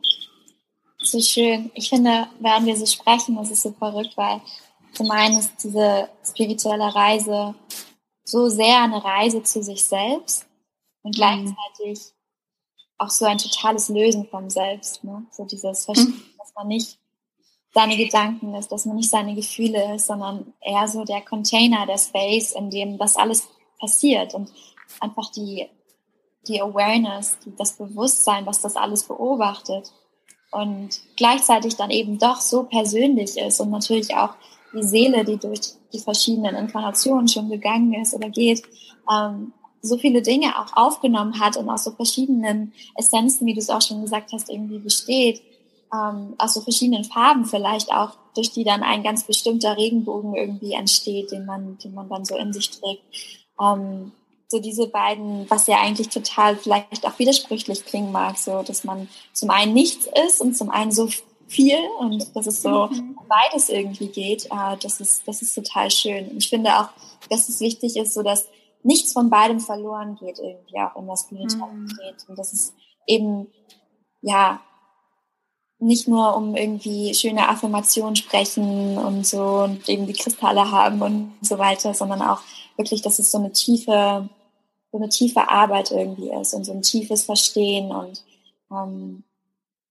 so 0.99 1.19
schön. 1.19 1.71
Ich 1.73 1.89
finde, 1.89 2.27
während 2.39 2.65
wir 2.65 2.75
so 2.75 2.85
sprechen, 2.85 3.35
das 3.35 3.51
ist 3.51 3.63
so 3.63 3.71
verrückt, 3.71 4.15
weil 4.15 4.41
zum 4.93 5.11
einen 5.11 5.39
ist 5.39 5.51
diese 5.63 6.09
spirituelle 6.25 6.93
Reise 6.93 7.55
so 8.23 8.49
sehr 8.49 8.81
eine 8.81 9.03
Reise 9.03 9.43
zu 9.43 9.63
sich 9.63 9.83
selbst 9.83 10.45
und 11.03 11.15
mhm. 11.15 11.19
gleichzeitig 11.19 12.13
auch 12.97 13.09
so 13.09 13.25
ein 13.25 13.37
totales 13.37 13.89
Lösen 13.89 14.27
vom 14.27 14.49
Selbst. 14.49 15.03
Ne? 15.03 15.25
So 15.31 15.45
dieses 15.45 15.85
Verstehen, 15.85 16.09
mhm. 16.09 16.37
dass 16.37 16.53
man 16.55 16.67
nicht 16.67 16.99
seine 17.73 17.95
Gedanken 17.95 18.55
ist, 18.55 18.71
dass 18.71 18.85
man 18.85 18.95
nicht 18.95 19.09
seine 19.09 19.35
Gefühle 19.35 19.95
ist, 19.95 20.07
sondern 20.07 20.53
eher 20.61 20.87
so 20.87 21.03
der 21.03 21.21
Container, 21.21 21.85
der 21.85 21.99
Space, 21.99 22.53
in 22.53 22.71
dem 22.71 22.97
das 22.97 23.15
alles 23.15 23.47
passiert 23.79 24.33
und 24.33 24.51
einfach 24.99 25.31
die 25.31 25.69
die 26.47 26.61
Awareness, 26.61 27.37
das 27.57 27.73
Bewusstsein, 27.73 28.45
was 28.45 28.61
das 28.61 28.75
alles 28.75 29.03
beobachtet 29.03 29.91
und 30.51 30.89
gleichzeitig 31.15 31.75
dann 31.75 31.89
eben 31.89 32.17
doch 32.17 32.39
so 32.39 32.63
persönlich 32.63 33.37
ist 33.37 33.59
und 33.59 33.69
natürlich 33.69 34.15
auch 34.15 34.35
die 34.73 34.83
Seele, 34.83 35.23
die 35.23 35.37
durch 35.37 35.73
die 35.93 35.99
verschiedenen 35.99 36.55
Inkarnationen 36.55 37.27
schon 37.27 37.49
gegangen 37.49 37.93
ist 37.93 38.13
oder 38.13 38.29
geht, 38.29 38.63
ähm, 39.11 39.53
so 39.81 39.97
viele 39.97 40.21
Dinge 40.21 40.59
auch 40.59 40.75
aufgenommen 40.75 41.39
hat 41.39 41.57
und 41.57 41.69
aus 41.69 41.83
so 41.83 41.91
verschiedenen 41.91 42.73
Essenzen, 42.95 43.47
wie 43.47 43.53
du 43.53 43.59
es 43.59 43.69
auch 43.69 43.81
schon 43.81 44.01
gesagt 44.01 44.31
hast, 44.33 44.49
irgendwie 44.49 44.79
besteht, 44.79 45.41
ähm, 45.93 46.35
aus 46.37 46.53
so 46.53 46.61
verschiedenen 46.61 47.03
Farben 47.03 47.45
vielleicht 47.45 47.91
auch, 47.91 48.17
durch 48.35 48.51
die 48.51 48.63
dann 48.63 48.83
ein 48.83 49.01
ganz 49.01 49.23
bestimmter 49.23 49.77
Regenbogen 49.77 50.35
irgendwie 50.35 50.73
entsteht, 50.73 51.31
den 51.31 51.45
man, 51.45 51.77
den 51.79 51.95
man 51.95 52.07
dann 52.07 52.23
so 52.23 52.35
in 52.35 52.53
sich 52.53 52.69
trägt. 52.69 53.01
Ähm, 53.59 54.11
so 54.47 54.59
diese 54.59 54.87
beiden, 54.87 55.49
was 55.49 55.67
ja 55.67 55.79
eigentlich 55.81 56.09
total 56.09 56.55
vielleicht 56.55 57.05
auch 57.05 57.19
widersprüchlich 57.19 57.85
klingen 57.85 58.11
mag, 58.11 58.37
so 58.37 58.63
dass 58.63 58.83
man 58.83 59.09
zum 59.33 59.49
einen 59.49 59.73
nichts 59.73 60.07
ist 60.27 60.41
und 60.41 60.55
zum 60.55 60.69
einen 60.69 60.91
so 60.91 61.09
viel 61.47 61.77
und 61.99 62.35
dass 62.35 62.47
es 62.47 62.61
so 62.61 62.87
mhm. 62.87 63.17
beides 63.27 63.69
irgendwie 63.69 64.07
geht, 64.07 64.45
äh, 64.45 64.77
das 64.81 64.99
ist 64.99 65.27
das 65.27 65.41
ist 65.41 65.53
total 65.53 65.91
schön. 65.91 66.29
Und 66.29 66.37
ich 66.37 66.49
finde 66.49 66.77
auch, 66.77 66.89
dass 67.29 67.49
es 67.49 67.59
wichtig 67.59 67.97
ist, 67.97 68.13
so 68.13 68.23
dass 68.23 68.47
nichts 68.83 69.11
von 69.11 69.29
beidem 69.29 69.59
verloren 69.59 70.15
geht 70.15 70.39
irgendwie 70.39 70.79
auch 70.79 70.95
in 70.95 71.07
der 71.07 71.17
Spiritualität 71.17 72.15
mhm. 72.23 72.29
und 72.29 72.39
das 72.39 72.53
ist 72.53 72.73
eben 73.05 73.47
ja 74.21 74.61
nicht 75.79 76.07
nur 76.07 76.35
um 76.35 76.55
irgendwie 76.55 77.13
schöne 77.13 77.47
Affirmationen 77.49 78.15
sprechen 78.15 78.97
und 78.97 79.27
so 79.27 79.63
und 79.63 79.87
eben 79.87 80.07
die 80.07 80.13
Kristalle 80.13 80.71
haben 80.71 81.01
und 81.01 81.33
so 81.41 81.57
weiter, 81.57 81.93
sondern 81.93 82.21
auch 82.21 82.41
wirklich, 82.77 83.01
dass 83.01 83.19
es 83.19 83.31
so 83.31 83.37
eine 83.37 83.51
tiefe 83.51 84.27
so 84.97 85.03
eine 85.03 85.09
tiefe 85.09 85.49
Arbeit 85.49 85.91
irgendwie 85.91 86.31
ist 86.31 86.53
und 86.53 86.65
so 86.65 86.73
ein 86.73 86.81
tiefes 86.81 87.23
Verstehen. 87.23 87.91
Und 87.91 88.23
ähm, 88.71 89.23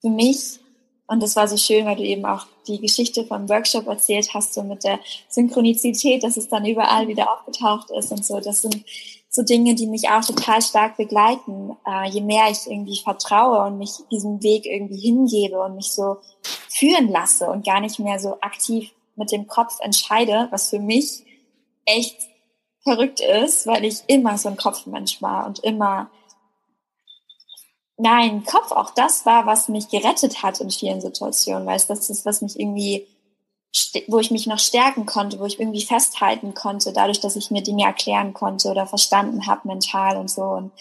für 0.00 0.11
mich, 0.11 0.59
und 1.07 1.22
das 1.22 1.36
war 1.36 1.46
so 1.46 1.57
schön, 1.57 1.86
weil 1.86 1.96
du 1.96 2.02
eben 2.02 2.24
auch 2.26 2.46
die 2.66 2.80
Geschichte 2.80 3.24
vom 3.24 3.48
Workshop 3.48 3.86
erzählt 3.86 4.34
hast, 4.34 4.54
so 4.54 4.62
mit 4.62 4.82
der 4.84 4.98
Synchronizität, 5.28 6.24
dass 6.24 6.36
es 6.36 6.48
dann 6.48 6.66
überall 6.66 7.07
wieder 7.07 7.32
aufgetaucht 7.32 7.90
ist 7.92 8.11
und 8.11 8.24
so. 8.24 8.40
Das 8.40 8.62
sind 8.62 8.84
so 9.28 9.42
Dinge, 9.42 9.74
die 9.74 9.86
mich 9.86 10.09
auch 10.09 10.24
total 10.24 10.61
stark 10.62 10.96
begleiten. 10.96 11.76
Äh, 11.86 12.09
je 12.09 12.22
mehr 12.22 12.50
ich 12.50 12.66
irgendwie 12.66 12.98
vertraue 12.98 13.66
und 13.66 13.78
mich 13.78 13.92
diesem 14.11 14.42
Weg 14.42 14.66
irgendwie 14.66 14.98
hingebe 14.98 15.61
und 15.61 15.76
mich 15.76 15.92
so 15.92 16.16
führen 16.68 17.09
lasse 17.09 17.46
und 17.48 17.64
gar 17.64 17.80
nicht 17.80 17.98
mehr 17.98 18.18
so 18.18 18.40
aktiv 18.40 18.90
mit 19.14 19.30
dem 19.30 19.46
Kopf 19.46 19.78
entscheide, 19.80 20.48
was 20.50 20.70
für 20.70 20.80
mich 20.80 21.24
echt 21.84 22.16
verrückt 22.87 23.20
ist, 23.20 23.66
weil 23.66 23.84
ich 23.84 24.03
immer 24.07 24.39
so 24.39 24.49
ein 24.49 24.57
Kopfmensch 24.57 25.20
war 25.20 25.47
und 25.47 25.59
immer 25.61 26.09
nein, 27.97 28.45
Kopf 28.45 28.72
auch 28.72 28.91
das 28.91 29.26
war, 29.26 29.47
was 29.47 29.68
mich 29.68 29.89
gerettet 29.89 30.43
hat 30.43 30.61
in 30.61 30.70
vielen 30.70 31.01
Situationen, 31.01 31.66
weil 31.66 31.76
es 31.76 31.87
das 31.87 32.11
ist, 32.11 32.26
was 32.26 32.43
mich 32.43 32.59
irgendwie, 32.59 33.07
wo 34.07 34.18
ich 34.18 34.30
mich 34.30 34.47
noch 34.47 34.59
stärken 34.59 35.07
konnte, 35.07 35.39
wo 35.39 35.47
ich 35.47 35.59
irgendwie 35.59 35.82
festhalten 35.82 36.55
konnte, 36.55 36.93
dadurch, 36.93 37.20
dass 37.20 37.37
ich 37.37 37.51
mir 37.51 37.62
Dinge 37.62 37.84
erklären 37.84 38.34
konnte 38.34 38.70
oder 38.70 38.87
verstanden 38.87 39.47
habe 39.47 39.68
mental 39.68 40.16
und 40.16 40.30
so. 40.30 40.43
Und 40.43 40.72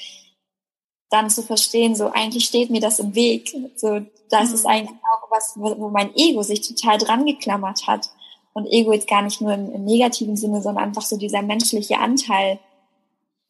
dann 1.10 1.30
zu 1.30 1.42
verstehen, 1.42 1.96
so 1.96 2.12
eigentlich 2.12 2.46
steht 2.46 2.70
mir 2.70 2.82
das 2.82 3.00
im 3.00 3.16
Weg. 3.16 3.56
So, 3.76 4.02
das 4.30 4.50
mhm. 4.50 4.56
ist 4.56 4.66
eigentlich 4.66 5.00
auch 5.14 5.32
was, 5.32 5.54
wo, 5.56 5.78
wo 5.80 5.90
mein 5.90 6.14
Ego 6.16 6.44
sich 6.44 6.62
total 6.62 6.98
dran 6.98 7.26
geklammert 7.26 7.88
hat. 7.88 8.10
Und 8.56 8.68
Ego 8.68 8.94
jetzt 8.94 9.08
gar 9.08 9.22
nicht 9.22 9.42
nur 9.42 9.54
im, 9.54 9.72
im 9.72 9.84
negativen 9.84 10.38
Sinne, 10.38 10.62
sondern 10.62 10.86
einfach 10.86 11.02
so 11.02 11.18
dieser 11.18 11.42
menschliche 11.42 12.00
Anteil. 12.00 12.58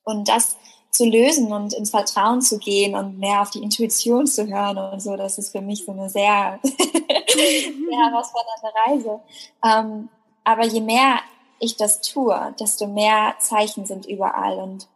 Und 0.04 0.28
das 0.28 0.58
zu 0.90 1.06
lösen 1.06 1.52
und 1.52 1.74
ins 1.74 1.92
Vertrauen 1.92 2.42
zu 2.42 2.58
gehen 2.58 2.96
und 2.96 3.20
mehr 3.20 3.42
auf 3.42 3.50
die 3.50 3.62
Intuition 3.62 4.26
zu 4.26 4.48
hören 4.48 4.78
und 4.78 5.02
so, 5.02 5.16
das 5.16 5.38
ist 5.38 5.52
für 5.52 5.62
mich 5.62 5.86
so 5.86 5.92
eine 5.92 6.10
sehr, 6.10 6.60
sehr 6.64 8.00
herausfordernde 8.08 8.72
Reise. 8.88 9.20
Ähm, 9.64 10.10
aber 10.44 10.66
je 10.66 10.82
mehr 10.82 11.20
ich 11.60 11.76
das 11.78 12.02
tue, 12.02 12.56
desto 12.60 12.88
mehr 12.88 13.36
Zeichen 13.40 13.86
sind 13.86 14.06
überall 14.06 14.58
und 14.58 14.88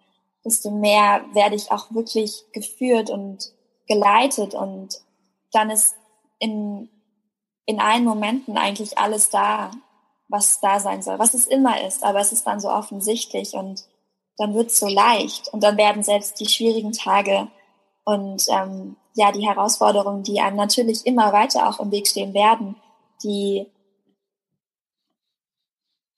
desto 0.45 0.71
mehr 0.71 1.25
werde 1.33 1.55
ich 1.55 1.71
auch 1.71 1.91
wirklich 1.91 2.45
geführt 2.53 3.09
und 3.09 3.51
geleitet 3.87 4.53
und 4.53 5.01
dann 5.51 5.69
ist 5.69 5.95
in, 6.39 6.89
in 7.65 7.79
allen 7.79 8.05
Momenten 8.05 8.57
eigentlich 8.57 8.97
alles 8.97 9.29
da, 9.29 9.71
was 10.29 10.59
da 10.61 10.79
sein 10.79 11.01
soll, 11.01 11.19
was 11.19 11.33
es 11.33 11.47
immer 11.47 11.85
ist, 11.85 12.03
aber 12.03 12.19
es 12.19 12.31
ist 12.31 12.45
dann 12.45 12.59
so 12.59 12.69
offensichtlich 12.69 13.53
und 13.53 13.83
dann 14.37 14.53
wird 14.53 14.67
es 14.67 14.79
so 14.79 14.87
leicht 14.87 15.49
und 15.51 15.63
dann 15.63 15.75
werden 15.75 16.03
selbst 16.03 16.39
die 16.39 16.47
schwierigen 16.47 16.93
Tage 16.93 17.47
und 18.05 18.45
ähm, 18.49 18.95
ja 19.15 19.31
die 19.31 19.45
Herausforderungen, 19.45 20.23
die 20.23 20.39
einem 20.39 20.55
natürlich 20.55 21.05
immer 21.05 21.33
weiter 21.33 21.67
auch 21.67 21.79
im 21.79 21.91
Weg 21.91 22.07
stehen 22.07 22.33
werden, 22.33 22.75
die 23.23 23.67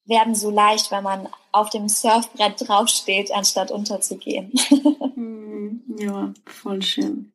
werden 0.05 0.35
so 0.35 0.51
leicht, 0.51 0.91
wenn 0.91 1.03
man 1.03 1.29
auf 1.51 1.69
dem 1.69 1.87
Surfbrett 1.87 2.67
draufsteht, 2.67 3.31
anstatt 3.33 3.71
unterzugehen. 3.71 4.51
Hm, 5.13 5.83
ja, 5.99 6.33
voll 6.45 6.81
schön. 6.81 7.33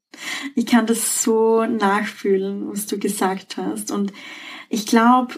Ich 0.55 0.67
kann 0.67 0.87
das 0.87 1.23
so 1.23 1.65
nachfühlen, 1.67 2.71
was 2.73 2.87
du 2.87 2.99
gesagt 2.99 3.59
hast. 3.59 3.93
Und 3.93 4.13
ich 4.71 4.87
glaube, 4.87 5.35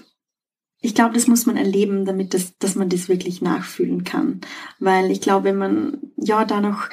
ich 0.80 0.94
glaube, 0.94 1.14
das 1.14 1.26
muss 1.26 1.46
man 1.46 1.56
erleben, 1.56 2.04
damit 2.04 2.34
das, 2.34 2.56
dass 2.58 2.74
man 2.76 2.88
das 2.88 3.08
wirklich 3.08 3.42
nachfühlen 3.42 4.04
kann. 4.04 4.40
Weil 4.78 5.10
ich 5.10 5.20
glaube, 5.20 5.44
wenn 5.44 5.58
man 5.58 5.98
ja 6.16 6.44
da 6.44 6.60
noch 6.60 6.88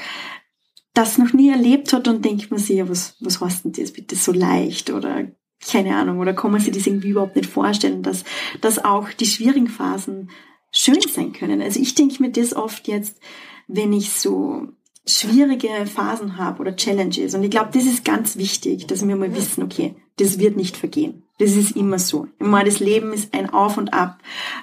das 0.93 1.17
noch 1.17 1.33
nie 1.33 1.49
erlebt 1.49 1.93
hat, 1.93 2.07
dann 2.07 2.21
denkt 2.21 2.49
man 2.51 2.59
sich, 2.59 2.77
ja, 2.77 2.89
was, 2.89 3.17
was 3.19 3.41
heißt 3.41 3.65
denn 3.65 3.73
das 3.73 3.91
bitte 3.91 4.15
so 4.15 4.31
leicht 4.31 4.89
oder 4.89 5.27
keine 5.65 5.95
Ahnung, 5.95 6.19
oder 6.19 6.33
kann 6.33 6.51
man 6.51 6.61
sich 6.61 6.73
das 6.73 6.86
irgendwie 6.86 7.09
überhaupt 7.09 7.36
nicht 7.36 7.49
vorstellen, 7.49 8.03
dass, 8.03 8.23
dass 8.61 8.83
auch 8.83 9.09
die 9.09 9.25
schwierigen 9.25 9.67
Phasen 9.67 10.29
schön 10.71 10.99
sein 11.01 11.33
können. 11.33 11.61
Also 11.61 11.79
ich 11.79 11.95
denke 11.95 12.21
mir 12.21 12.31
das 12.31 12.53
oft 12.53 12.88
jetzt, 12.88 13.19
wenn 13.67 13.93
ich 13.93 14.11
so 14.11 14.67
schwierige 15.07 15.69
Phasen 15.86 16.38
habe 16.38 16.61
oder 16.61 16.75
Challenges. 16.75 17.33
Und 17.33 17.43
ich 17.43 17.51
glaube, 17.51 17.69
das 17.73 17.86
ist 17.86 18.05
ganz 18.05 18.38
wichtig, 18.38 18.88
dass 18.88 19.07
wir 19.07 19.15
mal 19.15 19.36
wissen, 19.36 19.63
okay, 19.63 19.95
das 20.18 20.39
wird 20.39 20.55
nicht 20.55 20.78
vergehen. 20.78 21.24
Das 21.38 21.55
ist 21.55 21.76
immer 21.76 21.99
so. 21.99 22.28
Immer 22.39 22.63
das 22.63 22.80
Leben 22.80 23.11
ist 23.11 23.34
ein 23.34 23.49
Auf 23.49 23.78
und 23.78 23.93
Ab 23.93 24.20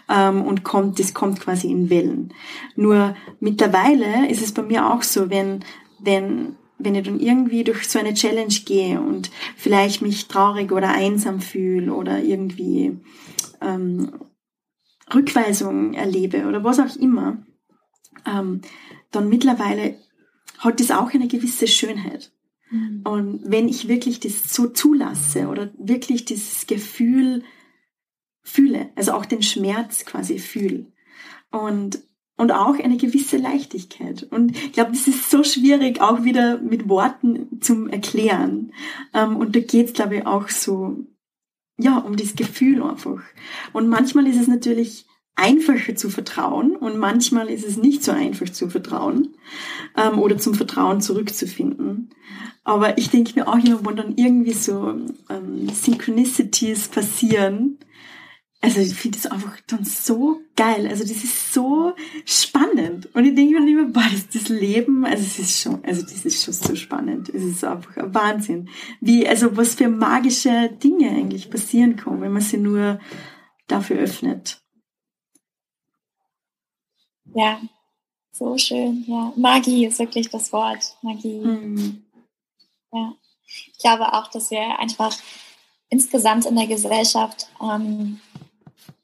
ähm, 0.09 0.42
und 0.42 0.64
kommt, 0.64 0.98
das 0.98 1.12
kommt 1.12 1.40
quasi 1.40 1.70
in 1.70 1.90
Wellen. 1.90 2.32
Nur 2.76 3.14
mittlerweile 3.40 4.28
ist 4.30 4.42
es 4.42 4.53
bei 4.53 4.62
mir 4.62 4.90
auch 4.90 5.03
so, 5.03 5.28
wenn, 5.28 5.64
wenn, 6.00 6.57
wenn 6.78 6.94
ich 6.94 7.05
dann 7.05 7.20
irgendwie 7.20 7.64
durch 7.64 7.86
so 7.88 7.98
eine 7.98 8.14
Challenge 8.14 8.55
gehe 8.64 9.00
und 9.00 9.30
vielleicht 9.57 10.00
mich 10.00 10.28
traurig 10.28 10.72
oder 10.72 10.88
einsam 10.88 11.40
fühle 11.40 11.92
oder 11.92 12.22
irgendwie 12.22 12.98
ähm, 13.61 14.14
Rückweisung 15.12 15.92
erlebe 15.92 16.46
oder 16.46 16.64
was 16.64 16.80
auch 16.80 16.96
immer, 16.96 17.44
ähm, 18.26 18.62
dann 19.11 19.28
mittlerweile 19.28 19.96
hat 20.59 20.80
das 20.80 20.90
auch 20.90 21.12
eine 21.12 21.28
gewisse 21.28 21.66
Schönheit. 21.66 22.32
Mhm. 22.72 23.02
Und 23.04 23.40
wenn 23.44 23.68
ich 23.68 23.86
wirklich 23.86 24.18
das 24.18 24.52
so 24.52 24.66
zulasse 24.66 25.46
oder 25.48 25.70
wirklich 25.78 26.24
dieses 26.24 26.66
Gefühl 26.66 27.44
fühle, 28.42 28.90
also 28.96 29.12
auch 29.12 29.26
den 29.26 29.42
Schmerz 29.42 30.04
quasi 30.04 30.38
fühle 30.38 30.86
und, 31.50 32.02
und 32.36 32.50
auch 32.50 32.78
eine 32.78 32.96
gewisse 32.96 33.36
Leichtigkeit. 33.36 34.24
Und 34.24 34.56
ich 34.56 34.72
glaube, 34.72 34.92
das 34.92 35.06
ist 35.06 35.30
so 35.30 35.44
schwierig 35.44 36.00
auch 36.00 36.24
wieder 36.24 36.58
mit 36.58 36.88
Worten 36.88 37.60
zum 37.60 37.88
Erklären. 37.88 38.72
Ähm, 39.14 39.36
und 39.36 39.54
da 39.54 39.60
geht 39.60 39.88
es, 39.88 39.92
glaube 39.92 40.16
ich, 40.16 40.26
auch 40.26 40.48
so, 40.48 40.96
ja, 41.78 41.98
um 41.98 42.16
das 42.16 42.34
Gefühl 42.34 42.82
einfach. 42.82 43.22
Und 43.72 43.88
manchmal 43.88 44.26
ist 44.26 44.40
es 44.40 44.48
natürlich 44.48 45.06
einfacher 45.34 45.94
zu 45.94 46.10
vertrauen 46.10 46.76
und 46.76 46.98
manchmal 46.98 47.48
ist 47.48 47.64
es 47.64 47.76
nicht 47.76 48.04
so 48.04 48.12
einfach 48.12 48.48
zu 48.50 48.68
vertrauen 48.68 49.34
ähm, 49.96 50.18
oder 50.18 50.38
zum 50.38 50.54
Vertrauen 50.54 51.00
zurückzufinden. 51.00 52.10
Aber 52.64 52.98
ich 52.98 53.10
denke 53.10 53.32
mir 53.34 53.48
auch 53.48 53.58
immer, 53.58 53.84
wenn 53.84 53.96
dann 53.96 54.14
irgendwie 54.16 54.52
so 54.52 54.94
ähm, 55.28 55.68
Synchronicities 55.68 56.88
passieren, 56.88 57.78
also 58.64 58.80
ich 58.80 58.94
finde 58.94 59.18
das 59.18 59.30
einfach 59.30 59.58
dann 59.66 59.84
so 59.84 60.40
geil. 60.54 60.86
Also 60.86 61.02
das 61.02 61.24
ist 61.24 61.52
so 61.52 61.94
spannend. 62.24 63.08
Und 63.12 63.24
ich 63.24 63.34
denke 63.34 63.58
mir 63.58 63.68
immer, 63.68 63.90
boah, 63.90 64.06
das, 64.12 64.28
das 64.28 64.48
Leben, 64.48 65.04
also 65.04 65.24
es 65.24 65.40
ist 65.40 65.60
schon, 65.60 65.84
also 65.84 66.02
das 66.02 66.24
ist 66.24 66.44
schon 66.44 66.54
so 66.54 66.76
spannend. 66.76 67.28
Es 67.28 67.42
ist 67.42 67.64
einfach 67.64 67.96
ein 67.96 68.14
Wahnsinn. 68.14 68.68
Wie, 69.00 69.26
also 69.26 69.56
was 69.56 69.74
für 69.74 69.88
magische 69.88 70.70
Dinge 70.80 71.10
eigentlich 71.10 71.50
passieren 71.50 71.96
können, 71.96 72.20
wenn 72.20 72.32
man 72.32 72.40
sie 72.40 72.58
nur 72.58 73.00
dafür 73.66 73.96
öffnet. 73.98 74.61
Ja, 77.34 77.60
so 78.32 78.56
schön, 78.58 79.04
ja. 79.06 79.32
Magie 79.36 79.86
ist 79.86 79.98
wirklich 79.98 80.30
das 80.30 80.52
Wort. 80.52 80.96
Magie. 81.02 81.38
Mhm. 81.38 82.04
Ja. 82.92 83.12
Ich 83.46 83.78
glaube 83.78 84.12
auch, 84.12 84.28
dass 84.28 84.50
wir 84.50 84.78
einfach 84.78 85.14
insgesamt 85.90 86.46
in 86.46 86.56
der 86.56 86.66
Gesellschaft 86.66 87.48
ähm, 87.60 88.20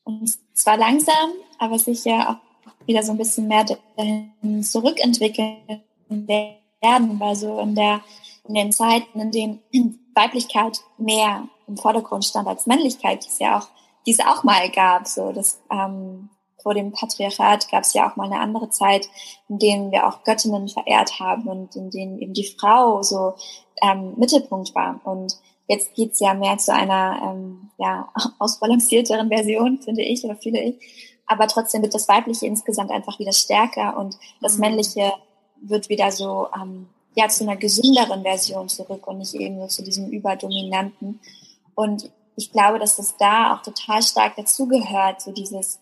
uns 0.04 0.38
zwar 0.54 0.78
langsam, 0.78 1.30
aber 1.58 1.78
sicher 1.78 2.30
auch 2.30 2.86
wieder 2.86 3.02
so 3.02 3.12
ein 3.12 3.18
bisschen 3.18 3.48
mehr 3.48 3.66
dahin 3.96 4.62
zurückentwickeln 4.62 5.82
werden, 6.08 7.20
weil 7.20 7.36
so 7.36 7.58
in 7.60 7.74
der 7.74 8.00
in 8.48 8.54
den 8.54 8.72
Zeiten, 8.72 9.20
in 9.20 9.30
denen 9.30 9.60
Weiblichkeit 10.14 10.80
mehr 10.96 11.46
im 11.66 11.76
Vordergrund 11.76 12.24
stand 12.24 12.48
als 12.48 12.66
Männlichkeit, 12.66 13.24
die 13.24 13.28
es 13.28 13.38
ja 13.38 13.58
auch, 13.58 13.68
die 14.06 14.12
es 14.12 14.20
auch 14.20 14.42
mal 14.42 14.70
gab, 14.70 15.06
so 15.06 15.32
das 15.32 15.60
ähm, 15.70 16.30
vor 16.62 16.74
dem 16.74 16.92
Patriarchat 16.92 17.70
gab 17.70 17.84
es 17.84 17.94
ja 17.94 18.11
auch 18.11 18.16
mal 18.16 18.26
eine 18.26 18.40
andere 18.40 18.70
Zeit, 18.70 19.09
in 19.48 19.59
denen 19.59 19.92
wir 19.92 20.06
auch 20.06 20.24
Göttinnen 20.24 20.68
verehrt 20.68 21.20
haben 21.20 21.48
und 21.48 21.76
in 21.76 21.90
denen 21.90 22.18
eben 22.18 22.34
die 22.34 22.56
Frau 22.59 23.02
so 23.02 23.34
ähm, 23.82 24.14
Mittelpunkt 24.16 24.74
war. 24.74 25.00
Und 25.04 25.38
jetzt 25.68 25.94
geht's 25.94 26.20
ja 26.20 26.34
mehr 26.34 26.59
zu 26.59 26.72
einer 26.72 27.20
ähm, 27.22 27.70
ja, 27.78 28.09
ausbalancierteren 28.38 29.28
Version, 29.28 29.80
finde 29.80 30.02
ich 30.02 30.24
oder 30.24 30.36
fühle 30.36 30.62
ich. 30.62 31.14
Aber 31.26 31.46
trotzdem 31.46 31.82
wird 31.82 31.94
das 31.94 32.09
Weibliche 32.09 32.46
insgesamt 32.46 32.90
einfach 32.90 33.18
wieder 33.18 33.32
stärker 33.32 33.96
und 33.96 34.16
das 34.40 34.54
mhm. 34.54 34.61
Männliche 34.61 35.12
wird 35.61 35.88
wieder 35.88 36.11
so 36.11 36.48
ähm, 36.61 36.88
ja 37.14 37.28
zu 37.28 37.44
einer 37.44 37.56
gesünderen 37.56 38.22
Version 38.22 38.68
zurück 38.68 39.06
und 39.06 39.18
nicht 39.18 39.34
eben 39.34 39.56
nur 39.56 39.68
zu 39.68 39.82
diesem 39.82 40.09
überdominanten. 40.09 41.20
Und 41.74 42.11
ich 42.36 42.52
glaube, 42.52 42.78
dass 42.78 42.96
das 42.96 43.16
da 43.16 43.54
auch 43.54 43.62
total 43.62 44.02
stark 44.02 44.36
dazugehört, 44.36 45.20
so 45.20 45.32
dieses 45.32 45.80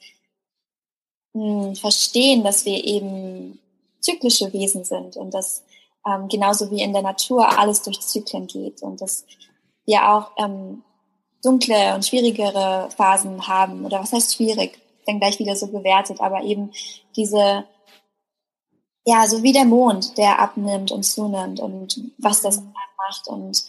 verstehen, 1.75 2.45
dass 2.45 2.65
wir 2.65 2.85
eben 2.85 3.59
zyklische 4.01 4.53
Wesen 4.53 4.85
sind 4.85 5.17
und 5.17 5.35
dass 5.35 5.63
ähm, 6.07 6.29
genauso 6.29 6.71
wie 6.71 6.83
in 6.83 6.93
der 6.93 7.03
Natur 7.03 7.59
alles 7.59 7.83
durch 7.83 8.01
Zyklen 8.01 8.47
geht 8.47 8.83
und 8.83 9.01
dass 9.01 9.25
wir 9.85 10.09
auch 10.09 10.31
ähm, 10.39 10.83
dunkle 11.43 11.95
und 11.95 12.07
schwierigere 12.07 12.89
Phasen 12.97 13.47
haben. 13.47 13.85
Oder 13.85 14.01
was 14.01 14.13
heißt 14.13 14.35
schwierig, 14.35 14.79
dann 15.07 15.19
gleich 15.19 15.39
wieder 15.39 15.57
so 15.57 15.67
bewertet, 15.69 16.21
aber 16.21 16.43
eben 16.43 16.73
diese 17.17 17.65
ja, 19.07 19.27
so 19.29 19.43
wie 19.43 19.53
der 19.53 19.65
Mond, 19.65 20.19
der 20.19 20.41
abnimmt 20.41 20.91
und 20.91 21.05
zunimmt 21.05 21.61
und 21.61 22.01
was 22.19 22.43
das 22.43 22.61
mhm. 22.61 22.75
macht. 22.99 23.29
Und 23.29 23.65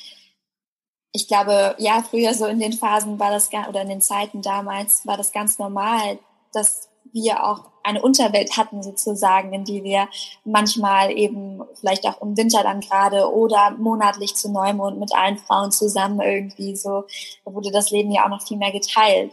ich 1.11 1.27
glaube, 1.27 1.75
ja, 1.77 2.01
früher 2.01 2.33
so 2.33 2.47
in 2.47 2.59
den 2.59 2.73
Phasen 2.73 3.19
war 3.19 3.31
das, 3.31 3.49
oder 3.69 3.83
in 3.83 3.89
den 3.89 4.01
Zeiten 4.01 4.41
damals 4.41 5.05
war 5.05 5.15
das 5.15 5.31
ganz 5.31 5.59
normal, 5.59 6.17
dass 6.53 6.89
wir 7.23 7.43
auch 7.45 7.71
eine 7.83 8.01
Unterwelt 8.01 8.57
hatten 8.57 8.83
sozusagen, 8.83 9.53
in 9.53 9.63
die 9.63 9.83
wir 9.83 10.09
manchmal 10.43 11.11
eben 11.17 11.61
vielleicht 11.73 12.05
auch 12.05 12.21
im 12.21 12.35
Winter 12.35 12.61
dann 12.61 12.81
gerade 12.81 13.31
oder 13.31 13.71
monatlich 13.77 14.35
zu 14.35 14.51
Neumond 14.51 14.99
mit 14.99 15.15
allen 15.15 15.37
Frauen 15.37 15.71
zusammen 15.71 16.19
irgendwie 16.19 16.75
so, 16.75 17.05
da 17.45 17.53
wurde 17.53 17.71
das 17.71 17.89
Leben 17.89 18.11
ja 18.11 18.25
auch 18.25 18.29
noch 18.29 18.45
viel 18.45 18.57
mehr 18.57 18.73
geteilt, 18.73 19.31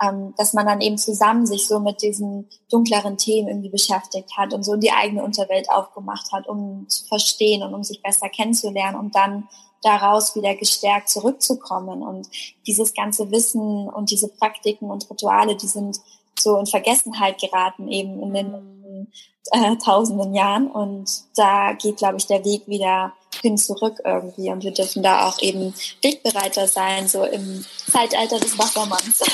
ähm, 0.00 0.34
dass 0.36 0.52
man 0.52 0.66
dann 0.66 0.80
eben 0.80 0.98
zusammen 0.98 1.46
sich 1.46 1.66
so 1.66 1.80
mit 1.80 2.00
diesen 2.00 2.48
dunkleren 2.70 3.16
Themen 3.16 3.48
irgendwie 3.48 3.70
beschäftigt 3.70 4.30
hat 4.36 4.54
und 4.54 4.62
so 4.62 4.76
die 4.76 4.92
eigene 4.92 5.24
Unterwelt 5.24 5.68
aufgemacht 5.68 6.32
hat, 6.32 6.46
um 6.46 6.88
zu 6.88 7.06
verstehen 7.06 7.64
und 7.64 7.74
um 7.74 7.82
sich 7.82 8.02
besser 8.02 8.28
kennenzulernen 8.28 8.98
und 8.98 9.16
dann 9.16 9.48
daraus 9.82 10.34
wieder 10.36 10.54
gestärkt 10.54 11.08
zurückzukommen. 11.08 12.02
Und 12.02 12.28
dieses 12.66 12.94
ganze 12.94 13.30
Wissen 13.30 13.88
und 13.88 14.10
diese 14.10 14.28
Praktiken 14.28 14.90
und 14.90 15.08
Rituale, 15.10 15.56
die 15.56 15.66
sind 15.66 16.00
so 16.38 16.58
in 16.58 16.66
Vergessenheit 16.66 17.40
geraten 17.40 17.88
eben 17.88 18.22
in 18.22 18.34
den 18.34 19.08
äh, 19.52 19.76
tausenden 19.76 20.34
Jahren. 20.34 20.70
Und 20.70 21.10
da 21.36 21.72
geht, 21.72 21.98
glaube 21.98 22.16
ich, 22.18 22.26
der 22.26 22.44
Weg 22.44 22.66
wieder 22.66 23.12
hin 23.42 23.58
zurück 23.58 23.98
irgendwie. 24.04 24.50
Und 24.50 24.62
wir 24.62 24.72
dürfen 24.72 25.02
da 25.02 25.26
auch 25.26 25.40
eben 25.40 25.74
wegbereiter 26.02 26.66
sein, 26.66 27.08
so 27.08 27.24
im 27.24 27.64
Zeitalter 27.90 28.38
des 28.38 28.58
Wassermanns. 28.58 29.20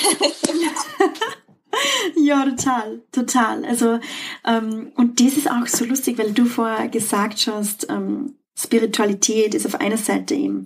ja, 2.17 2.45
total, 2.45 3.01
total. 3.11 3.65
Also, 3.65 3.99
ähm, 4.45 4.91
und 4.95 5.19
das 5.19 5.37
ist 5.37 5.49
auch 5.49 5.67
so 5.67 5.85
lustig, 5.85 6.17
weil 6.17 6.31
du 6.31 6.45
vorher 6.45 6.87
gesagt 6.87 7.47
hast, 7.47 7.89
ähm, 7.89 8.35
Spiritualität 8.55 9.55
ist 9.55 9.65
auf 9.65 9.75
einer 9.75 9.97
Seite 9.97 10.35
eben 10.35 10.65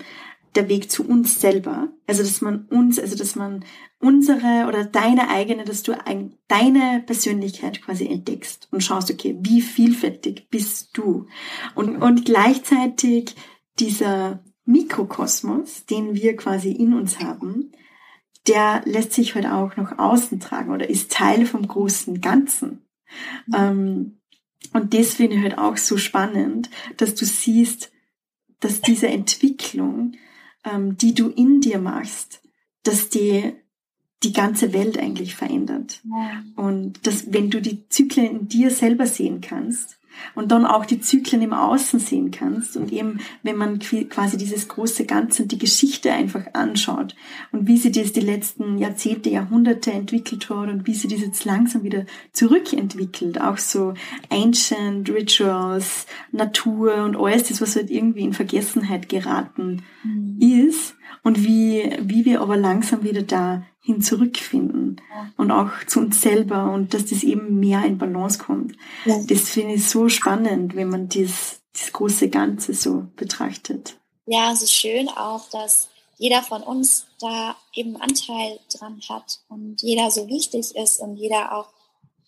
der 0.58 0.68
Weg 0.68 0.92
zu 0.92 1.08
uns 1.08 1.40
selber. 1.40 1.90
Also, 2.08 2.24
dass 2.24 2.42
man 2.42 2.66
uns, 2.66 3.00
also, 3.00 3.16
dass 3.16 3.36
man 3.36 3.64
unsere 4.00 4.66
oder 4.68 4.84
deine 4.84 5.30
eigene, 5.30 5.64
dass 5.64 5.84
du 5.84 5.94
ein, 6.06 6.34
deine 6.48 7.04
Persönlichkeit 7.06 7.82
quasi 7.82 8.08
entdeckst 8.08 8.68
und 8.72 8.84
schaust, 8.84 9.10
okay, 9.10 9.38
wie 9.42 9.62
vielfältig 9.62 10.50
bist 10.50 10.98
du? 10.98 11.28
Und, 11.76 11.98
und 11.98 12.26
gleichzeitig 12.26 13.36
dieser 13.80 14.44
Mikrokosmos, 14.66 15.86
den 15.86 16.16
wir 16.16 16.36
quasi 16.36 16.72
in 16.72 16.94
uns 16.94 17.20
haben, 17.20 17.72
der 18.48 18.82
lässt 18.86 19.14
sich 19.14 19.36
halt 19.36 19.46
auch 19.46 19.76
nach 19.78 19.98
außen 19.98 20.40
tragen 20.40 20.72
oder 20.72 20.90
ist 20.90 21.12
Teil 21.12 21.46
vom 21.46 21.68
großen 21.68 22.22
Ganzen. 22.22 22.86
Mhm. 23.48 23.56
Ähm, 23.56 24.18
und 24.74 24.94
das 24.94 25.14
finde 25.16 25.38
ich 25.38 25.44
halt 25.44 25.58
auch 25.58 25.78
so 25.78 25.98
spannend, 25.98 26.70
dass 26.98 27.16
du 27.16 27.26
siehst, 27.26 27.92
dass 28.60 28.82
diese 28.82 29.08
Entwicklung 29.08 30.14
ähm, 30.64 30.98
die 30.98 31.14
du 31.14 31.30
in 31.30 31.62
dir 31.62 31.80
machst, 31.80 32.42
dass 32.84 33.10
die 33.10 33.54
die 34.24 34.34
ganze 34.34 34.74
Welt 34.74 34.98
eigentlich 34.98 35.36
verändert. 35.36 36.02
Ja. 36.04 36.44
Und 36.56 37.06
dass, 37.06 37.32
wenn 37.32 37.52
du 37.52 37.62
die 37.62 37.88
Zyklen 37.90 38.26
in 38.26 38.48
dir 38.48 38.72
selber 38.72 39.06
sehen 39.06 39.42
kannst 39.42 40.00
und 40.36 40.52
dann 40.52 40.66
auch 40.66 40.86
die 40.86 41.00
Zyklen 41.00 41.42
im 41.42 41.54
Außen 41.54 42.00
sehen 42.00 42.32
kannst 42.32 42.78
und 42.78 42.92
eben, 42.92 43.20
wenn 43.44 43.58
man 43.58 43.80
quasi 43.80 44.38
dieses 44.38 44.68
große 44.68 45.06
Ganze 45.06 45.44
und 45.44 45.52
die 45.52 45.58
Geschichte 45.58 46.12
einfach 46.12 46.54
anschaut 46.54 47.16
und 47.52 47.68
wie 47.68 47.78
sie 47.78 47.92
das 47.92 48.14
die 48.14 48.22
letzten 48.22 48.78
Jahrzehnte, 48.78 49.30
Jahrhunderte 49.30 49.92
entwickelt 49.92 50.50
hat 50.50 50.70
und 50.70 50.88
wie 50.88 50.94
sie 50.94 51.08
das 51.08 51.22
jetzt 51.22 51.46
langsam 51.46 51.84
wieder 51.84 52.06
zurückentwickelt, 52.34 53.42
auch 53.42 53.58
so 53.58 53.94
Ancient 54.30 55.10
Rituals, 55.10 56.06
Natur 56.32 57.04
und 57.04 57.16
alles 57.16 57.48
das, 57.48 57.62
was 57.62 57.76
halt 57.76 57.90
irgendwie 57.90 58.22
in 58.22 58.34
Vergessenheit 58.34 59.10
geraten 59.10 59.84
mhm. 60.04 60.38
ist 60.40 60.96
und 61.24 61.44
wie, 61.44 61.90
wie 62.02 62.26
wir 62.26 62.42
aber 62.42 62.58
langsam 62.58 63.04
wieder 63.04 63.22
da 63.22 63.64
hin 63.88 64.02
zurückfinden 64.02 65.02
und 65.38 65.50
auch 65.50 65.70
zu 65.88 66.02
uns 66.02 66.20
selber 66.20 66.74
und 66.74 66.94
dass 66.94 67.06
das 67.06 67.24
eben 67.24 67.58
mehr 67.58 67.86
in 67.86 67.98
Balance 67.98 68.38
kommt. 68.38 68.76
Ja. 69.06 69.18
Das 69.30 69.50
finde 69.50 69.76
ich 69.76 69.88
so 69.88 70.10
spannend, 70.10 70.76
wenn 70.76 70.90
man 70.90 71.08
das, 71.08 71.62
das 71.72 71.94
große 71.94 72.28
Ganze 72.28 72.74
so 72.74 73.06
betrachtet. 73.16 73.98
Ja, 74.26 74.52
es 74.52 74.62
ist 74.62 74.74
schön 74.74 75.08
auch, 75.08 75.50
dass 75.52 75.88
jeder 76.18 76.44
von 76.44 76.64
uns 76.64 77.06
da 77.22 77.56
eben 77.74 77.96
Anteil 77.96 78.60
dran 78.78 79.00
hat 79.08 79.40
und 79.48 79.82
jeder 79.82 80.12
so 80.12 80.28
wichtig 80.28 80.76
ist 80.76 81.00
und 81.00 81.16
jeder 81.16 81.58
auch 81.58 81.70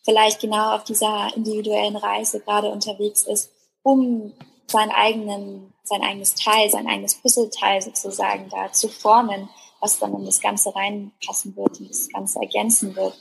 vielleicht 0.05 0.39
genau 0.39 0.75
auf 0.75 0.85
dieser 0.85 1.35
individuellen 1.35 1.97
Reise 1.97 2.39
gerade 2.39 2.69
unterwegs 2.69 3.23
ist, 3.23 3.51
um 3.83 4.31
seinen 4.67 4.91
eigenen, 4.91 5.73
sein 5.83 6.03
eigenes 6.03 6.35
Teil, 6.35 6.69
sein 6.69 6.87
eigenes 6.87 7.15
Puzzleteil 7.15 7.81
sozusagen 7.81 8.47
da 8.47 8.71
zu 8.71 8.87
formen 8.87 9.49
was 9.79 9.99
dann 9.99 10.13
in 10.15 10.25
das 10.25 10.41
Ganze 10.41 10.73
reinpassen 10.75 11.55
wird 11.55 11.79
und 11.79 11.89
das 11.89 12.09
Ganze 12.09 12.39
ergänzen 12.39 12.95
wird. 12.95 13.15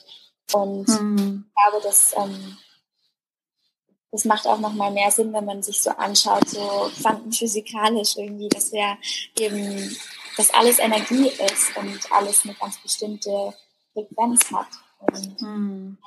Und 0.53 0.89
mhm. 0.89 1.45
ich 1.47 1.55
glaube, 1.55 1.83
dass 1.83 2.15
ähm, 2.17 2.57
das 4.11 4.25
macht 4.25 4.47
auch 4.47 4.59
nochmal 4.59 4.91
mehr 4.91 5.11
Sinn, 5.11 5.33
wenn 5.33 5.45
man 5.45 5.63
sich 5.63 5.81
so 5.83 5.91
anschaut, 5.91 6.49
so 6.49 6.91
quantenphysikalisch 7.01 8.17
irgendwie, 8.17 8.49
dass 8.49 8.73
wir 8.73 8.97
eben, 9.39 9.97
dass 10.37 10.53
alles 10.55 10.79
Energie 10.79 11.29
ist 11.29 11.77
und 11.77 12.11
alles 12.11 12.45
eine 12.45 12.55
ganz 12.55 12.79
bestimmte 12.79 13.55
Frequenz 13.93 14.51
hat. 14.51 14.69
Und 15.01 15.43
mhm. 15.43 15.99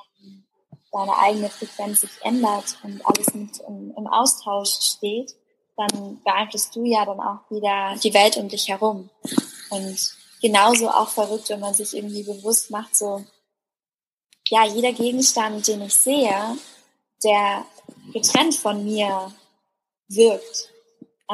deine 0.90 1.16
eigene 1.16 1.48
Frequenz 1.48 2.00
sich 2.00 2.10
ändert 2.22 2.76
und 2.82 3.00
alles 3.06 3.32
mit 3.34 3.58
im, 3.68 3.94
im 3.96 4.06
Austausch 4.08 4.80
steht, 4.80 5.34
dann 5.76 6.20
beeinflusst 6.24 6.74
du 6.74 6.84
ja 6.84 7.04
dann 7.06 7.20
auch 7.20 7.50
wieder 7.50 7.96
die 8.02 8.12
Welt 8.12 8.36
um 8.36 8.48
dich 8.48 8.68
herum. 8.68 9.08
Und 9.70 10.16
genauso 10.42 10.90
auch 10.90 11.08
verrückt, 11.08 11.48
wenn 11.48 11.60
man 11.60 11.72
sich 11.72 11.94
irgendwie 11.94 12.24
bewusst 12.24 12.70
macht, 12.70 12.94
so, 12.96 13.24
ja, 14.48 14.66
jeder 14.66 14.92
Gegenstand, 14.92 15.66
den 15.66 15.82
ich 15.82 15.94
sehe, 15.94 16.58
der 17.24 17.64
getrennt 18.12 18.54
von 18.56 18.84
mir 18.84 19.32
wirkt, 20.08 20.70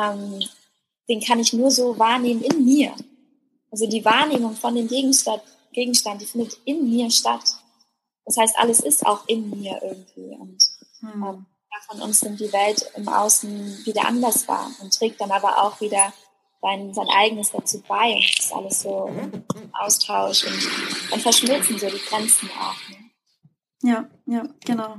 ähm, 0.00 0.40
den 1.08 1.20
kann 1.20 1.40
ich 1.40 1.52
nur 1.52 1.70
so 1.70 1.98
wahrnehmen 1.98 2.42
in 2.42 2.64
mir. 2.64 2.94
Also 3.70 3.86
die 3.86 4.04
Wahrnehmung 4.04 4.54
von 4.54 4.74
dem 4.74 4.86
Gegenstand, 4.86 5.42
Gegenstand, 5.72 6.20
die 6.20 6.26
findet 6.26 6.58
in 6.64 6.88
mir 6.88 7.10
statt. 7.10 7.44
Das 8.24 8.36
heißt, 8.36 8.58
alles 8.58 8.80
ist 8.80 9.06
auch 9.06 9.26
in 9.26 9.50
mir 9.50 9.80
irgendwie. 9.82 10.36
Und 10.36 10.62
hm. 11.00 11.22
ähm, 11.24 11.46
von 11.88 12.02
uns 12.02 12.22
nimmt 12.22 12.40
die 12.40 12.52
Welt 12.52 12.90
im 12.94 13.08
Außen 13.08 13.86
wieder 13.86 14.06
anders 14.06 14.46
wahr 14.48 14.70
und 14.80 14.92
trägt 14.92 15.20
dann 15.20 15.30
aber 15.30 15.62
auch 15.62 15.80
wieder 15.80 16.12
sein, 16.60 16.92
sein 16.92 17.08
eigenes 17.08 17.52
dazu 17.52 17.82
bei 17.86 18.14
und 18.14 18.38
das 18.38 18.46
ist 18.46 18.54
alles 18.54 18.82
so 18.82 19.10
Austausch 19.72 20.44
und 20.44 21.10
dann 21.10 21.20
verschmilzen 21.20 21.78
so 21.78 21.86
die 21.86 22.04
Grenzen 22.08 22.50
auch. 22.58 22.90
Ne? 22.90 23.08
Ja, 23.82 24.08
ja, 24.26 24.48
genau. 24.64 24.96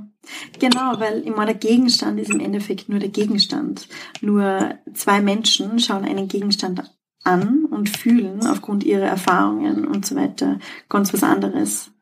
Genau, 0.58 0.98
weil 0.98 1.20
immer 1.20 1.44
der 1.44 1.54
Gegenstand 1.54 2.18
ist 2.18 2.30
im 2.30 2.40
Endeffekt 2.40 2.88
nur 2.88 2.98
der 2.98 3.10
Gegenstand. 3.10 3.88
Nur 4.22 4.78
zwei 4.94 5.20
Menschen 5.20 5.78
schauen 5.78 6.04
einen 6.04 6.28
Gegenstand 6.28 6.90
an 7.22 7.66
und 7.66 7.90
fühlen 7.90 8.46
aufgrund 8.46 8.84
ihrer 8.84 9.04
Erfahrungen 9.04 9.86
und 9.86 10.06
so 10.06 10.16
weiter 10.16 10.58
ganz 10.88 11.12
was 11.12 11.22
anderes. 11.22 11.92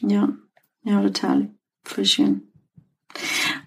Ja, 0.00 0.32
ja, 0.82 1.02
total. 1.02 1.54
Voll 1.84 2.04
schön. 2.04 2.52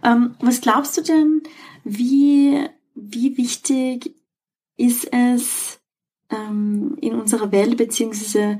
Ähm, 0.03 0.35
was 0.39 0.59
glaubst 0.59 0.97
du 0.97 1.01
denn, 1.01 1.43
wie, 1.85 2.67
wie 2.95 3.37
wichtig 3.37 4.15
ist 4.81 5.07
es 5.11 5.79
ähm, 6.31 6.97
in 7.01 7.13
unserer 7.13 7.51
Welt, 7.51 7.77
beziehungsweise 7.77 8.59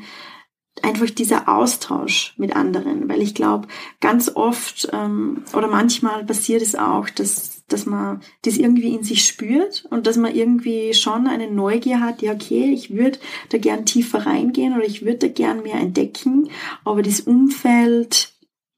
einfach 0.81 1.09
dieser 1.09 1.49
Austausch 1.49 2.33
mit 2.37 2.55
anderen, 2.55 3.09
weil 3.09 3.21
ich 3.21 3.35
glaube, 3.35 3.67
ganz 3.99 4.31
oft 4.35 4.89
ähm, 4.93 5.43
oder 5.53 5.67
manchmal 5.67 6.25
passiert 6.25 6.61
es 6.61 6.75
auch, 6.75 7.09
dass, 7.09 7.65
dass 7.67 7.85
man 7.85 8.21
das 8.43 8.57
irgendwie 8.57 8.95
in 8.95 9.03
sich 9.03 9.25
spürt 9.25 9.85
und 9.89 10.07
dass 10.07 10.17
man 10.17 10.33
irgendwie 10.33 10.93
schon 10.93 11.27
eine 11.27 11.51
Neugier 11.51 11.99
hat, 11.99 12.21
ja 12.21 12.33
okay, 12.33 12.71
ich 12.73 12.95
würde 12.95 13.19
da 13.49 13.57
gern 13.57 13.85
tiefer 13.85 14.25
reingehen 14.25 14.73
oder 14.73 14.85
ich 14.85 15.03
würde 15.03 15.17
da 15.17 15.27
gern 15.27 15.61
mehr 15.63 15.75
entdecken, 15.75 16.49
aber 16.85 17.01
das 17.01 17.19
Umfeld 17.19 18.33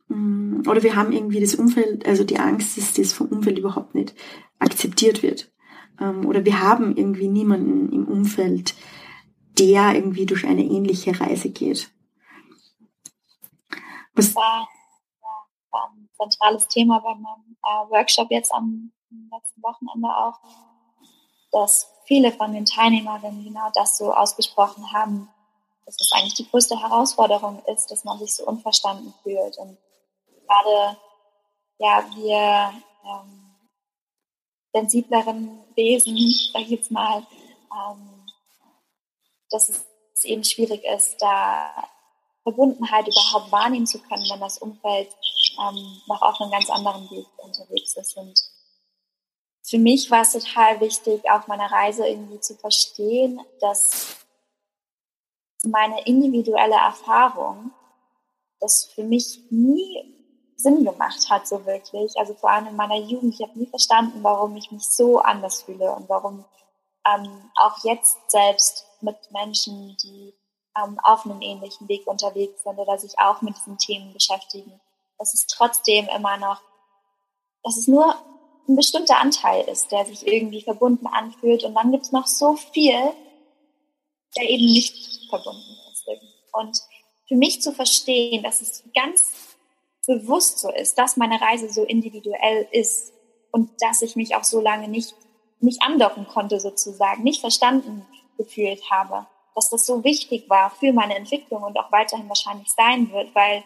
mh, 0.08 0.70
oder 0.70 0.82
wir 0.82 0.96
haben 0.96 1.12
irgendwie 1.12 1.42
das 1.42 1.56
Umfeld, 1.56 2.08
also 2.08 2.24
die 2.24 2.40
Angst, 2.40 2.78
dass 2.78 2.94
das 2.94 3.14
vom 3.14 3.28
Umfeld 3.28 3.60
überhaupt 3.60 3.94
nicht 3.94 4.14
akzeptiert 4.60 5.22
wird 5.22 5.52
ähm, 6.00 6.26
oder 6.26 6.46
wir 6.46 6.62
haben 6.62 6.96
irgendwie 6.96 7.28
niemanden 7.28 7.92
im 7.92 8.08
Umfeld, 8.08 8.76
der 9.60 9.96
irgendwie 9.96 10.26
durch 10.26 10.46
eine 10.46 10.64
ähnliche 10.64 11.20
Reise 11.20 11.50
geht. 11.50 11.92
Was 14.16 14.36
war, 14.36 14.68
war 15.72 15.92
ein 15.92 16.10
zentrales 16.18 16.68
Thema 16.68 17.00
bei 17.00 17.14
meinem 17.16 17.58
äh, 17.64 17.92
Workshop 17.92 18.30
jetzt 18.32 18.54
am 18.54 18.92
letzten 19.32 19.62
Wochenende 19.62 20.08
auch, 20.10 20.40
dass 21.52 21.88
viele 22.06 22.32
von 22.32 22.54
den 22.54 22.66
Teilnehmerinnen 22.66 23.44
genau 23.44 23.70
das 23.74 23.98
so 23.98 24.14
ausgesprochen 24.14 24.92
haben, 24.92 25.30
dass 25.86 26.00
es 26.00 26.12
eigentlich 26.14 26.34
die 26.34 26.50
größte 26.50 26.80
Herausforderung 26.80 27.62
ist, 27.66 27.92
dass 27.92 28.04
man 28.04 28.18
sich 28.20 28.36
so 28.36 28.46
unverstanden 28.46 29.14
fühlt. 29.24 29.58
Und 29.58 29.78
gerade, 30.48 30.98
ja, 31.80 32.04
wir 32.16 32.74
ähm, 33.06 33.43
sensibleren 34.74 35.60
Wesen, 35.76 36.18
sag 36.52 36.64
ich 36.64 36.70
jetzt 36.70 36.92
mal, 36.92 37.26
ähm, 37.72 38.26
dass 39.50 39.70
es 39.70 40.24
eben 40.24 40.44
schwierig 40.44 40.84
ist, 40.84 41.22
da 41.22 41.90
Verbundenheit 42.44 43.08
überhaupt 43.08 43.52
wahrnehmen 43.52 43.88
zu 43.88 44.00
können, 44.00 44.26
wenn 44.30 44.40
das 44.40 44.58
Umfeld 44.58 45.10
ähm, 45.60 46.02
noch 46.08 46.22
auf 46.22 46.40
einem 46.42 46.52
ganz 46.52 46.70
anderen 46.70 47.10
Weg 47.10 47.26
unterwegs 47.38 47.96
ist. 47.96 48.18
Und 48.18 48.40
für 49.64 49.78
mich 49.78 50.12
war 50.12 50.22
es 50.22 50.34
total 50.34 50.80
wichtig, 50.82 51.22
auf 51.30 51.48
meiner 51.48 51.72
Reise 51.72 52.06
irgendwie 52.06 52.40
zu 52.40 52.56
verstehen, 52.56 53.40
dass 53.62 54.18
meine 55.64 56.06
individuelle 56.06 56.76
Erfahrung 56.76 57.72
das 58.60 58.86
für 58.94 59.04
mich 59.04 59.40
nie 59.50 60.13
Sinn 60.64 60.86
gemacht 60.86 61.30
hat, 61.30 61.48
so 61.48 61.66
wirklich. 61.66 62.14
Also 62.18 62.34
vor 62.34 62.50
allem 62.50 62.68
in 62.68 62.76
meiner 62.76 62.98
Jugend, 62.98 63.36
ich 63.36 63.42
habe 63.48 63.60
nie 63.60 63.68
verstanden, 63.68 64.24
warum 64.24 64.56
ich 64.56 64.72
mich 64.72 64.88
so 64.88 65.20
anders 65.20 65.62
fühle 65.62 65.92
und 65.92 66.10
warum 66.10 66.46
ähm, 67.06 67.52
auch 67.56 67.84
jetzt 67.84 68.18
selbst 68.30 68.86
mit 69.02 69.16
Menschen, 69.32 69.96
die 70.02 70.34
ähm, 70.78 70.98
auf 71.04 71.26
einem 71.26 71.42
ähnlichen 71.42 71.88
Weg 71.88 72.08
unterwegs 72.08 72.64
sind 72.64 72.80
oder 72.80 72.98
sich 72.98 73.20
auch 73.20 73.42
mit 73.42 73.56
diesen 73.58 73.78
Themen 73.78 74.14
beschäftigen, 74.14 74.80
dass 75.18 75.34
es 75.34 75.46
trotzdem 75.48 76.08
immer 76.16 76.38
noch, 76.38 76.62
dass 77.64 77.78
es 77.78 77.88
nur 77.88 78.16
ein 78.68 78.76
bestimmter 78.76 79.18
Anteil 79.18 79.66
ist, 79.66 79.92
der 79.92 80.06
sich 80.06 80.26
irgendwie 80.26 80.62
verbunden 80.62 81.08
anfühlt 81.08 81.64
und 81.64 81.76
dann 81.76 81.92
gibt 81.92 82.06
es 82.06 82.12
noch 82.12 82.28
so 82.28 82.56
viel, 82.56 83.12
der 84.38 84.50
eben 84.50 84.66
nicht 84.66 85.30
verbunden 85.30 85.78
ist. 85.92 86.08
Und 86.54 86.80
für 87.28 87.36
mich 87.36 87.62
zu 87.62 87.74
verstehen, 87.74 88.44
dass 88.44 88.62
es 88.62 88.84
ganz 88.96 89.53
bewusst 90.06 90.60
so 90.60 90.72
ist, 90.72 90.98
dass 90.98 91.18
meine 91.18 91.40
Reise 91.40 91.70
so 91.70 91.84
individuell 91.84 92.68
ist 92.72 93.14
und 93.52 93.70
dass 93.82 94.02
ich 94.02 94.16
mich 94.16 94.36
auch 94.36 94.44
so 94.44 94.60
lange 94.60 94.88
nicht, 94.88 95.16
nicht 95.60 95.82
andocken 95.82 96.28
konnte 96.28 96.60
sozusagen, 96.60 97.24
nicht 97.24 97.42
verstanden 97.42 98.06
gefühlt 98.38 98.90
habe, 98.92 99.28
dass 99.56 99.70
das 99.70 99.86
so 99.86 100.04
wichtig 100.04 100.50
war 100.50 100.72
für 100.72 100.92
meine 100.92 101.16
Entwicklung 101.16 101.64
und 101.64 101.78
auch 101.78 101.92
weiterhin 101.92 102.28
wahrscheinlich 102.28 102.70
sein 102.70 103.12
wird, 103.12 103.34
weil 103.36 103.64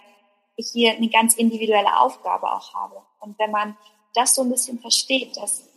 ich 0.57 0.69
hier 0.71 0.91
eine 0.91 1.09
ganz 1.09 1.35
individuelle 1.35 1.99
Aufgabe 1.99 2.51
auch 2.51 2.73
habe. 2.73 3.01
Und 3.19 3.39
wenn 3.39 3.51
man 3.51 3.77
das 4.13 4.35
so 4.35 4.41
ein 4.41 4.49
bisschen 4.49 4.79
versteht, 4.79 5.37
dass 5.37 5.69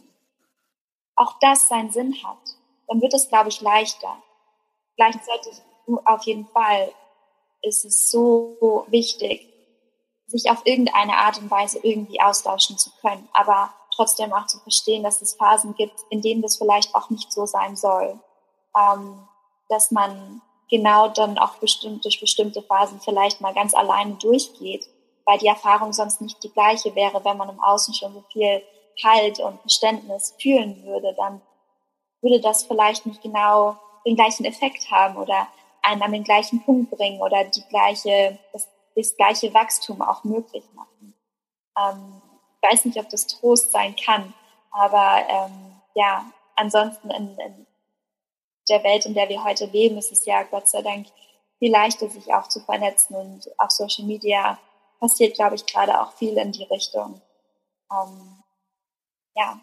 auch 1.15 1.35
das 1.41 1.69
seinen 1.69 1.91
Sinn 1.91 2.17
hat, 2.25 2.39
dann 2.89 3.01
wird 3.01 3.15
es, 3.15 3.29
glaube 3.29 3.51
ich, 3.51 3.61
leichter. 3.61 4.21
Gleichzeitig 4.97 5.53
auf 6.05 6.25
jeden 6.25 6.47
Fall 6.49 6.93
ist 7.63 7.85
es 7.85 8.11
so 8.11 8.87
wichtig, 8.89 9.50
sich 10.31 10.51
auf 10.51 10.63
irgendeine 10.65 11.17
Art 11.17 11.39
und 11.39 11.51
Weise 11.51 11.81
irgendwie 11.83 12.21
austauschen 12.21 12.79
zu 12.79 12.91
können, 13.01 13.29
aber 13.33 13.73
trotzdem 13.95 14.33
auch 14.33 14.47
zu 14.47 14.59
verstehen, 14.61 15.03
dass 15.03 15.21
es 15.21 15.35
Phasen 15.35 15.75
gibt, 15.75 15.99
in 16.11 16.23
denen 16.23 16.43
das 16.43 16.57
vielleicht 16.57 16.95
auch 16.95 17.11
nicht 17.11 17.33
so 17.33 17.47
sein 17.47 17.77
soll. 17.77 18.19
Ähm, 18.77 19.27
dass 19.69 19.91
man 19.91 20.43
genau 20.71 21.09
dann 21.09 21.39
auch 21.39 21.57
bestimmt 21.57 22.05
durch 22.05 22.21
bestimmte 22.21 22.63
Phasen 22.63 23.01
vielleicht 23.01 23.41
mal 23.41 23.55
ganz 23.55 23.75
alleine 23.75 24.15
durchgeht, 24.15 24.87
weil 25.25 25.39
die 25.39 25.49
Erfahrung 25.49 25.93
sonst 25.93 26.21
nicht 26.21 26.43
die 26.43 26.53
gleiche 26.53 26.95
wäre, 26.95 27.25
wenn 27.25 27.37
man 27.37 27.49
im 27.49 27.61
Außen 27.61 27.95
schon 27.95 28.15
so 28.15 28.25
viel 28.33 28.63
Halt 29.03 29.41
und 29.41 29.61
Verständnis 29.61 30.35
fühlen 30.41 30.85
würde, 30.85 31.15
dann 31.17 31.41
würde 32.21 32.41
das 32.41 32.65
vielleicht 32.65 33.07
nicht 33.07 33.23
genau 33.23 33.77
den 34.05 34.17
gleichen 34.17 34.45
Effekt 34.45 34.91
haben 34.91 35.17
oder 35.17 35.47
einen 35.83 36.03
an 36.03 36.13
den 36.13 36.25
gleichen 36.25 36.63
Punkt 36.63 36.91
bringen 36.91 37.21
oder 37.21 37.45
die 37.45 37.63
gleiche, 37.69 38.39
das, 38.53 38.69
das 38.95 39.17
gleiche 39.17 39.53
Wachstum 39.55 40.03
auch 40.03 40.25
möglich 40.25 40.65
machen. 40.75 41.15
Ähm, 41.79 42.23
ich 42.61 42.71
weiß 42.71 42.85
nicht, 42.85 42.99
ob 42.99 43.09
das 43.09 43.27
Trost 43.27 43.71
sein 43.71 43.97
kann, 43.97 44.35
aber 44.71 45.25
ähm, 45.29 45.77
ja, 45.95 46.31
ansonsten 46.57 47.11
in, 47.11 47.39
in 47.39 47.67
der 48.69 48.85
Welt, 48.85 49.07
in 49.07 49.15
der 49.15 49.29
wir 49.29 49.43
heute 49.45 49.67
leben, 49.67 49.99
ist 49.99 50.13
es 50.13 50.25
ja 50.27 50.43
Gott 50.45 50.69
sei 50.69 50.83
Dank 50.83 51.07
viel 51.59 51.71
leichter, 51.71 52.09
sich 52.09 52.33
auch 52.33 52.49
zu 52.49 52.61
vernetzen 52.61 53.17
und 53.17 53.51
auf 53.59 53.71
Social 53.71 54.05
Media 54.05 54.59
passiert, 54.99 55.35
glaube 55.35 55.57
ich, 55.57 55.67
gerade 55.67 56.01
auch 56.01 56.13
viel 56.13 56.37
in 56.37 56.53
die 56.53 56.65
Richtung. 56.65 57.21
Ähm, 57.93 58.43
ja, 59.35 59.61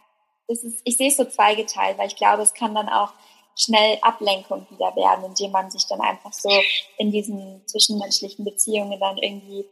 das 0.47 0.63
ist, 0.63 0.81
ich 0.83 0.97
sehe 0.97 1.09
es 1.09 1.17
so 1.17 1.25
zweigeteilt, 1.25 1.97
weil 1.97 2.07
ich 2.07 2.15
glaube, 2.15 2.41
es 2.41 2.53
kann 2.53 2.75
dann 2.75 2.89
auch 2.89 3.13
schnell 3.57 3.97
Ablenkung 4.01 4.65
wieder 4.69 4.95
werden, 4.95 5.25
indem 5.25 5.51
man 5.51 5.69
sich 5.71 5.85
dann 5.87 5.99
einfach 5.99 6.31
so 6.31 6.49
in 6.97 7.11
diesen 7.11 7.61
zwischenmenschlichen 7.65 8.45
Beziehungen 8.45 8.99
dann 8.99 9.17
irgendwie 9.17 9.65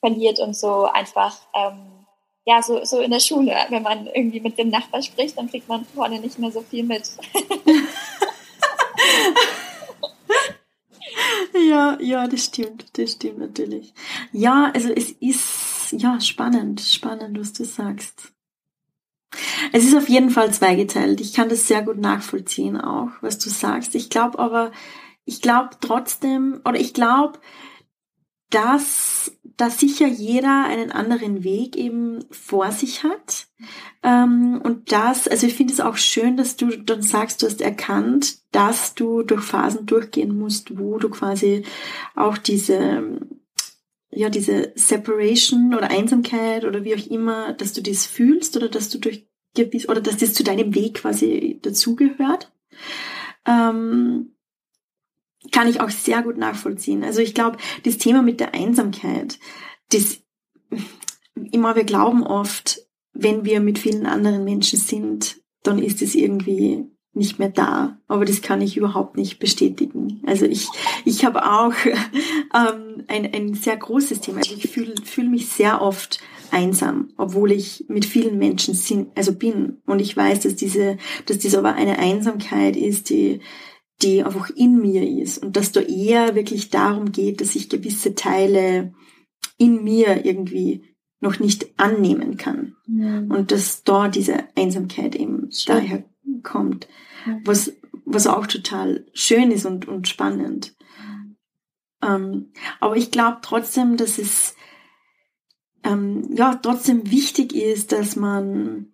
verliert 0.00 0.38
und 0.40 0.54
so 0.54 0.84
einfach 0.84 1.36
ähm, 1.54 2.06
ja 2.44 2.62
so 2.62 2.84
so 2.84 3.00
in 3.00 3.10
der 3.10 3.20
Schule, 3.20 3.56
wenn 3.70 3.82
man 3.82 4.06
irgendwie 4.06 4.40
mit 4.40 4.58
dem 4.58 4.68
Nachbar 4.68 5.02
spricht, 5.02 5.38
dann 5.38 5.48
kriegt 5.48 5.68
man 5.68 5.84
vorne 5.86 6.20
nicht 6.20 6.38
mehr 6.38 6.52
so 6.52 6.60
viel 6.60 6.84
mit. 6.84 7.04
ja, 11.68 11.98
ja, 12.00 12.26
das 12.28 12.44
stimmt, 12.44 12.98
das 12.98 13.12
stimmt 13.12 13.38
natürlich. 13.38 13.94
Ja, 14.32 14.70
also 14.74 14.90
es 14.90 15.12
ist 15.12 15.92
ja 15.92 16.20
spannend, 16.20 16.80
spannend, 16.80 17.38
was 17.38 17.52
du 17.52 17.64
sagst. 17.64 18.32
Es 19.72 19.84
ist 19.84 19.96
auf 19.96 20.08
jeden 20.08 20.30
Fall 20.30 20.52
zweigeteilt. 20.52 21.20
Ich 21.20 21.32
kann 21.32 21.48
das 21.48 21.68
sehr 21.68 21.82
gut 21.82 21.98
nachvollziehen 21.98 22.80
auch, 22.80 23.10
was 23.20 23.38
du 23.38 23.50
sagst. 23.50 23.94
Ich 23.94 24.10
glaube 24.10 24.38
aber, 24.38 24.72
ich 25.24 25.40
glaube 25.40 25.70
trotzdem, 25.80 26.60
oder 26.64 26.80
ich 26.80 26.94
glaube, 26.94 27.38
dass, 28.52 29.32
dass 29.56 29.80
sicher 29.80 30.06
jeder 30.06 30.64
einen 30.66 30.92
anderen 30.92 31.42
Weg 31.42 31.74
eben 31.74 32.24
vor 32.30 32.70
sich 32.70 33.02
hat. 33.02 33.46
Ähm, 34.02 34.60
und 34.62 34.92
das, 34.92 35.26
also 35.26 35.46
ich 35.46 35.54
finde 35.54 35.72
es 35.72 35.80
auch 35.80 35.96
schön, 35.96 36.36
dass 36.36 36.56
du 36.56 36.76
dann 36.76 37.00
sagst, 37.00 37.42
du 37.42 37.46
hast 37.46 37.62
erkannt, 37.62 38.38
dass 38.52 38.94
du 38.94 39.22
durch 39.22 39.42
Phasen 39.42 39.86
durchgehen 39.86 40.38
musst, 40.38 40.78
wo 40.78 40.98
du 40.98 41.08
quasi 41.08 41.64
auch 42.14 42.36
diese, 42.36 43.20
ja, 44.10 44.28
diese 44.28 44.72
Separation 44.74 45.74
oder 45.74 45.90
Einsamkeit 45.90 46.64
oder 46.66 46.84
wie 46.84 46.94
auch 46.94 47.06
immer, 47.06 47.54
dass 47.54 47.72
du 47.72 47.80
das 47.80 48.04
fühlst 48.04 48.54
oder 48.56 48.68
dass 48.68 48.90
du 48.90 48.98
durch 48.98 49.26
gewiss, 49.54 49.88
oder 49.88 50.00
dass 50.00 50.18
das 50.18 50.34
zu 50.34 50.44
deinem 50.44 50.74
Weg 50.74 50.94
quasi 50.94 51.58
dazugehört. 51.62 52.52
Ähm, 53.46 54.32
kann 55.50 55.68
ich 55.68 55.80
auch 55.80 55.90
sehr 55.90 56.22
gut 56.22 56.36
nachvollziehen. 56.38 57.02
Also 57.02 57.20
ich 57.20 57.34
glaube, 57.34 57.58
das 57.84 57.98
Thema 57.98 58.22
mit 58.22 58.38
der 58.40 58.54
Einsamkeit, 58.54 59.38
das 59.90 60.20
immer, 61.34 61.74
wir 61.74 61.84
glauben 61.84 62.22
oft, 62.22 62.86
wenn 63.12 63.44
wir 63.44 63.60
mit 63.60 63.78
vielen 63.78 64.06
anderen 64.06 64.44
Menschen 64.44 64.78
sind, 64.78 65.40
dann 65.62 65.78
ist 65.78 66.00
es 66.00 66.14
irgendwie 66.14 66.86
nicht 67.14 67.38
mehr 67.38 67.50
da. 67.50 67.98
Aber 68.08 68.24
das 68.24 68.40
kann 68.40 68.62
ich 68.62 68.76
überhaupt 68.76 69.16
nicht 69.16 69.38
bestätigen. 69.38 70.22
Also 70.26 70.46
ich, 70.46 70.66
ich 71.04 71.24
habe 71.24 71.44
auch 71.44 71.74
ähm, 71.84 73.04
ein, 73.08 73.32
ein 73.32 73.54
sehr 73.54 73.76
großes 73.76 74.20
Thema. 74.20 74.38
Also 74.38 74.54
ich 74.54 74.70
fühle 74.70 74.94
fühl 75.04 75.28
mich 75.28 75.48
sehr 75.48 75.82
oft 75.82 76.20
einsam, 76.52 77.12
obwohl 77.16 77.52
ich 77.52 77.86
mit 77.88 78.04
vielen 78.04 78.38
Menschen 78.38 78.74
sind, 78.74 79.16
also 79.16 79.34
bin. 79.34 79.78
Und 79.86 80.00
ich 80.00 80.16
weiß, 80.16 80.40
dass 80.40 80.56
diese, 80.56 80.98
dass 81.26 81.38
das 81.38 81.54
aber 81.54 81.74
eine 81.74 81.98
Einsamkeit 81.98 82.76
ist, 82.76 83.10
die, 83.10 83.40
die 84.02 84.22
einfach 84.22 84.50
in 84.50 84.78
mir 84.80 85.08
ist. 85.08 85.38
Und 85.38 85.56
dass 85.56 85.72
da 85.72 85.80
eher 85.80 86.34
wirklich 86.34 86.70
darum 86.70 87.12
geht, 87.12 87.40
dass 87.40 87.54
ich 87.54 87.68
gewisse 87.68 88.14
Teile 88.14 88.92
in 89.58 89.82
mir 89.82 90.24
irgendwie 90.24 90.84
noch 91.20 91.38
nicht 91.38 91.78
annehmen 91.78 92.36
kann. 92.36 92.74
Mhm. 92.86 93.30
Und 93.30 93.52
dass 93.52 93.84
da 93.84 94.08
diese 94.08 94.44
Einsamkeit 94.56 95.14
eben 95.14 95.50
Schön. 95.52 95.76
daher 95.76 96.04
kommt. 96.42 96.88
Was, 97.44 97.72
was 98.04 98.26
auch 98.26 98.48
total 98.48 99.06
schön 99.14 99.52
ist 99.52 99.64
und, 99.64 99.86
und 99.86 100.08
spannend. 100.08 100.74
Ähm, 102.02 102.50
aber 102.80 102.96
ich 102.96 103.12
glaube 103.12 103.38
trotzdem, 103.42 103.96
dass 103.96 104.18
es 104.18 104.56
ähm, 105.84 106.28
ja 106.34 106.54
trotzdem 106.56 107.10
wichtig 107.10 107.54
ist, 107.54 107.92
dass 107.92 108.16
man 108.16 108.92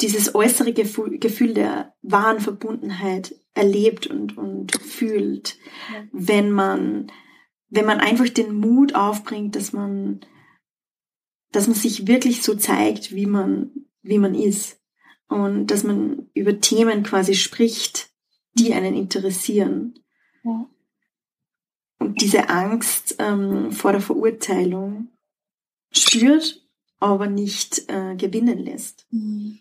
dieses 0.00 0.34
äußere 0.34 0.72
Gefühl, 0.72 1.18
Gefühl 1.18 1.54
der 1.54 1.94
wahren 2.02 2.40
Verbundenheit 2.40 3.34
erlebt 3.54 4.06
und, 4.06 4.36
und 4.36 4.72
fühlt, 4.72 5.58
ja. 5.92 6.04
wenn 6.12 6.52
man, 6.52 7.10
wenn 7.68 7.86
man 7.86 8.00
einfach 8.00 8.28
den 8.28 8.54
Mut 8.54 8.94
aufbringt, 8.94 9.56
dass 9.56 9.72
man, 9.72 10.20
dass 11.52 11.66
man 11.66 11.76
sich 11.76 12.06
wirklich 12.06 12.42
so 12.42 12.54
zeigt, 12.54 13.14
wie 13.14 13.26
man, 13.26 13.72
wie 14.02 14.18
man 14.18 14.34
ist 14.34 14.80
und 15.28 15.66
dass 15.68 15.82
man 15.82 16.28
über 16.34 16.60
Themen 16.60 17.02
quasi 17.02 17.34
spricht, 17.34 18.10
die 18.54 18.72
einen 18.72 18.94
interessieren. 18.94 19.98
Ja. 20.44 20.68
Und 21.98 22.22
diese 22.22 22.48
Angst 22.48 23.16
ähm, 23.18 23.72
vor 23.72 23.92
der 23.92 24.00
Verurteilung 24.00 25.08
spürt, 25.92 26.60
aber 26.98 27.26
nicht 27.26 27.88
äh, 27.88 28.14
gewinnen 28.16 28.58
lässt. 28.58 29.06
Mhm. 29.10 29.58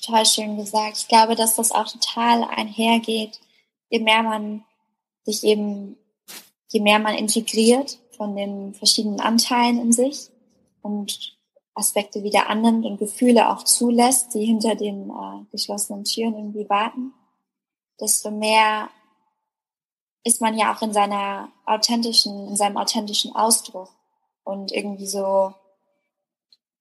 Total 0.00 0.26
schön 0.26 0.56
gesagt. 0.56 0.98
Ich 0.98 1.08
glaube, 1.08 1.34
dass 1.34 1.56
das 1.56 1.72
auch 1.72 1.90
total 1.90 2.44
einhergeht, 2.44 3.40
je 3.88 4.00
mehr 4.00 4.22
man 4.22 4.64
sich 5.24 5.44
eben, 5.44 5.96
je 6.68 6.80
mehr 6.80 6.98
man 6.98 7.14
integriert 7.14 7.98
von 8.16 8.36
den 8.36 8.74
verschiedenen 8.74 9.20
Anteilen 9.20 9.80
in 9.80 9.92
sich 9.92 10.28
und 10.82 11.36
Aspekte 11.74 12.22
wieder 12.22 12.48
annimmt 12.48 12.84
und 12.84 12.98
Gefühle 12.98 13.50
auch 13.50 13.64
zulässt, 13.64 14.34
die 14.34 14.44
hinter 14.44 14.74
den 14.76 15.10
äh, 15.10 15.44
geschlossenen 15.50 16.04
Türen 16.04 16.34
irgendwie 16.34 16.68
warten, 16.68 17.12
desto 18.00 18.30
mehr 18.30 18.90
ist 20.22 20.40
man 20.40 20.56
ja 20.56 20.74
auch 20.74 20.82
in 20.82 20.92
seiner 20.92 21.50
authentischen, 21.66 22.48
in 22.48 22.56
seinem 22.56 22.76
authentischen 22.76 23.34
Ausdruck 23.34 23.90
und 24.44 24.72
irgendwie 24.72 25.06
so 25.06 25.54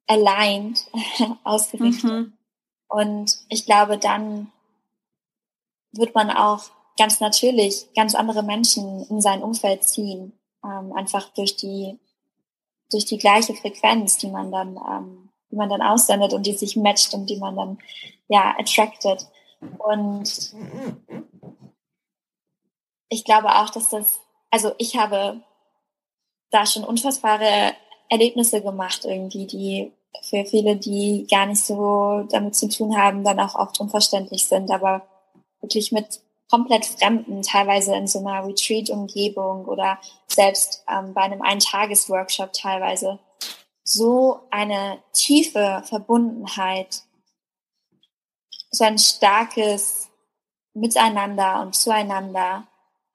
aligned 0.08 0.86
ausgerichtet. 1.44 2.04
Mhm. 2.04 2.34
Und 2.88 3.40
ich 3.50 3.66
glaube, 3.66 3.98
dann 3.98 4.52
wird 5.92 6.14
man 6.14 6.30
auch 6.30 6.66
ganz 6.98 7.20
natürlich 7.20 7.88
ganz 7.96 8.14
andere 8.14 8.44
Menschen 8.44 9.06
in 9.10 9.22
sein 9.22 9.42
Umfeld 9.42 9.84
ziehen, 9.84 10.34
ähm, 10.64 10.94
einfach 10.94 11.30
durch 11.30 11.56
die 11.56 12.00
durch 12.92 13.06
die 13.06 13.18
gleiche 13.18 13.56
Frequenz, 13.56 14.18
die 14.20 14.30
man 14.30 14.52
dann 14.52 14.78
ähm, 14.78 15.30
die 15.54 15.56
man 15.56 15.70
dann 15.70 15.82
aussendet 15.82 16.34
und 16.34 16.46
die 16.48 16.54
sich 16.54 16.76
matcht 16.76 17.14
und 17.14 17.30
die 17.30 17.38
man 17.38 17.56
dann 17.56 17.78
ja 18.28 18.56
attracted. 18.58 19.28
Und 19.78 20.54
ich 23.10 23.24
glaube 23.24 23.56
auch, 23.56 23.70
dass 23.70 23.90
das, 23.90 24.20
also 24.50 24.74
ich 24.80 24.98
habe 24.98 25.42
da 26.54 26.66
schon 26.66 26.84
unfassbare 26.84 27.74
Erlebnisse 28.10 28.62
gemacht 28.62 29.06
irgendwie, 29.06 29.48
die 29.48 29.92
für 30.22 30.46
viele, 30.46 30.76
die 30.76 31.26
gar 31.30 31.48
nicht 31.48 31.64
so 31.66 32.26
damit 32.30 32.56
zu 32.56 32.70
tun 32.70 32.96
haben, 32.96 33.24
dann 33.24 33.40
auch 33.40 33.56
oft 33.56 33.80
unverständlich 33.80 34.46
sind, 34.46 34.70
aber 34.70 35.02
wirklich 35.62 35.92
mit 35.92 36.22
komplett 36.50 36.86
Fremden, 36.86 37.42
teilweise 37.42 37.96
in 37.96 38.06
so 38.06 38.20
einer 38.20 38.46
Retreat-Umgebung 38.46 39.66
oder 39.66 39.98
selbst 40.28 40.86
ähm, 40.88 41.14
bei 41.14 41.22
einem 41.22 41.42
Eintages-Workshop 41.42 42.54
teilweise, 42.54 43.18
so 43.84 44.42
eine 44.52 45.00
tiefe 45.14 45.82
Verbundenheit, 45.86 47.02
so 48.70 48.84
ein 48.84 49.00
starkes 49.00 50.10
Miteinander 50.76 51.62
und 51.62 51.76
Zueinander, 51.76 52.68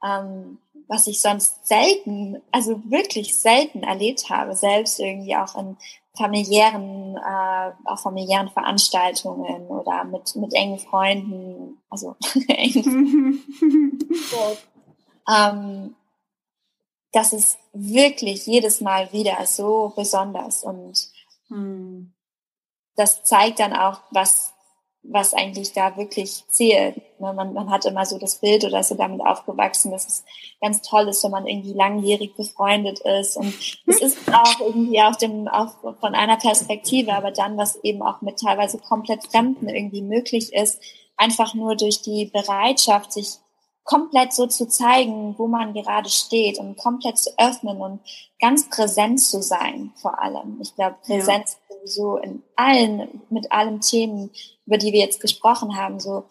ähm, 0.05 0.59
was 0.89 1.07
ich 1.07 1.21
sonst 1.21 1.67
selten, 1.67 2.43
also 2.51 2.81
wirklich 2.91 3.39
selten 3.39 3.83
erlebt 3.83 4.31
habe, 4.31 4.57
selbst 4.57 4.99
irgendwie 4.99 5.37
auch 5.37 5.55
in 5.57 5.77
familiären, 6.17 7.17
äh, 7.17 7.73
auch 7.85 8.01
familiären 8.01 8.49
Veranstaltungen 8.49 9.69
oder 9.69 10.05
mit, 10.05 10.35
mit 10.35 10.53
engen 10.55 10.79
Freunden, 10.79 11.81
also 11.89 12.17
eng. 12.49 13.41
so, 14.31 14.57
ähm, 15.33 15.95
das 17.13 17.33
ist 17.33 17.59
wirklich 17.73 18.47
jedes 18.47 18.81
Mal 18.81 19.13
wieder 19.13 19.45
so 19.47 19.93
besonders 19.95 20.65
und 20.65 21.09
mhm. 21.49 22.13
das 22.97 23.23
zeigt 23.23 23.61
dann 23.61 23.75
auch, 23.75 24.01
was 24.11 24.55
was 25.03 25.33
eigentlich 25.33 25.73
da 25.73 25.97
wirklich 25.97 26.45
zählt. 26.49 26.97
Ne, 27.21 27.33
man, 27.33 27.53
man 27.55 27.71
hat 27.71 27.85
immer 27.87 28.05
so 28.05 28.19
das 28.19 28.41
Bild 28.41 28.65
oder 28.65 28.81
ist 28.81 28.89
so 28.89 28.95
damit 28.95 29.21
aufgewachsen, 29.21 29.91
dass 29.91 30.07
es 30.07 30.25
ganz 30.61 30.83
toll 30.83 31.09
ist, 31.09 31.25
wenn 31.25 31.31
man 31.31 31.47
irgendwie 31.47 31.73
langjährig 31.73 32.35
befreundet 32.37 33.01
ist. 33.01 33.37
Und 33.37 33.55
es 33.87 34.01
ist 34.01 34.19
auch 34.33 34.61
irgendwie 34.61 35.01
auf 35.01 35.17
dem, 35.17 35.49
auch 35.49 35.75
von 36.01 36.15
einer 36.15 36.37
Perspektive, 36.37 37.15
aber 37.15 37.31
dann, 37.31 37.57
was 37.57 37.77
eben 37.83 38.03
auch 38.03 38.21
mit 38.21 38.39
teilweise 38.39 38.79
komplett 38.79 39.27
Fremden 39.27 39.69
irgendwie 39.69 40.03
möglich 40.03 40.53
ist, 40.53 40.81
einfach 41.17 41.55
nur 41.55 41.77
durch 41.77 42.03
die 42.03 42.27
Bereitschaft, 42.27 43.13
sich 43.13 43.39
komplett 43.89 44.35
so 44.35 44.47
zu 44.47 44.69
zeigen, 44.69 45.35
wo 45.39 45.47
man 45.47 45.73
gerade 45.73 46.11
steht 46.11 46.59
und 46.59 46.77
komplett 46.77 47.17
zu 47.17 47.31
öffnen 47.39 47.81
und 47.81 48.01
ganz 48.39 48.69
präsent 48.69 49.19
zu 49.19 49.43
sein, 49.43 49.93
vor 49.97 50.21
allem. 50.21 50.59
Ich 50.61 50.75
glaube, 50.75 50.97
Präsenz 51.03 51.57
ja. 51.68 51.68
Sowieso 51.89 52.19
in 52.19 52.43
allen, 52.57 53.23
mit 53.31 53.51
allen 53.53 53.81
Themen, 53.81 54.31
über 54.67 54.79
die 54.79 54.93
wir 54.93 55.01
jetzt 55.01 55.21
gesprochen 55.21 55.77
haben, 55.77 56.01
so 56.01 56.25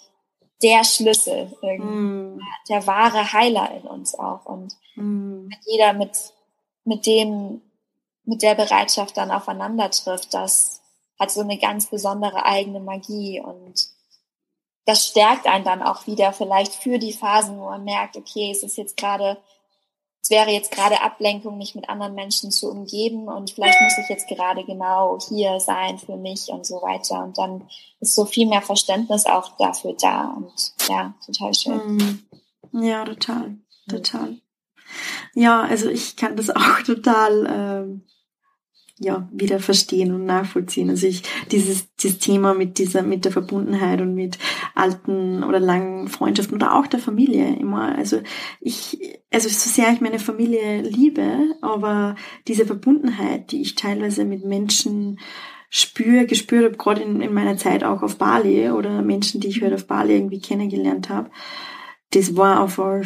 der 0.62 0.84
Schlüssel, 0.84 1.46
mm. 1.62 2.40
der 2.70 2.88
wahre 2.88 3.32
Heiler 3.34 3.72
in 3.76 3.88
uns 3.88 4.16
auch. 4.16 4.46
Und 4.46 4.76
mm. 4.96 5.50
jeder 5.66 5.94
mit, 5.94 6.34
mit 6.84 7.06
dem, 7.06 7.62
mit 8.24 8.42
der 8.42 8.56
Bereitschaft 8.56 9.18
dann 9.18 9.32
aufeinander 9.32 9.92
trifft, 9.92 10.34
das 10.34 10.82
hat 11.20 11.32
so 11.32 11.42
eine 11.42 11.58
ganz 11.58 11.88
besondere 11.88 12.46
eigene 12.46 12.80
Magie 12.80 13.42
und 13.42 13.88
das 14.86 15.06
stärkt 15.06 15.48
einen 15.48 15.66
dann 15.66 15.84
auch 15.84 16.08
wieder 16.08 16.32
vielleicht 16.32 16.74
für 16.74 16.98
die 16.98 17.12
Phasen, 17.12 17.60
wo 17.60 17.66
man 17.66 17.84
merkt, 17.84 18.16
okay, 18.16 18.52
es 18.52 18.64
ist 18.64 18.78
jetzt 18.78 18.96
gerade, 18.96 19.38
es 20.28 20.32
wäre 20.32 20.52
jetzt 20.52 20.72
gerade 20.72 21.02
Ablenkung, 21.02 21.58
mich 21.58 21.74
mit 21.74 21.88
anderen 21.88 22.14
Menschen 22.14 22.52
zu 22.52 22.70
umgeben 22.70 23.30
und 23.30 23.52
vielleicht 23.52 23.80
muss 23.82 23.98
ich 23.98 24.10
jetzt 24.10 24.28
gerade 24.28 24.66
genau 24.66 25.18
hier 25.26 25.62
sein 25.62 25.98
für 25.98 26.18
mich 26.18 26.50
und 26.50 26.66
so 26.66 26.82
weiter. 26.82 27.24
Und 27.24 27.38
dann 27.38 27.64
ist 28.02 28.14
so 28.14 28.26
viel 28.26 28.46
mehr 28.46 28.62
Verständnis 28.62 29.26
auch 29.26 29.56
dafür 29.58 29.96
da 29.98 30.36
und 30.36 30.52
ja, 30.90 31.14
total 31.26 31.54
schön. 31.54 31.96
Mhm. 32.74 32.84
Ja, 32.84 33.06
total, 33.06 33.56
total. 33.90 34.36
Ja, 35.34 35.62
also 35.62 35.90
ich 35.90 36.18
kann 36.18 36.36
das 36.36 36.50
auch 36.54 36.82
total 36.86 37.48
ähm, 37.50 38.02
ja, 39.00 39.30
wieder 39.32 39.60
verstehen 39.60 40.14
und 40.14 40.26
nachvollziehen. 40.26 40.90
Also 40.90 41.08
ich, 41.08 41.24
dieses, 41.52 41.88
dieses 41.96 42.20
Thema 42.20 42.54
mit 42.54 42.80
dieser, 42.80 43.04
mit 43.04 43.24
der 43.24 43.32
Verbundenheit 43.32 44.02
und 44.02 44.14
mit 44.14 44.38
alten 44.78 45.44
oder 45.44 45.60
langen 45.60 46.08
Freundschaften 46.08 46.56
oder 46.56 46.76
auch 46.76 46.88
der 46.88 47.00
Familie 47.00 47.56
immer. 47.56 47.96
Also 47.96 48.22
ich, 48.60 49.20
also 49.32 49.50
so 49.50 49.70
sehr 49.70 49.92
ich 49.92 50.02
meine 50.02 50.20
Familie 50.20 50.82
liebe, 50.82 51.56
aber 51.62 52.16
diese 52.48 52.66
Verbundenheit, 52.66 53.52
die 53.52 53.62
ich 53.62 53.76
teilweise 53.76 54.26
mit 54.26 54.46
Menschen 54.46 55.20
spüre, 55.70 56.26
gespürt 56.26 56.66
habe, 56.66 56.78
gerade 56.78 57.02
in, 57.02 57.22
in 57.22 57.34
meiner 57.34 57.58
Zeit 57.58 57.84
auch 57.84 58.02
auf 58.04 58.18
Bali 58.18 58.70
oder 58.70 59.02
Menschen, 59.02 59.42
die 59.42 59.48
ich 59.48 59.62
halt 59.62 59.74
auf 59.74 59.88
Bali 59.88 60.16
irgendwie 60.16 60.42
kennengelernt 60.42 61.10
habe, 61.10 61.30
das 62.12 62.38
war 62.38 62.62
einfach, 62.62 63.04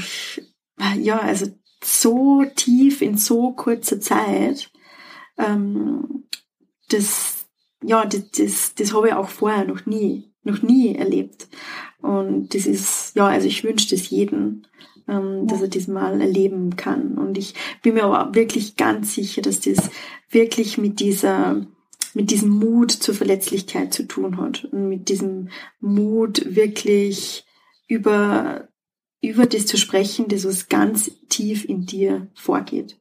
ja, 0.98 1.20
also 1.20 1.48
so 1.84 2.44
tief 2.56 3.02
in 3.02 3.18
so 3.18 3.54
kurzer 3.54 4.00
Zeit 4.00 4.72
ähm, 5.38 6.26
das, 6.90 7.46
ja, 7.84 8.06
das, 8.06 8.32
das, 8.32 8.76
das 8.76 8.94
habe 8.94 9.10
ich 9.10 9.14
auch 9.14 9.30
vorher 9.30 9.66
noch 9.66 9.86
nie, 9.86 10.31
noch 10.44 10.62
nie 10.62 10.96
erlebt. 10.96 11.48
Und 12.02 12.54
das 12.54 12.66
ist, 12.66 13.16
ja, 13.16 13.28
also 13.28 13.48
ich 13.48 13.64
wünsche 13.64 13.90
das 13.90 14.10
jedem, 14.10 14.64
ähm, 15.08 15.48
dass 15.48 15.62
er 15.62 15.68
das 15.68 15.88
mal 15.88 16.20
erleben 16.20 16.76
kann. 16.76 17.18
Und 17.18 17.38
ich 17.38 17.54
bin 17.82 17.96
mir 17.96 18.06
aber 18.06 18.34
wirklich 18.36 18.76
ganz 18.76 19.16
sicher, 19.16 19.42
dass 19.42 19.60
das 19.60 19.90
wirklich 20.30 20.78
mit 20.78 21.00
dieser, 21.00 21.66
mit 22.14 22.32
diesem 22.32 22.50
Mut 22.50 22.92
zur 22.92 23.16
Verletzlichkeit 23.16 23.94
zu 23.94 24.08
tun 24.08 24.38
hat 24.38 24.66
und 24.66 24.90
mit 24.90 25.10
diesem 25.10 25.50
Mut 25.80 26.56
wirklich 26.56 27.46
über, 27.88 28.70
über 29.22 29.46
das 29.46 29.66
zu 29.66 29.78
sprechen, 29.78 30.28
das 30.28 30.46
was 30.46 30.70
ganz 30.70 31.12
tief 31.30 31.66
in 31.66 31.86
dir 31.86 32.28
vorgeht. 32.34 32.98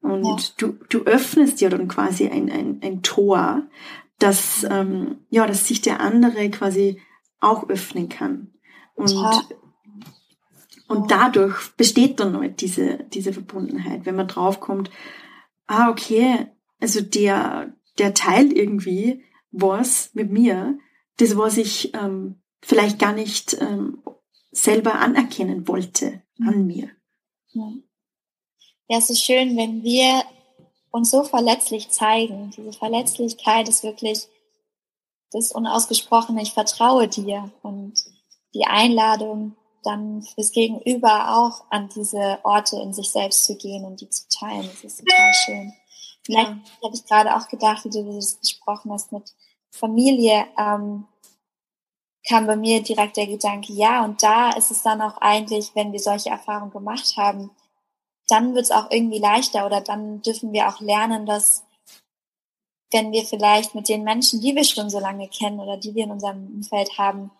Und 0.00 0.24
ja. 0.24 0.36
du, 0.58 0.78
du 0.88 1.02
öffnest 1.04 1.60
ja 1.60 1.68
dann 1.68 1.86
quasi 1.86 2.26
ein, 2.26 2.50
ein, 2.50 2.80
ein 2.82 3.02
Tor, 3.02 3.62
dass, 4.22 4.64
ähm, 4.64 5.24
ja, 5.30 5.46
dass 5.46 5.66
sich 5.66 5.80
der 5.80 6.00
andere 6.00 6.50
quasi 6.50 7.00
auch 7.40 7.68
öffnen 7.68 8.08
kann. 8.08 8.52
Und, 8.94 9.10
ja. 9.10 9.42
und 10.88 11.10
dadurch 11.10 11.70
besteht 11.76 12.20
dann 12.20 12.36
halt 12.38 12.60
diese, 12.60 13.04
diese 13.12 13.32
Verbundenheit, 13.32 14.06
wenn 14.06 14.14
man 14.14 14.28
draufkommt, 14.28 14.90
ah, 15.66 15.90
okay, 15.90 16.46
also 16.80 17.00
der, 17.00 17.74
der 17.98 18.14
teilt 18.14 18.52
irgendwie 18.52 19.24
was 19.50 20.10
mit 20.14 20.30
mir, 20.30 20.78
das, 21.16 21.36
was 21.36 21.56
ich 21.56 21.92
ähm, 21.94 22.40
vielleicht 22.60 22.98
gar 22.98 23.12
nicht 23.12 23.56
ähm, 23.60 24.02
selber 24.50 24.94
anerkennen 24.94 25.66
wollte 25.66 26.22
an 26.40 26.66
mir. 26.66 26.90
Ja. 27.48 27.72
Ja, 28.88 28.98
es 28.98 29.10
ist 29.10 29.24
schön, 29.24 29.56
wenn 29.56 29.82
wir 29.82 30.22
uns 30.92 31.10
so 31.10 31.24
verletzlich 31.24 31.90
zeigen. 31.90 32.52
Diese 32.56 32.72
Verletzlichkeit 32.72 33.68
ist 33.68 33.82
wirklich 33.82 34.28
das 35.32 35.50
Unausgesprochene, 35.50 36.42
ich 36.42 36.52
vertraue 36.52 37.08
dir 37.08 37.50
und 37.62 37.94
die 38.54 38.66
Einladung 38.66 39.56
dann 39.82 40.22
fürs 40.22 40.52
Gegenüber 40.52 41.36
auch 41.36 41.64
an 41.70 41.88
diese 41.88 42.38
Orte 42.44 42.76
in 42.76 42.92
sich 42.92 43.10
selbst 43.10 43.46
zu 43.46 43.56
gehen 43.56 43.84
und 43.84 44.00
die 44.00 44.08
zu 44.10 44.28
teilen. 44.28 44.68
Das 44.82 44.84
ist 44.84 44.98
total 45.00 45.34
schön. 45.34 45.72
Vielleicht 46.24 46.50
ja. 46.50 46.84
habe 46.84 46.94
ich 46.94 47.04
gerade 47.04 47.36
auch 47.36 47.48
gedacht, 47.48 47.84
wie 47.84 47.90
du 47.90 48.14
das 48.14 48.38
gesprochen 48.38 48.92
hast 48.92 49.10
mit 49.10 49.34
Familie, 49.70 50.46
ähm, 50.56 51.06
kam 52.28 52.46
bei 52.46 52.54
mir 52.54 52.80
direkt 52.82 53.16
der 53.16 53.26
Gedanke, 53.26 53.72
ja, 53.72 54.04
und 54.04 54.22
da 54.22 54.50
ist 54.50 54.70
es 54.70 54.82
dann 54.82 55.00
auch 55.02 55.16
eigentlich, 55.20 55.74
wenn 55.74 55.92
wir 55.92 55.98
solche 55.98 56.30
Erfahrungen 56.30 56.70
gemacht 56.70 57.14
haben, 57.16 57.50
dann 58.28 58.54
wird 58.54 58.64
es 58.64 58.70
auch 58.70 58.90
irgendwie 58.90 59.18
leichter 59.18 59.66
oder 59.66 59.80
dann 59.80 60.22
dürfen 60.22 60.52
wir 60.52 60.68
auch 60.68 60.80
lernen, 60.80 61.26
dass 61.26 61.64
wenn 62.92 63.12
wir 63.12 63.24
vielleicht 63.24 63.74
mit 63.74 63.88
den 63.88 64.04
Menschen, 64.04 64.40
die 64.40 64.54
wir 64.54 64.64
schon 64.64 64.90
so 64.90 64.98
lange 64.98 65.28
kennen 65.28 65.60
oder 65.60 65.76
die 65.76 65.94
wir 65.94 66.04
in 66.04 66.10
unserem 66.10 66.46
Umfeld 66.46 66.98
haben, 66.98 67.30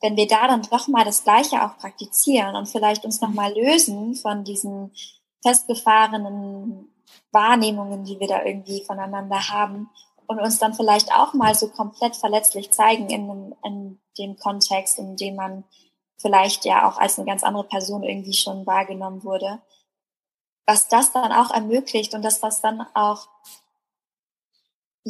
wenn 0.00 0.16
wir 0.16 0.28
da 0.28 0.46
dann 0.46 0.62
doch 0.62 0.88
mal 0.88 1.04
das 1.04 1.24
Gleiche 1.24 1.64
auch 1.64 1.76
praktizieren 1.78 2.54
und 2.54 2.68
vielleicht 2.68 3.04
uns 3.04 3.20
nochmal 3.20 3.52
lösen 3.54 4.14
von 4.14 4.44
diesen 4.44 4.92
festgefahrenen 5.42 6.88
Wahrnehmungen, 7.32 8.04
die 8.04 8.20
wir 8.20 8.28
da 8.28 8.44
irgendwie 8.44 8.84
voneinander 8.84 9.48
haben 9.48 9.90
und 10.26 10.40
uns 10.40 10.58
dann 10.58 10.74
vielleicht 10.74 11.12
auch 11.12 11.34
mal 11.34 11.54
so 11.54 11.68
komplett 11.68 12.16
verletzlich 12.16 12.70
zeigen 12.70 13.08
in, 13.08 13.54
in 13.64 14.00
dem 14.18 14.36
Kontext, 14.36 14.98
in 14.98 15.16
dem 15.16 15.36
man 15.36 15.64
vielleicht 16.20 16.64
ja 16.64 16.88
auch 16.88 16.98
als 16.98 17.18
eine 17.18 17.26
ganz 17.26 17.42
andere 17.42 17.64
Person 17.64 18.02
irgendwie 18.02 18.34
schon 18.34 18.66
wahrgenommen 18.66 19.24
wurde. 19.24 19.60
Was 20.68 20.88
das 20.88 21.12
dann 21.12 21.32
auch 21.32 21.50
ermöglicht 21.50 22.12
und 22.12 22.22
das, 22.22 22.42
was 22.42 22.60
dann 22.60 22.84
auch 22.92 23.26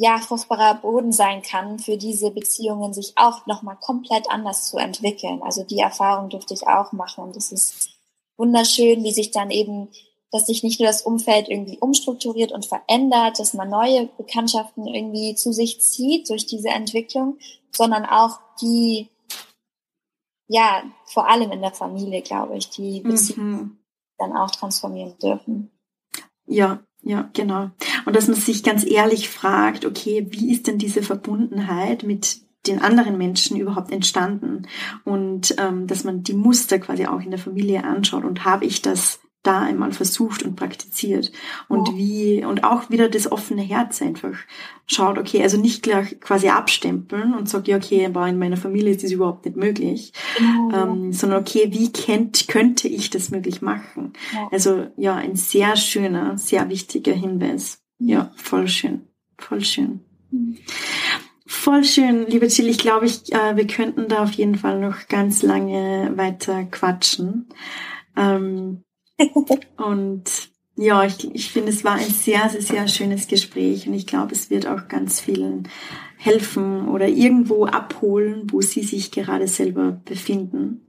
ja, 0.00 0.18
fruchtbarer 0.18 0.74
Boden 0.74 1.10
sein 1.10 1.42
kann, 1.42 1.80
für 1.80 1.96
diese 1.96 2.30
Beziehungen 2.30 2.94
sich 2.94 3.14
auch 3.16 3.46
nochmal 3.46 3.76
komplett 3.80 4.30
anders 4.30 4.68
zu 4.68 4.76
entwickeln. 4.76 5.42
Also 5.42 5.64
die 5.64 5.80
Erfahrung 5.80 6.30
durfte 6.30 6.54
ich 6.54 6.68
auch 6.68 6.92
machen 6.92 7.24
und 7.24 7.36
es 7.36 7.50
ist 7.50 7.90
wunderschön, 8.36 9.02
wie 9.02 9.12
sich 9.12 9.32
dann 9.32 9.50
eben, 9.50 9.88
dass 10.30 10.46
sich 10.46 10.62
nicht 10.62 10.78
nur 10.78 10.86
das 10.86 11.02
Umfeld 11.02 11.48
irgendwie 11.48 11.78
umstrukturiert 11.78 12.52
und 12.52 12.66
verändert, 12.66 13.40
dass 13.40 13.54
man 13.54 13.70
neue 13.70 14.06
Bekanntschaften 14.06 14.86
irgendwie 14.86 15.34
zu 15.34 15.52
sich 15.52 15.80
zieht 15.80 16.30
durch 16.30 16.46
diese 16.46 16.68
Entwicklung, 16.68 17.38
sondern 17.72 18.04
auch 18.04 18.38
die, 18.60 19.08
ja, 20.46 20.84
vor 21.06 21.28
allem 21.28 21.50
in 21.50 21.62
der 21.62 21.72
Familie, 21.72 22.22
glaube 22.22 22.56
ich, 22.56 22.70
die 22.70 23.00
Beziehungen 23.00 23.50
mhm. 23.50 23.78
Dann 24.18 24.32
auch 24.32 24.50
transformieren 24.50 25.14
dürfen. 25.22 25.70
Ja, 26.46 26.80
ja, 27.02 27.30
genau. 27.32 27.70
Und 28.04 28.16
dass 28.16 28.28
man 28.28 28.36
sich 28.36 28.62
ganz 28.62 28.84
ehrlich 28.84 29.28
fragt, 29.28 29.84
okay, 29.84 30.26
wie 30.30 30.52
ist 30.52 30.66
denn 30.66 30.78
diese 30.78 31.02
Verbundenheit 31.02 32.02
mit 32.02 32.40
den 32.66 32.80
anderen 32.80 33.16
Menschen 33.16 33.56
überhaupt 33.56 33.92
entstanden? 33.92 34.66
Und 35.04 35.54
ähm, 35.58 35.86
dass 35.86 36.04
man 36.04 36.22
die 36.22 36.34
Muster 36.34 36.78
quasi 36.78 37.06
auch 37.06 37.20
in 37.20 37.30
der 37.30 37.38
Familie 37.38 37.84
anschaut 37.84 38.24
und 38.24 38.44
habe 38.44 38.64
ich 38.64 38.82
das 38.82 39.20
da 39.42 39.60
einmal 39.60 39.92
versucht 39.92 40.42
und 40.42 40.56
praktiziert 40.56 41.30
und 41.68 41.88
ja. 41.88 41.96
wie 41.96 42.44
und 42.44 42.64
auch 42.64 42.90
wieder 42.90 43.08
das 43.08 43.30
offene 43.30 43.62
Herz 43.62 44.02
einfach 44.02 44.34
schaut, 44.86 45.18
okay, 45.18 45.42
also 45.42 45.58
nicht 45.60 45.82
gleich 45.82 46.20
quasi 46.20 46.48
abstempeln 46.48 47.34
und 47.34 47.48
sagt, 47.48 47.68
ja, 47.68 47.76
okay, 47.76 48.04
aber 48.06 48.26
in 48.26 48.38
meiner 48.38 48.56
Familie 48.56 48.90
ist 48.90 49.04
das 49.04 49.12
überhaupt 49.12 49.44
nicht 49.44 49.56
möglich, 49.56 50.12
ja. 50.40 50.82
ähm, 50.82 51.12
sondern 51.12 51.40
okay, 51.40 51.68
wie 51.70 51.92
kennt, 51.92 52.48
könnte 52.48 52.88
ich 52.88 53.10
das 53.10 53.30
möglich 53.30 53.62
machen? 53.62 54.12
Ja. 54.34 54.48
Also 54.50 54.88
ja, 54.96 55.14
ein 55.14 55.36
sehr 55.36 55.76
schöner, 55.76 56.36
sehr 56.36 56.68
wichtiger 56.68 57.12
Hinweis. 57.12 57.82
Ja, 57.98 58.32
voll 58.36 58.68
schön, 58.68 59.02
voll 59.36 59.64
schön. 59.64 60.00
Mhm. 60.30 60.58
Voll 61.50 61.82
schön, 61.84 62.26
liebe 62.26 62.46
Jill. 62.46 62.68
Ich 62.68 62.78
glaube, 62.78 63.06
ich, 63.06 63.32
äh, 63.32 63.56
wir 63.56 63.66
könnten 63.66 64.08
da 64.08 64.22
auf 64.22 64.32
jeden 64.32 64.56
Fall 64.56 64.80
noch 64.80 65.08
ganz 65.08 65.42
lange 65.42 66.12
weiter 66.14 66.64
quatschen. 66.64 67.48
Ähm, 68.16 68.84
und 69.76 70.50
ja, 70.76 71.04
ich, 71.04 71.34
ich 71.34 71.50
finde, 71.50 71.70
es 71.70 71.82
war 71.82 71.94
ein 71.94 72.10
sehr, 72.10 72.48
sehr, 72.50 72.62
sehr 72.62 72.88
schönes 72.88 73.26
Gespräch 73.26 73.88
und 73.88 73.94
ich 73.94 74.06
glaube, 74.06 74.32
es 74.32 74.48
wird 74.48 74.66
auch 74.66 74.86
ganz 74.88 75.20
vielen 75.20 75.68
helfen 76.16 76.88
oder 76.88 77.08
irgendwo 77.08 77.66
abholen, 77.66 78.46
wo 78.50 78.60
sie 78.60 78.82
sich 78.82 79.10
gerade 79.10 79.48
selber 79.48 80.00
befinden. 80.04 80.86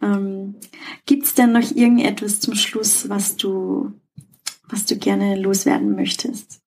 Ähm, 0.00 0.56
Gibt 1.06 1.24
es 1.24 1.34
denn 1.34 1.52
noch 1.52 1.70
irgendetwas 1.70 2.40
zum 2.40 2.54
Schluss, 2.54 3.08
was 3.08 3.36
du, 3.36 3.92
was 4.68 4.86
du 4.86 4.96
gerne 4.96 5.36
loswerden 5.36 5.94
möchtest? 5.94 6.60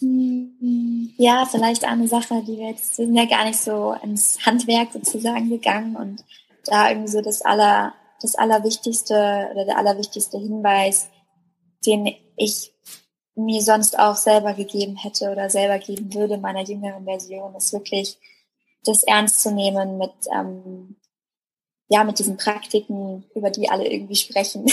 Ja, 0.00 1.44
vielleicht 1.44 1.84
eine 1.84 2.08
Sache, 2.08 2.42
die 2.46 2.56
wir 2.56 2.70
jetzt, 2.70 2.96
wir 2.96 3.04
sind 3.04 3.14
ja 3.14 3.26
gar 3.26 3.44
nicht 3.44 3.58
so 3.58 3.94
ins 4.02 4.38
Handwerk 4.46 4.92
sozusagen 4.92 5.50
gegangen 5.50 5.96
und 5.96 6.24
da 6.64 6.88
irgendwie 6.88 7.10
so 7.10 7.20
das 7.20 7.42
aller, 7.42 7.92
das 8.20 8.34
Allerwichtigste 8.34 9.48
oder 9.52 9.64
der 9.64 9.78
allerwichtigste 9.78 10.38
Hinweis, 10.38 11.08
den 11.86 12.14
ich 12.36 12.72
mir 13.34 13.62
sonst 13.62 13.98
auch 13.98 14.16
selber 14.16 14.54
gegeben 14.54 14.96
hätte 14.96 15.30
oder 15.30 15.48
selber 15.48 15.78
geben 15.78 16.12
würde 16.14 16.38
meiner 16.38 16.62
jüngeren 16.62 17.04
Version, 17.04 17.54
ist 17.54 17.72
wirklich 17.72 18.18
das 18.84 19.02
ernst 19.02 19.42
zu 19.42 19.52
nehmen 19.52 19.98
mit, 19.98 20.12
ähm, 20.34 20.96
ja, 21.88 22.04
mit 22.04 22.18
diesen 22.18 22.36
Praktiken, 22.36 23.24
über 23.34 23.50
die 23.50 23.68
alle 23.68 23.90
irgendwie 23.90 24.16
sprechen. 24.16 24.64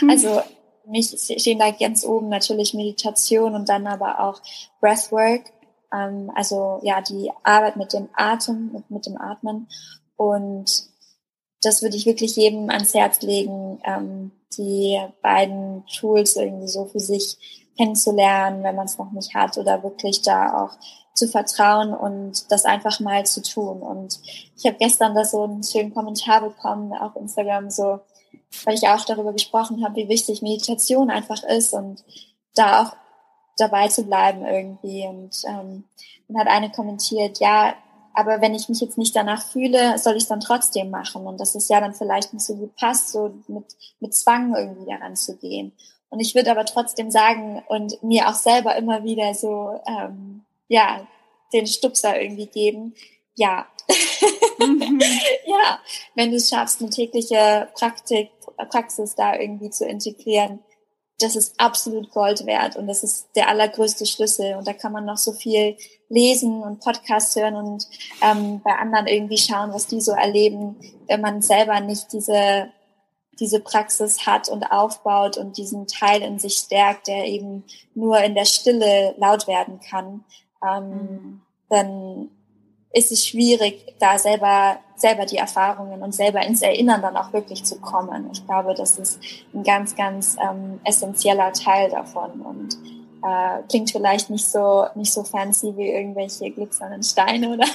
Mhm. 0.00 0.10
also 0.10 0.40
mich 0.86 1.08
stehen 1.38 1.58
da 1.58 1.70
ganz 1.70 2.04
oben 2.04 2.28
natürlich 2.28 2.74
Meditation 2.74 3.54
und 3.54 3.68
dann 3.68 3.86
aber 3.86 4.20
auch 4.20 4.40
Breathwork, 4.80 5.42
ähm, 5.92 6.30
also 6.34 6.80
ja, 6.82 7.00
die 7.00 7.30
Arbeit 7.42 7.76
mit 7.76 7.92
dem 7.92 8.08
Atem, 8.14 8.72
mit, 8.72 8.90
mit 8.90 9.06
dem 9.06 9.16
Atmen 9.16 9.68
und 10.16 10.93
das 11.64 11.82
würde 11.82 11.96
ich 11.96 12.06
wirklich 12.06 12.36
jedem 12.36 12.70
ans 12.70 12.94
Herz 12.94 13.22
legen, 13.22 13.80
ähm, 13.84 14.32
die 14.56 15.00
beiden 15.22 15.84
Tools 15.86 16.36
irgendwie 16.36 16.68
so 16.68 16.86
für 16.86 17.00
sich 17.00 17.64
kennenzulernen, 17.76 18.62
wenn 18.62 18.76
man 18.76 18.86
es 18.86 18.98
noch 18.98 19.10
nicht 19.12 19.34
hat 19.34 19.58
oder 19.58 19.82
wirklich 19.82 20.22
da 20.22 20.64
auch 20.64 20.76
zu 21.14 21.28
vertrauen 21.28 21.94
und 21.94 22.50
das 22.50 22.64
einfach 22.64 23.00
mal 23.00 23.24
zu 23.24 23.42
tun. 23.42 23.82
Und 23.82 24.20
ich 24.56 24.66
habe 24.66 24.76
gestern 24.78 25.14
da 25.14 25.24
so 25.24 25.42
einen 25.42 25.62
schönen 25.62 25.94
Kommentar 25.94 26.40
bekommen 26.40 26.92
auf 26.92 27.16
Instagram, 27.16 27.70
so, 27.70 28.00
weil 28.64 28.74
ich 28.74 28.88
auch 28.88 29.04
darüber 29.04 29.32
gesprochen 29.32 29.84
habe, 29.84 29.96
wie 29.96 30.08
wichtig 30.08 30.42
Meditation 30.42 31.10
einfach 31.10 31.42
ist 31.44 31.72
und 31.72 32.04
da 32.54 32.82
auch 32.82 32.96
dabei 33.56 33.88
zu 33.88 34.04
bleiben 34.04 34.44
irgendwie. 34.44 35.06
Und 35.06 35.42
ähm, 35.46 35.84
dann 36.28 36.38
hat 36.38 36.48
eine 36.48 36.70
kommentiert, 36.70 37.38
ja, 37.38 37.74
aber 38.14 38.40
wenn 38.40 38.54
ich 38.54 38.68
mich 38.68 38.80
jetzt 38.80 38.96
nicht 38.96 39.14
danach 39.14 39.44
fühle, 39.44 39.98
soll 39.98 40.16
ich 40.16 40.22
es 40.22 40.28
dann 40.28 40.40
trotzdem 40.40 40.90
machen. 40.90 41.26
Und 41.26 41.40
das 41.40 41.54
ist 41.54 41.68
ja 41.68 41.80
dann 41.80 41.94
vielleicht 41.94 42.32
nicht 42.32 42.44
so 42.44 42.54
gut 42.54 42.74
passt, 42.76 43.10
so 43.10 43.34
mit, 43.48 43.64
mit 44.00 44.14
Zwang 44.14 44.54
irgendwie 44.54 44.86
daran 44.86 45.16
zu 45.16 45.36
gehen. 45.36 45.72
Und 46.10 46.20
ich 46.20 46.36
würde 46.36 46.52
aber 46.52 46.64
trotzdem 46.64 47.10
sagen 47.10 47.62
und 47.66 48.00
mir 48.04 48.28
auch 48.28 48.34
selber 48.34 48.76
immer 48.76 49.02
wieder 49.02 49.34
so, 49.34 49.80
ähm, 49.86 50.44
ja, 50.68 51.06
den 51.52 51.66
Stupser 51.66 52.20
irgendwie 52.20 52.46
geben. 52.46 52.94
Ja. 53.34 53.66
Mhm. 54.58 55.00
ja, 55.46 55.80
wenn 56.14 56.30
du 56.30 56.36
es 56.36 56.48
schaffst, 56.48 56.80
eine 56.80 56.90
tägliche 56.90 57.68
Praktik, 57.74 58.30
Praxis 58.70 59.16
da 59.16 59.34
irgendwie 59.34 59.70
zu 59.70 59.84
integrieren, 59.86 60.60
das 61.20 61.36
ist 61.36 61.54
absolut 61.58 62.10
Gold 62.10 62.44
wert 62.44 62.76
und 62.76 62.86
das 62.88 63.04
ist 63.04 63.28
der 63.36 63.48
allergrößte 63.48 64.04
Schlüssel. 64.04 64.56
Und 64.56 64.66
da 64.66 64.72
kann 64.72 64.92
man 64.92 65.04
noch 65.04 65.16
so 65.16 65.32
viel 65.32 65.76
lesen 66.08 66.62
und 66.62 66.80
Podcasts 66.80 67.36
hören 67.36 67.54
und 67.54 67.86
ähm, 68.20 68.60
bei 68.62 68.72
anderen 68.72 69.06
irgendwie 69.06 69.38
schauen, 69.38 69.72
was 69.72 69.86
die 69.86 70.00
so 70.00 70.12
erleben, 70.12 70.76
wenn 71.06 71.20
man 71.20 71.40
selber 71.40 71.80
nicht 71.80 72.12
diese, 72.12 72.68
diese 73.38 73.60
Praxis 73.60 74.26
hat 74.26 74.48
und 74.48 74.64
aufbaut 74.64 75.36
und 75.36 75.56
diesen 75.56 75.86
Teil 75.86 76.22
in 76.22 76.38
sich 76.38 76.56
stärkt, 76.56 77.06
der 77.06 77.26
eben 77.26 77.64
nur 77.94 78.18
in 78.18 78.34
der 78.34 78.44
Stille 78.44 79.14
laut 79.16 79.46
werden 79.46 79.80
kann, 79.80 80.24
ähm, 80.62 80.90
mhm. 80.90 81.42
dann 81.68 82.30
ist 82.94 83.12
es 83.12 83.26
schwierig, 83.26 83.94
da 83.98 84.16
selber, 84.18 84.78
selber 84.96 85.26
die 85.26 85.36
Erfahrungen 85.36 86.02
und 86.02 86.14
selber 86.14 86.40
ins 86.42 86.62
Erinnern 86.62 87.02
dann 87.02 87.16
auch 87.16 87.32
wirklich 87.32 87.64
zu 87.64 87.80
kommen. 87.80 88.30
Ich 88.32 88.46
glaube, 88.46 88.74
das 88.74 88.98
ist 88.98 89.20
ein 89.52 89.64
ganz, 89.64 89.96
ganz 89.96 90.36
ähm, 90.40 90.80
essentieller 90.84 91.52
Teil 91.52 91.90
davon 91.90 92.40
und 92.40 92.78
äh, 93.24 93.62
klingt 93.68 93.90
vielleicht 93.90 94.30
nicht 94.30 94.46
so, 94.46 94.86
nicht 94.94 95.12
so 95.12 95.24
fancy 95.24 95.76
wie 95.76 95.90
irgendwelche 95.90 96.50
glitzernden 96.50 97.02
Steine 97.02 97.54
oder. 97.54 97.66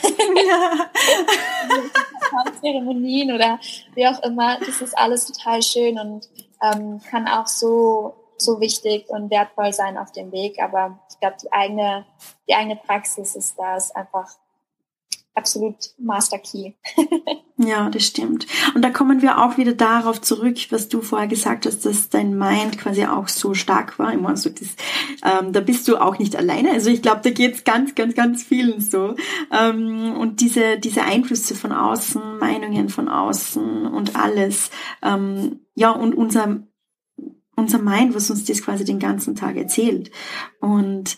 Zeremonien 2.61 3.33
oder 3.33 3.59
wie 3.95 4.07
auch 4.07 4.21
immer. 4.23 4.57
Das 4.59 4.81
ist 4.81 4.97
alles 4.97 5.25
total 5.25 5.61
schön 5.61 5.99
und 5.99 6.29
ähm, 6.61 7.01
kann 7.09 7.27
auch 7.27 7.47
so 7.47 8.13
so 8.41 8.61
wichtig 8.61 9.09
und 9.09 9.29
wertvoll 9.29 9.73
sein 9.73 9.97
auf 9.97 10.13
dem 10.13 10.31
Weg. 10.31 10.61
Aber 10.61 10.99
ich 11.09 11.19
glaube, 11.19 11.35
die 11.43 11.51
eigene, 11.51 12.05
die 12.47 12.55
eigene 12.55 12.77
Praxis 12.77 13.35
ist 13.35 13.59
das 13.59 13.93
einfach 13.93 14.29
absolut 15.35 15.75
Master 15.97 16.37
Key. 16.37 16.73
ja, 17.57 17.89
das 17.89 18.05
stimmt. 18.05 18.45
Und 18.75 18.83
da 18.83 18.89
kommen 18.89 19.21
wir 19.21 19.39
auch 19.39 19.57
wieder 19.57 19.73
darauf 19.73 20.21
zurück, 20.21 20.57
was 20.69 20.89
du 20.89 21.01
vorher 21.01 21.27
gesagt 21.27 21.65
hast, 21.65 21.85
dass 21.85 22.09
dein 22.09 22.37
Mind 22.37 22.77
quasi 22.77 23.05
auch 23.05 23.27
so 23.27 23.53
stark 23.53 23.99
war. 23.99 24.13
Ich 24.13 24.19
meine, 24.19 24.37
so 24.37 24.49
das, 24.49 24.75
ähm, 25.23 25.53
da 25.53 25.61
bist 25.61 25.87
du 25.87 25.97
auch 25.97 26.19
nicht 26.19 26.35
alleine. 26.35 26.71
Also 26.71 26.89
ich 26.89 27.01
glaube, 27.01 27.21
da 27.23 27.29
geht's 27.29 27.63
ganz, 27.63 27.95
ganz, 27.95 28.15
ganz 28.15 28.43
vielen 28.43 28.81
so. 28.81 29.15
Ähm, 29.51 30.15
und 30.17 30.41
diese, 30.41 30.77
diese 30.77 31.03
Einflüsse 31.03 31.55
von 31.55 31.71
außen, 31.71 32.37
Meinungen 32.39 32.89
von 32.89 33.07
außen 33.07 33.87
und 33.87 34.15
alles. 34.15 34.71
Ähm, 35.01 35.61
ja, 35.75 35.91
und 35.91 36.15
unser, 36.15 36.63
unser 37.55 37.79
Mind, 37.79 38.15
was 38.15 38.29
uns 38.29 38.45
das 38.45 38.61
quasi 38.61 38.83
den 38.83 38.99
ganzen 38.99 39.35
Tag 39.35 39.55
erzählt. 39.55 40.11
Und 40.59 41.17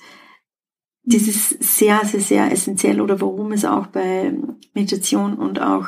das 1.04 1.24
ist 1.24 1.64
sehr, 1.64 2.02
sehr, 2.06 2.20
sehr 2.20 2.52
essentiell 2.52 3.02
oder 3.02 3.20
warum 3.22 3.52
es 3.52 3.66
auch 3.66 3.88
bei 3.88 4.34
Meditation 4.74 5.34
und 5.34 5.60
auch 5.62 5.88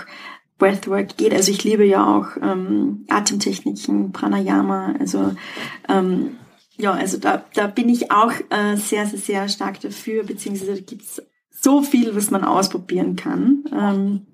Breathwork 0.58 1.18
geht. 1.18 1.34
Also 1.34 1.52
ich 1.52 1.64
liebe 1.64 1.86
ja 1.86 2.06
auch 2.06 2.38
ähm, 2.42 3.06
Atemtechniken, 3.10 4.12
Pranayama. 4.12 4.96
Also 5.00 5.34
ähm, 5.90 6.38
ja, 6.78 6.92
also 6.92 7.18
da, 7.18 7.44
da 7.54 7.68
bin 7.68 7.90
ich 7.90 8.12
auch 8.12 8.34
äh, 8.50 8.76
sehr, 8.78 9.06
sehr, 9.06 9.20
sehr 9.20 9.50
stark 9.50 9.80
dafür, 9.82 10.24
beziehungsweise 10.24 10.76
da 10.76 10.82
gibt's 10.82 11.22
so 11.52 11.82
viel, 11.82 12.16
was 12.16 12.32
man 12.32 12.44
ausprobieren 12.44 13.16
kann. 13.16 13.64
Ähm, 13.72 14.28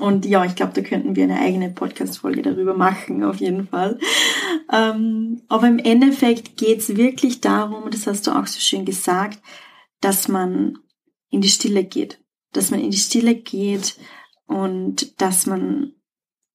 und 0.00 0.24
ja, 0.24 0.44
ich 0.44 0.54
glaube, 0.54 0.72
da 0.74 0.80
könnten 0.80 1.16
wir 1.16 1.24
eine 1.24 1.38
eigene 1.38 1.70
Podcast-Folge 1.70 2.42
darüber 2.42 2.74
machen, 2.74 3.22
auf 3.24 3.36
jeden 3.36 3.68
Fall. 3.68 3.98
Ähm, 4.72 5.42
aber 5.48 5.68
im 5.68 5.78
Endeffekt 5.78 6.56
geht's 6.56 6.96
wirklich 6.96 7.40
darum, 7.40 7.90
das 7.90 8.06
hast 8.06 8.26
du 8.26 8.30
auch 8.30 8.46
so 8.46 8.58
schön 8.58 8.86
gesagt, 8.86 9.38
dass 10.00 10.28
man 10.28 10.78
in 11.30 11.40
die 11.40 11.48
Stille 11.48 11.84
geht, 11.84 12.22
dass 12.52 12.70
man 12.70 12.80
in 12.80 12.90
die 12.90 12.96
Stille 12.96 13.34
geht 13.34 13.96
Und 14.46 15.20
dass 15.20 15.46
man, 15.46 15.92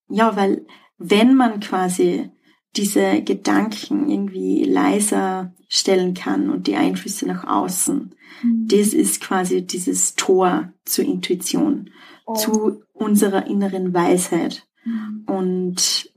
ja, 0.07 0.35
weil 0.35 0.65
wenn 0.97 1.35
man 1.35 1.59
quasi 1.59 2.31
diese 2.75 3.21
Gedanken 3.21 4.09
irgendwie 4.09 4.63
leiser 4.63 5.53
stellen 5.67 6.13
kann 6.13 6.49
und 6.49 6.67
die 6.67 6.75
Einflüsse 6.75 7.27
nach 7.27 7.43
außen, 7.43 8.15
mhm. 8.43 8.67
das 8.67 8.93
ist 8.93 9.21
quasi 9.21 9.65
dieses 9.65 10.15
Tor 10.15 10.73
zur 10.85 11.05
Intuition, 11.05 11.89
oh. 12.25 12.33
zu 12.35 12.83
unserer 12.93 13.47
inneren 13.47 13.93
Weisheit. 13.93 14.67
Mhm. 14.85 15.23
Und 15.27 16.13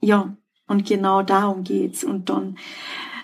ja, 0.00 0.36
und 0.66 0.86
genau 0.86 1.22
darum 1.22 1.62
geht's. 1.62 2.02
Und 2.02 2.28
dann 2.28 2.58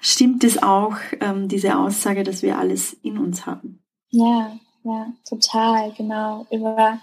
stimmt 0.05 0.44
es 0.44 0.62
auch, 0.62 0.96
ähm, 1.20 1.48
diese 1.48 1.78
Aussage, 1.78 2.22
dass 2.22 2.42
wir 2.42 2.59
alles 2.59 2.92
in 3.02 3.18
uns 3.18 3.46
haben. 3.46 3.82
Ja, 4.11 4.57
ja, 4.84 5.07
total, 5.26 5.92
genau. 5.92 6.46
Über, 6.50 6.98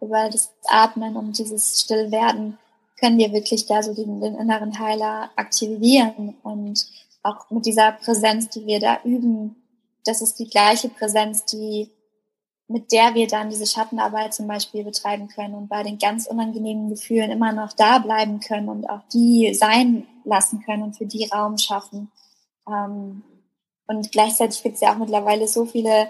über 0.00 0.28
das 0.28 0.52
Atmen 0.66 1.16
und 1.16 1.38
dieses 1.38 1.80
Stillwerden 1.80 2.58
können 2.98 3.18
wir 3.18 3.32
wirklich 3.32 3.66
da 3.66 3.82
so 3.82 3.94
den, 3.94 4.20
den 4.20 4.34
inneren 4.34 4.78
Heiler 4.78 5.30
aktivieren 5.36 6.34
und 6.42 6.86
auch 7.22 7.50
mit 7.50 7.66
dieser 7.66 7.92
Präsenz, 7.92 8.48
die 8.48 8.66
wir 8.66 8.80
da 8.80 8.98
üben, 9.04 9.56
das 10.04 10.20
ist 10.20 10.38
die 10.38 10.48
gleiche 10.48 10.88
Präsenz, 10.88 11.44
die 11.44 11.90
mit 12.66 12.92
der 12.92 13.14
wir 13.14 13.26
dann 13.26 13.50
diese 13.50 13.66
Schattenarbeit 13.66 14.32
zum 14.32 14.46
Beispiel 14.46 14.84
betreiben 14.84 15.26
können 15.26 15.54
und 15.54 15.68
bei 15.68 15.82
den 15.82 15.98
ganz 15.98 16.26
unangenehmen 16.26 16.88
Gefühlen 16.88 17.30
immer 17.30 17.52
noch 17.52 17.72
da 17.72 17.98
bleiben 17.98 18.38
können 18.38 18.68
und 18.68 18.88
auch 18.88 19.02
die 19.12 19.52
sein 19.54 20.06
lassen 20.24 20.62
können 20.64 20.84
und 20.84 20.96
für 20.96 21.06
die 21.06 21.26
Raum 21.26 21.58
schaffen. 21.58 22.12
Ähm, 22.68 23.22
und 23.86 24.12
gleichzeitig 24.12 24.62
gibt 24.62 24.76
es 24.76 24.80
ja 24.80 24.92
auch 24.92 24.98
mittlerweile 24.98 25.48
so 25.48 25.64
viele 25.64 26.08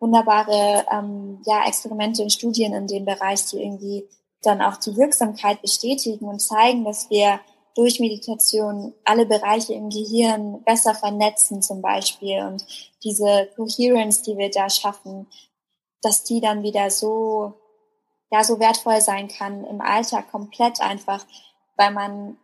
wunderbare 0.00 0.84
ähm, 0.90 1.40
ja, 1.46 1.64
Experimente 1.66 2.22
und 2.22 2.32
Studien 2.32 2.74
in 2.74 2.86
dem 2.86 3.04
Bereich, 3.04 3.46
die 3.46 3.62
irgendwie 3.62 4.08
dann 4.42 4.60
auch 4.60 4.76
die 4.76 4.96
Wirksamkeit 4.96 5.62
bestätigen 5.62 6.26
und 6.26 6.40
zeigen, 6.40 6.84
dass 6.84 7.08
wir 7.08 7.40
durch 7.74 8.00
Meditation 8.00 8.92
alle 9.04 9.24
Bereiche 9.24 9.74
im 9.74 9.88
Gehirn 9.88 10.62
besser 10.64 10.94
vernetzen 10.94 11.62
zum 11.62 11.80
Beispiel 11.80 12.42
und 12.42 12.66
diese 13.02 13.48
Coherence, 13.56 14.22
die 14.22 14.36
wir 14.36 14.50
da 14.50 14.68
schaffen, 14.68 15.26
dass 16.02 16.24
die 16.24 16.40
dann 16.40 16.62
wieder 16.62 16.90
so, 16.90 17.54
ja, 18.30 18.44
so 18.44 18.58
wertvoll 18.58 19.00
sein 19.00 19.28
kann 19.28 19.64
im 19.64 19.80
Alltag 19.80 20.30
komplett 20.30 20.80
einfach, 20.80 21.24
weil 21.76 21.92
man 21.92 22.36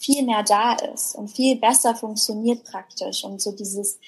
viel 0.00 0.24
mehr 0.24 0.42
da 0.42 0.72
ist 0.74 1.14
und 1.14 1.28
viel 1.28 1.56
besser 1.56 1.94
funktioniert 1.94 2.64
praktisch 2.64 3.22
und 3.22 3.40
so 3.40 3.52
dieses, 3.52 4.00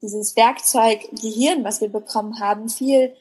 dieses 0.00 0.36
Werkzeug 0.36 1.08
Gehirn, 1.20 1.64
was 1.64 1.80
wir 1.80 1.88
bekommen 1.88 2.40
haben, 2.40 2.68
viel 2.68 3.14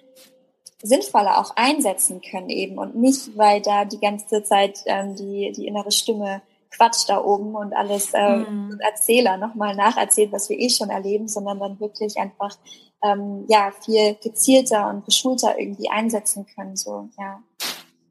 sinnvoller 0.84 1.40
auch 1.40 1.56
einsetzen 1.56 2.22
können 2.22 2.50
eben 2.50 2.78
und 2.78 2.96
nicht, 2.96 3.36
weil 3.36 3.62
da 3.62 3.84
die 3.84 4.00
ganze 4.00 4.44
Zeit 4.44 4.80
ähm, 4.86 5.16
die, 5.16 5.52
die 5.56 5.66
innere 5.66 5.92
Stimme 5.92 6.44
quatscht 6.70 7.10
da 7.10 7.24
oben 7.24 7.56
und 7.56 7.74
alles 7.74 8.14
äh, 8.14 8.38
mhm. 8.38 8.80
Erzähler 8.80 9.38
nochmal 9.38 9.76
nacherzählt, 9.76 10.32
was 10.32 10.50
wir 10.50 10.60
eh 10.60 10.70
schon 10.70 10.92
erleben, 10.92 11.28
sondern 11.28 11.60
dann 11.60 11.80
wirklich 11.80 12.18
einfach 12.18 12.56
ähm, 13.04 13.46
ja 13.48 13.72
viel 13.84 14.16
gezielter 14.22 14.90
und 14.90 15.06
geschulter 15.06 15.58
irgendwie 15.60 15.90
einsetzen 15.90 16.46
können. 16.54 16.76
So, 16.76 17.10
ja. 17.18 17.42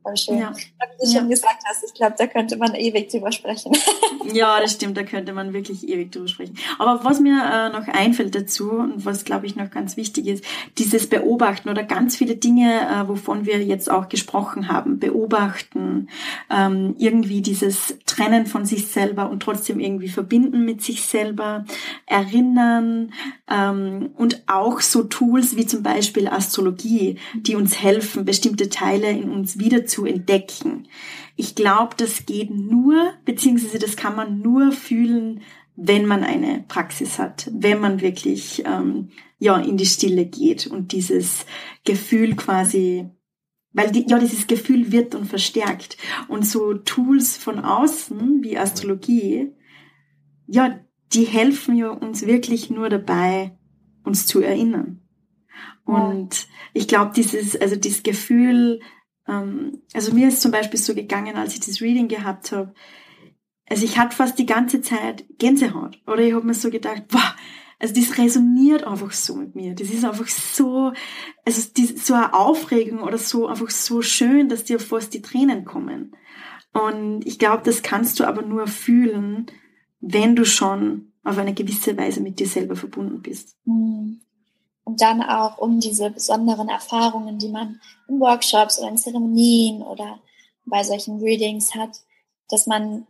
Voll 0.07 0.17
schön. 0.17 0.39
Ja. 0.39 0.53
Wie 0.55 1.05
du 1.05 1.13
ja. 1.13 1.19
schon 1.19 1.31
gesagt 1.31 1.65
hast, 1.65 1.83
ich 1.85 1.93
glaube, 1.93 2.15
da 2.17 2.29
könnte 2.29 2.57
man 2.57 2.77
ewig 2.77 3.11
drüber 3.11 3.33
sprechen. 3.33 3.77
ja, 4.33 4.61
das 4.61 4.75
stimmt, 4.75 4.97
da 4.97 5.03
könnte 5.03 5.33
man 5.33 5.53
wirklich 5.53 5.89
ewig 5.89 6.13
drüber 6.13 6.29
sprechen. 6.29 6.57
Aber 6.79 7.05
was 7.05 7.19
mir 7.19 7.43
äh, 7.43 7.77
noch 7.77 7.89
einfällt 7.89 8.37
dazu 8.37 8.71
und 8.71 9.05
was, 9.05 9.25
glaube 9.25 9.47
ich, 9.47 9.57
noch 9.57 9.69
ganz 9.69 9.97
wichtig 9.97 10.29
ist, 10.29 10.45
dieses 10.79 11.09
Beobachten 11.09 11.71
oder 11.71 11.83
ganz 11.83 12.15
viele 12.15 12.37
Dinge, 12.37 12.83
äh, 12.89 13.09
wovon 13.09 13.47
wir 13.47 13.65
jetzt 13.65 13.91
auch 13.91 14.09
gesprochen 14.09 14.69
haben, 14.69 15.01
beobachten, 15.01 16.09
ähm, 16.51 16.95
irgendwie 16.99 17.43
dieses 17.43 17.99
Trennen 18.07 18.47
von 18.47 18.65
sich 18.65 18.87
selber 18.87 19.29
und 19.29 19.43
trotzdem 19.43 19.81
irgendwie 19.81 20.09
verbinden 20.09 20.65
mit 20.65 20.83
sich 20.83 21.03
selber, 21.03 21.65
erinnern 22.07 23.13
ähm, 23.51 24.11
und 24.15 24.45
auch 24.47 24.81
so 24.81 25.03
Tools 25.03 25.57
wie 25.57 25.67
zum 25.67 25.83
Beispiel 25.83 26.29
Astrologie, 26.29 27.19
die 27.35 27.57
uns 27.57 27.83
helfen, 27.83 28.25
bestimmte 28.25 28.69
Teile 28.69 29.11
in 29.11 29.31
uns 29.31 29.59
wieder 29.59 29.85
zu 29.97 30.05
entdecken. 30.05 30.89
Ich 31.37 31.55
glaube, 31.55 31.95
das 31.97 32.27
geht 32.27 32.51
nur, 32.51 33.15
beziehungsweise 33.25 33.79
das 33.79 33.97
kann 33.97 34.15
man 34.15 34.43
nur 34.43 34.73
fühlen, 34.73 35.41
wenn 35.75 36.05
man 36.05 36.23
eine 36.23 36.65
Praxis 36.69 37.19
hat, 37.19 37.51
wenn 37.51 37.81
man 37.81 38.03
wirklich 38.03 38.63
ähm, 38.67 39.09
ja 39.39 39.57
in 39.57 39.79
die 39.79 39.87
Stille 39.87 40.27
geht 40.27 40.67
und 40.67 40.93
dieses 40.93 41.47
Gefühl 41.85 42.37
quasi, 42.37 43.09
weil 43.73 43.91
die, 43.91 44.07
ja 44.07 44.19
dieses 44.19 44.47
Gefühl 44.47 44.93
wird 44.93 45.15
und 45.15 45.25
verstärkt 45.25 45.97
und 46.29 46.47
so 46.47 46.75
Tools 46.75 47.39
von 47.39 47.61
außen 47.61 48.43
wie 48.43 48.59
Astrologie, 48.59 49.53
ja 50.47 50.79
die 51.15 51.25
helfen 51.25 51.77
ja 51.77 51.89
uns 51.89 52.27
wirklich 52.27 52.69
nur 52.69 52.91
dabei, 52.91 53.57
uns 54.05 54.27
zu 54.27 54.43
erinnern. 54.43 55.01
Und 55.87 56.49
ich 56.75 56.89
glaube, 56.89 57.13
dieses, 57.15 57.59
also 57.59 57.77
dieses 57.77 58.03
Gefühl, 58.03 58.81
also 59.27 60.13
mir 60.13 60.29
ist 60.29 60.41
zum 60.41 60.53
Beispiel 60.53 60.79
so 60.79 60.95
gegangen, 60.95 61.37
als 61.37 61.55
ich 61.55 61.61
das 61.61 61.81
Reading 61.81 62.09
gehabt 62.09 62.53
habe, 62.53 62.73
also 63.69 63.85
ich 63.85 63.99
hatte 63.99 64.15
fast 64.15 64.39
die 64.39 64.47
ganze 64.47 64.81
Zeit 64.81 65.25
Gänsehaut. 65.39 66.01
Oder 66.07 66.21
ich 66.21 66.33
habe 66.33 66.47
mir 66.47 66.55
so 66.55 66.71
gedacht, 66.71 67.09
boah, 67.09 67.35
also 67.79 67.95
das 67.95 68.17
resoniert 68.17 68.85
einfach 68.85 69.13
so 69.13 69.35
mit 69.35 69.57
mir. 69.57 69.75
Das 69.75 69.91
ist 69.91 70.05
einfach 70.05 70.29
so, 70.29 70.93
also 71.45 71.63
so 71.97 72.15
eine 72.15 72.33
Aufregung 72.33 73.03
oder 73.03 73.19
so 73.19 73.49
einfach 73.49 73.71
so 73.71 74.03
schön, 74.03 74.49
dass 74.49 74.65
dir 74.65 74.79
fast 74.79 75.13
die 75.15 75.23
Tränen 75.23 75.65
kommen. 75.65 76.15
Und 76.73 77.27
ich 77.27 77.39
glaube, 77.39 77.63
das 77.65 77.83
kannst 77.83 78.21
du 78.21 78.25
aber 78.25 78.43
nur 78.43 78.67
fühlen, 78.67 79.47
wenn 80.01 80.37
du 80.37 80.45
schon 80.45 81.13
auf 81.25 81.39
eine 81.39 81.55
gewisse 81.55 81.97
Weise 81.97 82.21
mit 82.21 82.39
dir 82.39 82.47
selber 82.47 82.77
verbunden 82.77 83.21
bist. 83.23 83.57
Mhm 83.65 84.21
und 84.87 85.01
dann 85.01 85.21
auch 85.21 85.59
um 85.59 85.81
diese 85.81 86.11
besonderen 86.11 86.69
Erfahrungen, 86.69 87.39
die 87.39 87.49
man 87.49 87.81
in 88.09 88.21
Workshops 88.21 88.79
oder 88.79 88.89
in 88.89 88.97
Zeremonien 88.97 89.83
oder 89.83 90.21
bei 90.65 90.85
solchen 90.85 91.21
Readings 91.21 91.75
hat, 91.75 91.91
dass 92.49 92.69
man 92.69 93.07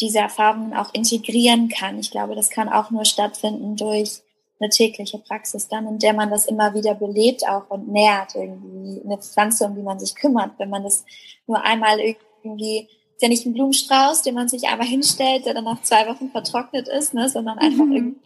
diese 0.00 0.18
Erfahrungen 0.18 0.74
auch 0.74 0.92
integrieren 0.92 1.68
kann. 1.68 2.00
Ich 2.00 2.10
glaube, 2.10 2.34
das 2.34 2.50
kann 2.50 2.68
auch 2.68 2.90
nur 2.90 3.04
stattfinden 3.04 3.76
durch 3.76 4.20
eine 4.58 4.68
tägliche 4.68 5.18
Praxis 5.18 5.68
dann, 5.68 5.86
in 5.86 6.00
der 6.00 6.12
man 6.12 6.28
das 6.28 6.46
immer 6.46 6.74
wieder 6.74 6.94
belebt 6.96 7.46
auch 7.48 7.70
und 7.70 7.88
nährt 7.88 8.34
irgendwie 8.34 9.00
eine 9.04 9.18
Pflanze, 9.18 9.66
um 9.66 9.76
die 9.76 9.82
man 9.82 10.00
sich 10.00 10.16
kümmert. 10.16 10.58
Wenn 10.58 10.70
man 10.70 10.82
das 10.82 11.04
nur 11.46 11.62
einmal 11.62 12.00
irgendwie 12.00 12.88
ist 13.16 13.22
ja 13.22 13.28
nicht 13.28 13.46
ein 13.46 13.54
Blumenstrauß, 13.54 14.22
den 14.22 14.34
man 14.34 14.48
sich 14.48 14.68
einmal 14.68 14.86
hinstellt, 14.86 15.46
der 15.46 15.54
dann 15.54 15.64
nach 15.64 15.80
zwei 15.80 16.06
Wochen 16.06 16.30
vertrocknet 16.30 16.86
ist, 16.86 17.14
ne, 17.14 17.30
sondern 17.30 17.58
einfach 17.58 17.86
mhm. 17.86 17.92
irgendwie 17.92 18.20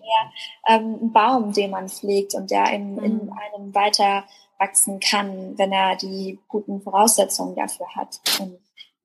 ähm, 0.68 0.98
ein 1.00 1.12
Baum, 1.12 1.52
den 1.52 1.70
man 1.70 1.88
pflegt 1.88 2.34
und 2.34 2.50
der 2.50 2.72
in, 2.72 2.96
mhm. 2.96 3.04
in 3.04 3.30
einem 3.30 3.74
weiter 3.74 4.24
wachsen 4.58 4.98
kann, 4.98 5.56
wenn 5.56 5.70
er 5.70 5.94
die 5.94 6.40
guten 6.48 6.82
Voraussetzungen 6.82 7.54
dafür 7.54 7.86
hat. 7.94 8.20
Und 8.40 8.58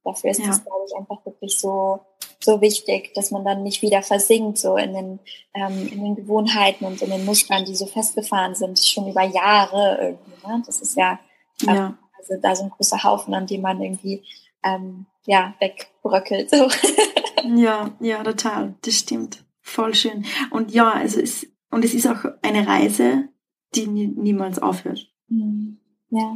dafür 0.03 0.31
ist 0.31 0.39
es, 0.39 0.63
glaube 0.63 0.85
ich, 0.87 0.97
einfach 0.97 1.23
wirklich 1.23 1.57
so, 1.57 1.99
so 2.39 2.61
wichtig, 2.61 3.13
dass 3.13 3.29
man 3.29 3.45
dann 3.45 3.61
nicht 3.61 3.83
wieder 3.83 4.01
versinkt, 4.01 4.57
so 4.57 4.77
in 4.77 4.93
den, 4.93 5.19
ähm, 5.53 5.87
in 5.87 6.03
den 6.03 6.15
Gewohnheiten 6.15 6.85
und 6.85 6.99
in 7.03 7.11
den 7.11 7.25
Mustern, 7.25 7.63
die 7.63 7.75
so 7.75 7.85
festgefahren 7.85 8.55
sind, 8.55 8.79
schon 8.79 9.07
über 9.07 9.23
Jahre 9.23 9.99
irgendwie. 10.01 10.47
Ne? 10.47 10.63
Das 10.65 10.81
ist 10.81 10.97
ja, 10.97 11.19
ja. 11.61 11.87
Ähm, 11.87 11.97
also 12.17 12.41
da 12.41 12.55
so 12.55 12.63
ein 12.63 12.71
großer 12.71 13.03
Haufen, 13.03 13.35
an 13.35 13.45
dem 13.45 13.61
man 13.61 13.79
irgendwie 13.81 14.23
ähm, 14.63 15.05
ja, 15.25 15.55
wegbröckelt. 15.59 16.49
So. 16.49 16.69
ja, 17.55 17.95
ja, 17.99 18.23
total. 18.23 18.75
Das 18.81 18.99
stimmt. 18.99 19.43
Voll 19.61 19.95
schön. 19.95 20.25
Und 20.51 20.71
ja, 20.71 20.91
also 20.91 21.19
es, 21.19 21.47
und 21.71 21.83
es 21.83 21.93
ist 21.93 22.07
auch 22.07 22.25
eine 22.41 22.67
Reise, 22.67 23.29
die 23.73 23.87
nie, 23.87 24.07
niemals 24.07 24.59
aufhört. 24.59 25.11
Mhm. 25.27 25.79
Ja. 26.09 26.35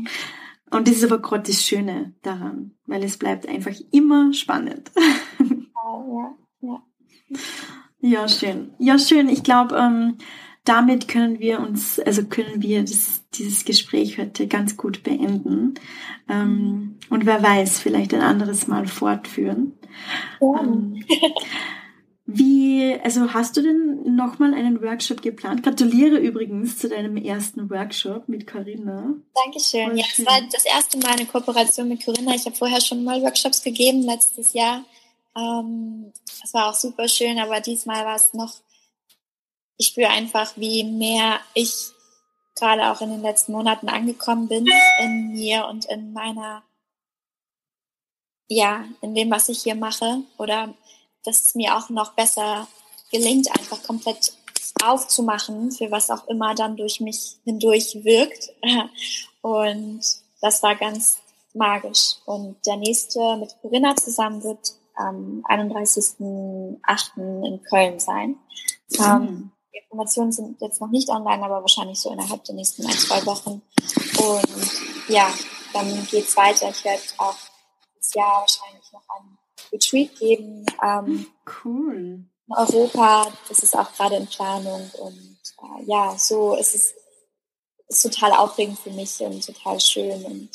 Und 0.72 0.88
das 0.88 0.98
ist 0.98 1.04
aber 1.04 1.22
gerade 1.22 1.44
das 1.44 1.64
Schöne 1.64 2.14
daran, 2.22 2.76
weil 2.86 3.04
es 3.04 3.18
bleibt 3.18 3.48
einfach 3.48 3.76
immer 3.92 4.34
spannend. 4.34 4.92
Ja, 5.82 6.36
ja, 6.62 6.84
ja. 7.32 7.40
Ja, 8.02 8.28
schön. 8.28 8.74
Ja, 8.78 9.00
schön. 9.00 9.28
Ich 9.30 9.44
glaube, 9.44 9.76
ähm, 9.76 10.18
damit 10.66 11.08
können 11.08 11.40
wir 11.40 11.60
uns, 11.62 12.00
also 12.00 12.26
können 12.26 12.62
wir 12.62 12.82
das, 12.82 13.19
dieses 13.36 13.66
Gespräch 13.66 14.18
heute 14.18 14.48
ganz 14.48 14.78
gut 14.78 15.04
beenden. 15.04 15.76
Ähm, 16.28 16.98
und 17.10 17.26
wer 17.26 17.42
weiß, 17.42 17.80
vielleicht 17.80 18.14
ein 18.14 18.22
anderes 18.22 18.68
Mal 18.68 18.88
fortführen. 18.88 19.78
Ja. 20.42 20.62
Ähm, 20.62 21.04
wie, 22.26 22.96
also 23.04 23.34
hast 23.34 23.58
du 23.58 23.62
denn 23.62 24.16
nochmal 24.16 24.54
einen 24.54 24.82
Workshop 24.82 25.22
geplant? 25.22 25.64
Gratuliere 25.64 26.18
übrigens 26.18 26.78
zu 26.78 26.90
deinem 26.90 27.18
ersten 27.18 27.70
Workshop 27.70 28.30
mit 28.30 28.46
Corinna. 28.46 29.16
Dankeschön. 29.44 29.98
Ja, 29.98 30.06
es 30.12 30.26
war 30.26 30.40
das 30.52 30.66
erste 30.66 30.98
Mal 31.00 31.14
eine 31.14 31.26
Kooperation 31.26 31.88
mit 31.88 32.04
Corinna. 32.04 32.36
Ich 32.36 32.46
habe 32.46 32.56
vorher 32.56 32.82
schon 32.82 33.04
mal 33.04 33.22
Workshops 33.22 33.64
gegeben 33.64 34.04
letztes 34.04 34.54
Jahr. 34.54 34.84
Ähm, 35.36 36.12
es 36.44 36.54
war 36.54 36.70
auch 36.70 36.76
super 36.76 37.08
schön, 37.08 37.40
aber 37.40 37.62
diesmal 37.62 38.06
war 38.06 38.16
es 38.16 38.34
noch 38.34 38.54
ich 39.80 39.88
spüre 39.88 40.10
einfach, 40.10 40.52
wie 40.58 40.84
mehr 40.84 41.40
ich 41.54 41.72
gerade 42.60 42.92
auch 42.92 43.02
in 43.02 43.10
den 43.10 43.22
letzten 43.22 43.52
Monaten 43.52 43.90
angekommen 43.90 44.48
bin 44.48 44.68
in 45.02 45.32
mir 45.32 45.68
und 45.68 45.86
in 45.86 46.14
meiner, 46.14 46.64
ja, 48.48 48.86
in 49.02 49.16
dem, 49.16 49.32
was 49.32 49.50
ich 49.50 49.64
hier 49.64 49.76
mache 49.76 50.22
oder 50.38 50.74
dass 51.24 51.48
es 51.48 51.56
mir 51.56 51.76
auch 51.76 51.90
noch 51.90 52.14
besser 52.14 52.68
gelingt, 53.12 53.50
einfach 53.52 53.84
komplett 53.84 54.34
aufzumachen, 54.84 55.72
für 55.72 55.92
was 55.92 56.10
auch 56.10 56.28
immer 56.28 56.56
dann 56.56 56.78
durch 56.78 57.00
mich 57.00 57.38
hindurch 57.44 58.04
wirkt. 58.04 58.52
Und 59.42 60.02
das 60.42 60.64
war 60.64 60.76
ganz 60.76 61.20
magisch. 61.54 62.16
Und 62.26 62.58
der 62.66 62.78
nächste 62.78 63.38
mit 63.38 63.56
Corinna 63.62 63.96
zusammen 63.96 64.44
wird 64.44 64.76
am 64.96 65.44
31.08. 65.48 67.46
in 67.46 67.64
Köln 67.64 68.00
sein. 68.00 68.38
Mhm. 68.92 69.00
Ähm, 69.00 69.52
die 69.52 69.59
Informationen 69.84 70.32
sind 70.32 70.62
jetzt 70.62 70.82
noch 70.82 70.90
nicht 70.90 71.10
online, 71.10 71.44
aber 71.44 71.62
wahrscheinlich 71.62 72.00
so 72.00 72.12
innerhalb 72.12 72.44
der 72.44 72.56
nächsten 72.56 72.86
ein, 72.86 72.94
zwei 72.94 73.26
Wochen. 73.26 73.62
Und 74.18 75.10
ja, 75.10 75.32
dann 75.74 76.08
geht's 76.08 76.36
weiter. 76.38 76.70
Ich 76.70 76.84
werde 76.84 77.02
auch 77.18 77.36
dieses 77.96 78.14
Jahr 78.14 78.42
wahrscheinlich 78.42 78.92
noch 78.92 79.04
einen 79.10 79.38
Retreat 79.72 80.16
geben. 80.18 80.66
Ähm, 80.84 81.28
cool. 81.64 82.26
In 82.48 82.56
Europa, 82.56 83.32
das 83.48 83.60
ist 83.60 83.78
auch 83.78 83.92
gerade 83.94 84.16
in 84.16 84.28
Planung. 84.28 84.90
Und 85.00 85.38
äh, 85.62 85.84
ja, 85.86 86.16
so 86.18 86.56
ist 86.56 86.76
es 86.76 86.94
ist 87.90 88.04
total 88.04 88.34
aufregend 88.34 88.80
für 88.80 88.92
mich 88.92 89.20
und 89.20 89.44
total 89.46 89.80
schön. 89.80 90.24
Und 90.24 90.50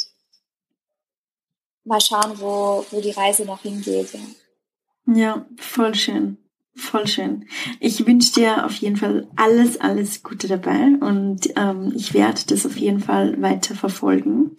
mal 1.84 2.00
schauen, 2.00 2.38
wo, 2.40 2.84
wo 2.90 3.00
die 3.00 3.10
Reise 3.10 3.44
noch 3.44 3.62
hingeht. 3.62 4.14
Ja. 4.14 5.14
ja, 5.14 5.46
voll 5.58 5.94
schön. 5.94 6.38
Voll 6.76 7.06
schön. 7.06 7.46
Ich 7.78 8.04
wünsche 8.04 8.32
dir 8.32 8.66
auf 8.66 8.74
jeden 8.74 8.96
Fall 8.96 9.28
alles, 9.36 9.80
alles 9.80 10.24
Gute 10.24 10.48
dabei 10.48 10.88
und 11.00 11.48
ähm, 11.56 11.92
ich 11.94 12.14
werde 12.14 12.40
das 12.48 12.66
auf 12.66 12.76
jeden 12.76 13.00
Fall 13.00 13.40
weiter 13.40 13.76
verfolgen. 13.76 14.56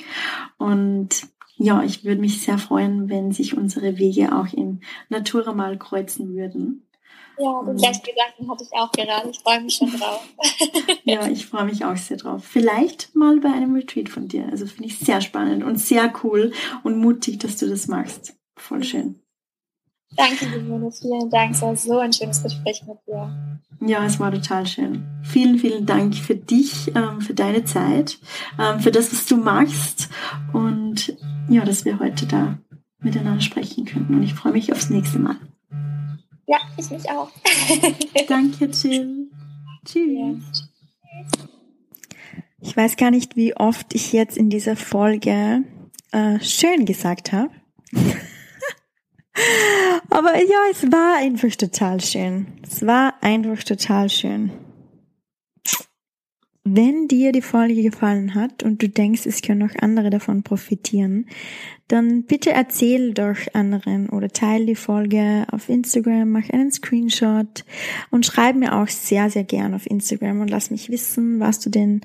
Und 0.57 1.27
ja, 1.57 1.83
ich 1.83 2.05
würde 2.05 2.21
mich 2.21 2.41
sehr 2.41 2.57
freuen, 2.57 3.09
wenn 3.09 3.33
sich 3.33 3.57
unsere 3.57 3.97
Wege 3.97 4.33
auch 4.33 4.51
in 4.53 4.81
Natura 5.09 5.53
mal 5.53 5.77
kreuzen 5.77 6.35
würden. 6.35 6.85
Ja, 7.37 7.63
den 7.63 7.75
gleichen 7.75 8.03
Gedanken 8.03 8.49
hatte 8.49 8.63
ich 8.63 8.79
auch 8.79 8.91
gerade. 8.93 9.29
Ich 9.29 9.39
freue 9.39 9.61
mich 9.61 9.75
schon 9.75 9.91
drauf. 9.91 10.25
ja, 11.03 11.27
ich 11.27 11.45
freue 11.45 11.65
mich 11.65 11.83
auch 11.83 11.97
sehr 11.97 12.15
drauf. 12.17 12.45
Vielleicht 12.45 13.13
mal 13.13 13.39
bei 13.41 13.51
einem 13.51 13.75
Retreat 13.75 14.07
von 14.07 14.29
dir. 14.29 14.47
Also 14.49 14.65
finde 14.65 14.85
ich 14.85 14.99
sehr 14.99 15.19
spannend 15.19 15.63
und 15.63 15.77
sehr 15.77 16.13
cool 16.23 16.53
und 16.83 16.97
mutig, 16.97 17.39
dass 17.39 17.57
du 17.57 17.67
das 17.67 17.87
machst. 17.87 18.37
Voll 18.55 18.83
schön. 18.83 19.21
Danke, 20.15 20.45
Simone. 20.45 20.91
Vielen 20.91 21.29
Dank. 21.29 21.53
Es 21.53 21.61
war 21.61 21.75
so 21.75 21.99
ein 21.99 22.13
schönes 22.13 22.41
Gespräch 22.41 22.83
mit 22.87 22.97
dir. 23.07 23.59
Ja, 23.81 24.05
es 24.05 24.19
war 24.19 24.31
total 24.31 24.65
schön. 24.65 25.05
Vielen, 25.23 25.59
vielen 25.59 25.85
Dank 25.85 26.15
für 26.15 26.35
dich, 26.35 26.95
ähm, 26.95 27.21
für 27.21 27.33
deine 27.33 27.65
Zeit, 27.65 28.17
ähm, 28.59 28.79
für 28.79 28.91
das, 28.91 29.11
was 29.11 29.25
du 29.25 29.37
machst 29.37 30.09
und 30.53 31.15
ja, 31.49 31.65
dass 31.65 31.85
wir 31.85 31.99
heute 31.99 32.25
da 32.25 32.57
miteinander 32.99 33.41
sprechen 33.41 33.85
können. 33.85 34.15
Und 34.15 34.23
ich 34.23 34.33
freue 34.33 34.53
mich 34.53 34.71
aufs 34.71 34.89
nächste 34.89 35.19
Mal. 35.19 35.35
Ja, 36.47 36.57
ich 36.77 36.89
mich 36.89 37.09
auch. 37.09 37.29
Danke, 38.27 38.65
Jill. 38.65 39.29
Tschüss. 39.85 40.69
Ich 42.61 42.75
weiß 42.75 42.97
gar 42.97 43.11
nicht, 43.11 43.35
wie 43.35 43.55
oft 43.55 43.93
ich 43.93 44.13
jetzt 44.13 44.37
in 44.37 44.49
dieser 44.49 44.75
Folge 44.75 45.63
äh, 46.11 46.39
schön 46.39 46.85
gesagt 46.85 47.31
habe. 47.31 47.51
Aber 50.09 50.35
ja, 50.37 50.59
es 50.71 50.83
war 50.91 51.17
einfach 51.17 51.55
total 51.55 51.99
schön. 52.01 52.47
Es 52.63 52.85
war 52.85 53.15
einfach 53.21 53.63
total 53.63 54.09
schön. 54.09 54.51
Wenn 56.67 57.07
dir 57.07 57.31
die 57.31 57.43
Folge 57.43 57.83
gefallen 57.83 58.33
hat 58.33 58.63
und 58.63 58.81
du 58.81 58.89
denkst, 58.89 59.27
es 59.27 59.43
können 59.43 59.69
auch 59.69 59.83
andere 59.83 60.09
davon 60.09 60.41
profitieren, 60.41 61.27
dann 61.87 62.23
bitte 62.23 62.51
erzähl 62.51 63.13
doch 63.13 63.35
anderen 63.53 64.09
oder 64.09 64.29
teile 64.29 64.65
die 64.65 64.75
Folge 64.75 65.45
auf 65.51 65.69
Instagram, 65.69 66.31
mach 66.31 66.49
einen 66.49 66.71
Screenshot 66.71 67.65
und 68.09 68.25
schreib 68.25 68.55
mir 68.55 68.73
auch 68.73 68.87
sehr, 68.87 69.29
sehr 69.29 69.43
gern 69.43 69.75
auf 69.75 69.85
Instagram 69.85 70.41
und 70.41 70.49
lass 70.49 70.71
mich 70.71 70.89
wissen, 70.89 71.39
was 71.39 71.59
du 71.59 71.69
denn 71.69 72.01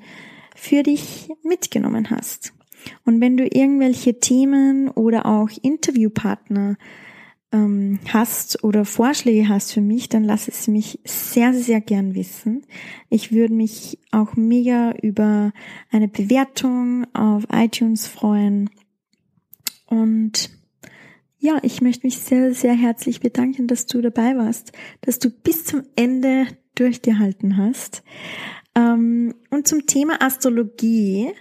für 0.55 0.83
dich 0.83 1.29
mitgenommen 1.41 2.11
hast. 2.11 2.53
Und 3.03 3.19
wenn 3.19 3.37
du 3.37 3.45
irgendwelche 3.45 4.19
Themen 4.19 4.89
oder 4.89 5.25
auch 5.25 5.49
Interviewpartner 5.63 6.77
ähm, 7.51 7.99
hast 8.07 8.63
oder 8.63 8.85
Vorschläge 8.85 9.49
hast 9.49 9.73
für 9.73 9.81
mich, 9.81 10.09
dann 10.09 10.23
lass 10.23 10.47
es 10.47 10.67
mich 10.67 10.99
sehr, 11.03 11.53
sehr 11.53 11.81
gern 11.81 12.15
wissen. 12.15 12.65
Ich 13.09 13.31
würde 13.31 13.53
mich 13.53 13.99
auch 14.11 14.35
mega 14.35 14.93
über 15.01 15.51
eine 15.91 16.07
Bewertung 16.07 17.05
auf 17.13 17.47
iTunes 17.51 18.07
freuen. 18.07 18.69
Und 19.87 20.49
ja, 21.39 21.59
ich 21.63 21.81
möchte 21.81 22.07
mich 22.07 22.19
sehr, 22.19 22.53
sehr 22.53 22.73
herzlich 22.73 23.19
bedanken, 23.19 23.67
dass 23.67 23.85
du 23.85 24.01
dabei 24.01 24.37
warst, 24.37 24.71
dass 25.01 25.19
du 25.19 25.29
bis 25.29 25.65
zum 25.65 25.83
Ende 25.95 26.47
durchgehalten 26.75 27.57
hast. 27.57 28.03
Ähm, 28.75 29.35
und 29.49 29.67
zum 29.67 29.85
Thema 29.85 30.21
Astrologie. 30.21 31.31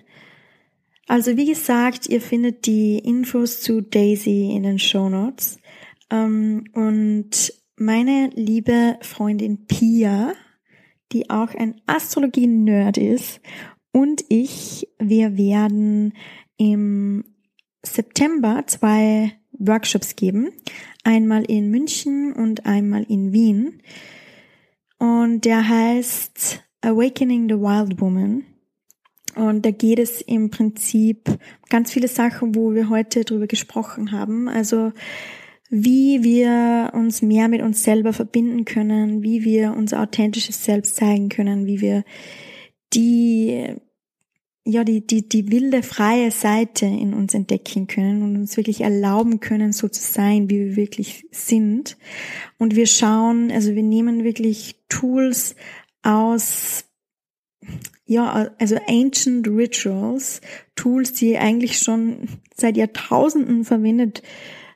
Also 1.06 1.36
wie 1.36 1.46
gesagt, 1.46 2.08
ihr 2.08 2.20
findet 2.20 2.66
die 2.66 2.98
Infos 2.98 3.60
zu 3.60 3.80
Daisy 3.80 4.52
in 4.54 4.62
den 4.62 4.78
Show 4.78 5.08
Notes. 5.08 5.59
Ähm, 6.10 6.64
und 6.72 7.52
meine 7.76 8.30
liebe 8.34 8.98
Freundin 9.00 9.66
Pia, 9.66 10.32
die 11.12 11.30
auch 11.30 11.54
ein 11.54 11.80
Astrologie-Nerd 11.86 12.98
ist, 12.98 13.40
und 13.92 14.24
ich, 14.28 14.88
wir 14.98 15.36
werden 15.36 16.14
im 16.56 17.24
September 17.82 18.64
zwei 18.66 19.32
Workshops 19.52 20.14
geben. 20.14 20.50
Einmal 21.02 21.44
in 21.44 21.70
München 21.70 22.32
und 22.32 22.66
einmal 22.66 23.04
in 23.04 23.32
Wien. 23.32 23.82
Und 24.98 25.44
der 25.44 25.68
heißt 25.68 26.62
Awakening 26.82 27.48
the 27.48 27.56
Wild 27.56 28.00
Woman. 28.00 28.44
Und 29.34 29.64
da 29.64 29.70
geht 29.70 29.98
es 29.98 30.20
im 30.20 30.50
Prinzip 30.50 31.38
ganz 31.68 31.92
viele 31.92 32.08
Sachen, 32.08 32.54
wo 32.54 32.74
wir 32.74 32.88
heute 32.88 33.24
drüber 33.24 33.46
gesprochen 33.46 34.12
haben. 34.12 34.48
Also 34.48 34.92
wie 35.70 36.24
wir 36.24 36.90
uns 36.94 37.22
mehr 37.22 37.46
mit 37.46 37.62
uns 37.62 37.84
selber 37.84 38.12
verbinden 38.12 38.64
können, 38.64 39.22
wie 39.22 39.44
wir 39.44 39.72
unser 39.72 40.02
authentisches 40.02 40.64
Selbst 40.64 40.96
zeigen 40.96 41.28
können, 41.28 41.64
wie 41.64 41.80
wir 41.80 42.04
die, 42.92 43.76
ja, 44.64 44.82
die, 44.82 45.06
die, 45.06 45.28
die 45.28 45.52
wilde, 45.52 45.84
freie 45.84 46.32
Seite 46.32 46.86
in 46.86 47.14
uns 47.14 47.34
entdecken 47.34 47.86
können 47.86 48.24
und 48.24 48.34
uns 48.34 48.56
wirklich 48.56 48.80
erlauben 48.80 49.38
können, 49.38 49.72
so 49.72 49.86
zu 49.86 50.02
sein, 50.02 50.50
wie 50.50 50.58
wir 50.58 50.76
wirklich 50.76 51.28
sind. 51.30 51.96
Und 52.58 52.74
wir 52.74 52.86
schauen, 52.86 53.52
also 53.52 53.72
wir 53.76 53.84
nehmen 53.84 54.24
wirklich 54.24 54.74
Tools 54.88 55.54
aus, 56.02 56.84
ja, 58.06 58.50
also 58.58 58.76
ancient 58.88 59.46
rituals, 59.46 60.40
Tools, 60.74 61.12
die 61.12 61.38
eigentlich 61.38 61.78
schon 61.78 62.28
seit 62.56 62.76
Jahrtausenden 62.76 63.64
verwendet 63.64 64.22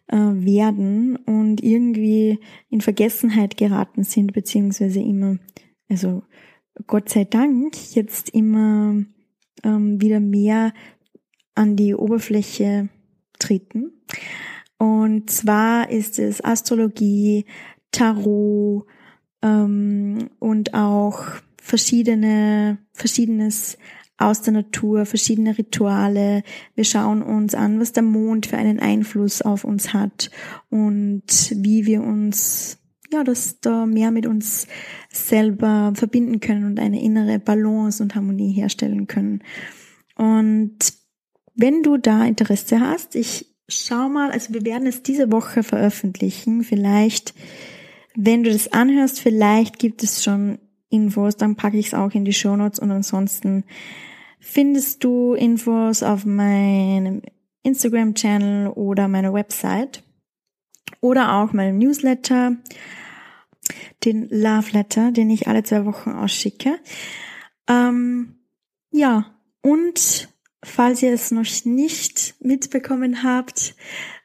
äh, 0.08 0.16
werden 0.16 1.16
und 1.16 1.62
irgendwie 1.62 2.38
in 2.70 2.80
Vergessenheit 2.80 3.56
geraten 3.56 4.04
sind, 4.04 4.32
beziehungsweise 4.32 5.00
immer, 5.00 5.38
also 5.88 6.22
Gott 6.86 7.08
sei 7.08 7.24
Dank, 7.24 7.94
jetzt 7.94 8.30
immer 8.30 9.04
ähm, 9.62 10.00
wieder 10.00 10.20
mehr 10.20 10.72
an 11.54 11.76
die 11.76 11.94
Oberfläche 11.94 12.88
treten. 13.38 13.92
Und 14.78 15.30
zwar 15.30 15.90
ist 15.90 16.18
es 16.18 16.42
Astrologie, 16.42 17.46
Tarot 17.92 18.86
ähm, 19.42 20.30
und 20.40 20.74
auch 20.74 21.22
verschiedene, 21.60 22.78
verschiedenes 22.92 23.78
aus 24.16 24.42
der 24.42 24.52
Natur, 24.52 25.06
verschiedene 25.06 25.56
Rituale. 25.58 26.42
Wir 26.74 26.84
schauen 26.84 27.22
uns 27.22 27.54
an, 27.54 27.80
was 27.80 27.92
der 27.92 28.02
Mond 28.02 28.46
für 28.46 28.56
einen 28.56 28.80
Einfluss 28.80 29.42
auf 29.42 29.64
uns 29.64 29.92
hat 29.92 30.30
und 30.70 31.52
wie 31.56 31.86
wir 31.86 32.02
uns, 32.02 32.78
ja, 33.12 33.24
das 33.24 33.60
da 33.60 33.86
mehr 33.86 34.10
mit 34.10 34.26
uns 34.26 34.66
selber 35.10 35.92
verbinden 35.94 36.40
können 36.40 36.64
und 36.64 36.78
eine 36.78 37.02
innere 37.02 37.38
Balance 37.38 38.02
und 38.02 38.14
Harmonie 38.14 38.52
herstellen 38.52 39.06
können. 39.06 39.42
Und 40.16 40.78
wenn 41.56 41.82
du 41.82 41.96
da 41.96 42.24
Interesse 42.24 42.80
hast, 42.80 43.16
ich 43.16 43.54
schau 43.68 44.08
mal, 44.08 44.30
also 44.30 44.54
wir 44.54 44.64
werden 44.64 44.86
es 44.86 45.02
diese 45.02 45.32
Woche 45.32 45.62
veröffentlichen. 45.62 46.62
Vielleicht, 46.62 47.34
wenn 48.14 48.44
du 48.44 48.52
das 48.52 48.72
anhörst, 48.72 49.20
vielleicht 49.20 49.78
gibt 49.78 50.02
es 50.02 50.22
schon 50.22 50.58
Infos, 50.90 51.36
dann 51.36 51.56
packe 51.56 51.78
ich 51.78 51.88
es 51.88 51.94
auch 51.94 52.12
in 52.12 52.24
die 52.24 52.32
Show 52.32 52.56
Notes 52.56 52.78
und 52.78 52.90
ansonsten 52.90 53.64
findest 54.38 55.02
du 55.04 55.34
Infos 55.34 56.02
auf 56.02 56.24
meinem 56.24 57.22
Instagram-Channel 57.62 58.68
oder 58.68 59.08
meiner 59.08 59.32
Website 59.32 60.02
oder 61.00 61.34
auch 61.34 61.52
meinem 61.52 61.78
Newsletter, 61.78 62.56
den 64.04 64.28
Love 64.30 64.72
Letter, 64.72 65.12
den 65.12 65.30
ich 65.30 65.48
alle 65.48 65.62
zwei 65.62 65.84
Wochen 65.86 66.10
ausschicke. 66.10 66.78
Ähm, 67.68 68.36
Ja, 68.96 69.34
und 69.60 70.28
falls 70.62 71.02
ihr 71.02 71.12
es 71.12 71.32
noch 71.32 71.64
nicht 71.64 72.36
mitbekommen 72.38 73.24
habt, 73.24 73.74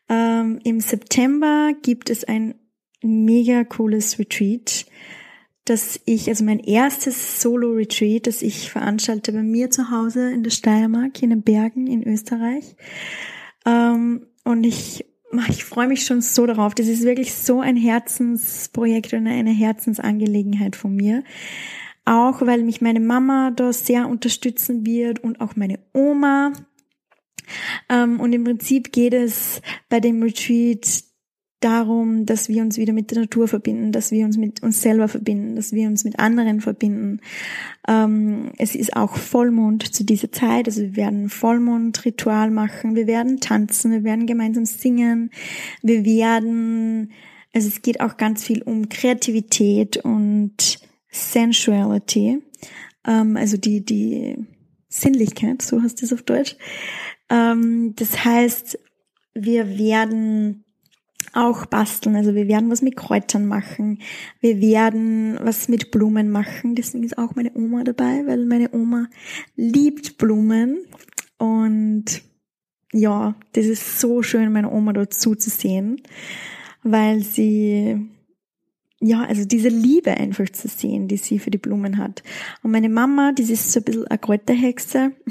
ähm, 0.07 0.60
im 0.64 0.80
September 0.80 1.72
gibt 1.81 2.11
es 2.11 2.23
ein 2.23 2.53
mega 3.02 3.64
cooles 3.64 4.19
Retreat, 4.19 4.86
dass 5.69 5.99
ich, 6.05 6.27
also 6.27 6.43
mein 6.43 6.59
erstes 6.59 7.41
Solo-Retreat, 7.41 8.27
das 8.27 8.41
ich 8.41 8.71
veranstalte 8.71 9.31
bei 9.31 9.43
mir 9.43 9.69
zu 9.69 9.91
Hause 9.91 10.31
in 10.31 10.43
der 10.43 10.51
Steiermark, 10.51 11.21
in 11.21 11.29
den 11.29 11.43
Bergen 11.43 11.87
in 11.87 12.03
Österreich. 12.07 12.75
Ähm, 13.65 14.25
und 14.43 14.63
ich, 14.63 15.05
ich 15.49 15.63
freue 15.63 15.87
mich 15.87 16.05
schon 16.05 16.21
so 16.21 16.45
darauf. 16.45 16.73
Das 16.73 16.87
ist 16.87 17.03
wirklich 17.03 17.33
so 17.33 17.59
ein 17.59 17.75
Herzensprojekt 17.75 19.13
und 19.13 19.27
eine 19.27 19.51
Herzensangelegenheit 19.51 20.75
von 20.75 20.95
mir. 20.95 21.23
Auch 22.05 22.41
weil 22.41 22.63
mich 22.63 22.81
meine 22.81 22.99
Mama 22.99 23.51
da 23.51 23.71
sehr 23.71 24.07
unterstützen 24.07 24.85
wird 24.85 25.19
und 25.23 25.39
auch 25.41 25.55
meine 25.55 25.79
Oma. 25.93 26.53
Ähm, 27.89 28.19
und 28.19 28.33
im 28.33 28.43
Prinzip 28.43 28.91
geht 28.91 29.13
es 29.13 29.61
bei 29.89 29.99
dem 29.99 30.23
Retreat 30.23 31.03
darum, 31.60 32.26
dass 32.26 32.48
wir 32.48 32.61
uns 32.61 32.77
wieder 32.77 32.94
mit 32.94 33.11
der 33.11 33.19
Natur 33.19 33.48
verbinden, 33.48 33.91
dass 33.91 34.11
wir 34.11 34.26
uns 34.26 34.38
mit 34.38 34.64
uns 34.64 34.81
selber 34.81 35.07
verbinden, 35.07 35.56
dass 35.56 35.73
wir 35.73 35.88
uns 35.88 36.06
mit 36.06 36.19
anderen 36.19 36.61
verbinden. 36.61 37.19
Ähm, 37.88 38.52
es 38.57 38.76
ist 38.76 38.95
auch 38.95 39.18
Vollmond 39.18 39.94
zu 39.94 40.06
dieser 40.06 40.31
Zeit, 40.31 40.68
also 40.68 40.81
wir 40.81 40.95
werden 40.95 41.30
Vollmondritual 41.30 42.49
machen, 42.52 42.95
wir 42.95 43.07
werden 43.07 43.40
tanzen, 43.40 43.91
wir 43.91 44.03
werden 44.03 44.26
gemeinsam 44.26 44.65
singen, 44.65 45.31
wir 45.81 46.06
werden, 46.06 47.11
also 47.53 47.68
es 47.68 47.81
geht 47.81 47.99
auch 47.99 48.15
ganz 48.18 48.44
viel 48.44 48.61
um 48.61 48.88
Kreativität 48.88 49.98
und 49.98 50.80
Sensuality, 51.11 52.41
ähm, 53.06 53.36
also 53.36 53.57
die, 53.57 53.84
die 53.84 54.38
Sinnlichkeit, 54.88 55.61
so 55.61 55.81
heißt 55.81 56.02
es 56.03 56.14
auf 56.14 56.23
Deutsch. 56.23 56.56
Ähm, 57.30 57.94
das 57.98 58.23
heißt, 58.23 58.80
wir 59.34 59.77
werden 59.77 60.64
auch 61.34 61.65
basteln. 61.65 62.15
Also 62.15 62.35
wir 62.35 62.47
werden 62.47 62.69
was 62.69 62.81
mit 62.81 62.95
Kräutern 62.95 63.45
machen. 63.45 63.99
Wir 64.39 64.60
werden 64.61 65.38
was 65.41 65.68
mit 65.68 65.91
Blumen 65.91 66.30
machen. 66.30 66.76
Deswegen 66.76 67.03
ist 67.03 67.18
auch 67.18 67.35
meine 67.35 67.51
Oma 67.56 67.84
dabei, 67.84 68.23
weil 68.26 68.45
meine 68.45 68.73
Oma 68.73 69.07
liebt 69.56 70.18
Blumen. 70.18 70.80
Und 71.38 72.22
ja, 72.91 73.35
das 73.53 73.65
ist 73.65 73.99
so 73.99 74.22
schön, 74.23 74.51
meine 74.51 74.72
Oma 74.72 74.93
dort 74.93 75.14
zuzusehen, 75.14 76.01
weil 76.84 77.22
sie 77.22 78.10
ja, 79.01 79.23
also 79.23 79.45
diese 79.45 79.69
Liebe 79.69 80.11
einfach 80.11 80.49
zu 80.49 80.67
sehen, 80.67 81.07
die 81.07 81.15
sie 81.15 81.39
für 81.39 81.51
die 81.51 81.57
Blumen 81.57 81.97
hat. 81.97 82.21
Und 82.63 82.71
meine 82.71 82.89
Mama, 82.89 83.31
die 83.31 83.43
ist 83.43 83.71
so 83.71 83.80
ein 83.80 83.84
bisschen 83.84 84.07
eine 84.07 84.19
Kräuterhexe. 84.19 85.11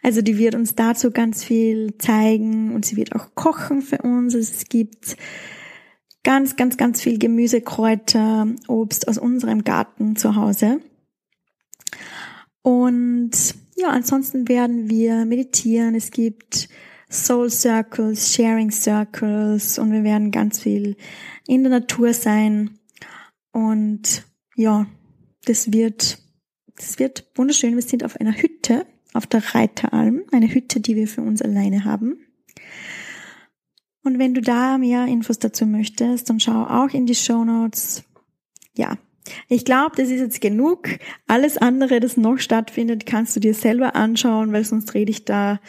Also 0.00 0.22
die 0.22 0.38
wird 0.38 0.54
uns 0.54 0.76
dazu 0.76 1.10
ganz 1.10 1.42
viel 1.44 1.92
zeigen 1.98 2.72
und 2.72 2.86
sie 2.86 2.96
wird 2.96 3.16
auch 3.16 3.34
kochen 3.34 3.82
für 3.82 3.98
uns. 3.98 4.34
Also 4.34 4.38
es 4.38 4.64
gibt 4.66 5.16
ganz, 6.22 6.54
ganz, 6.54 6.76
ganz 6.76 7.02
viel 7.02 7.18
Gemüse, 7.18 7.60
Kräuter, 7.60 8.46
Obst 8.68 9.08
aus 9.08 9.18
unserem 9.18 9.64
Garten 9.64 10.14
zu 10.14 10.36
Hause. 10.36 10.80
Und 12.62 13.32
ja, 13.76 13.88
ansonsten 13.88 14.48
werden 14.48 14.88
wir 14.88 15.24
meditieren. 15.24 15.96
Es 15.96 16.12
gibt 16.12 16.68
Soul 17.10 17.50
Circles, 17.50 18.32
Sharing 18.34 18.70
Circles 18.70 19.78
und 19.78 19.92
wir 19.92 20.04
werden 20.04 20.30
ganz 20.30 20.60
viel 20.60 20.96
in 21.46 21.64
der 21.64 21.70
Natur 21.70 22.12
sein. 22.12 22.77
Und 23.52 24.24
ja, 24.56 24.86
das 25.44 25.72
wird, 25.72 26.18
das 26.76 26.98
wird 26.98 27.30
wunderschön. 27.34 27.74
Wir 27.74 27.82
sind 27.82 28.04
auf 28.04 28.16
einer 28.20 28.32
Hütte, 28.32 28.86
auf 29.14 29.26
der 29.26 29.54
Reiteralm, 29.54 30.24
eine 30.32 30.52
Hütte, 30.52 30.80
die 30.80 30.96
wir 30.96 31.08
für 31.08 31.22
uns 31.22 31.42
alleine 31.42 31.84
haben. 31.84 32.18
Und 34.02 34.18
wenn 34.18 34.34
du 34.34 34.40
da 34.40 34.78
mehr 34.78 35.06
Infos 35.06 35.38
dazu 35.38 35.66
möchtest, 35.66 36.30
dann 36.30 36.40
schau 36.40 36.64
auch 36.64 36.90
in 36.90 37.06
die 37.06 37.14
Show 37.14 37.44
Notes. 37.44 38.04
Ja, 38.76 38.96
ich 39.48 39.64
glaube, 39.64 39.96
das 39.96 40.08
ist 40.08 40.20
jetzt 40.20 40.40
genug. 40.40 40.88
Alles 41.26 41.58
andere, 41.58 42.00
das 42.00 42.16
noch 42.16 42.38
stattfindet, 42.38 43.06
kannst 43.06 43.36
du 43.36 43.40
dir 43.40 43.54
selber 43.54 43.96
anschauen, 43.96 44.52
weil 44.52 44.64
sonst 44.64 44.94
rede 44.94 45.10
ich 45.10 45.24
da 45.24 45.60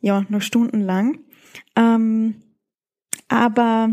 ja 0.00 0.24
noch 0.28 0.42
stundenlang. 0.42 1.18
Ähm, 1.74 2.42
aber 3.28 3.90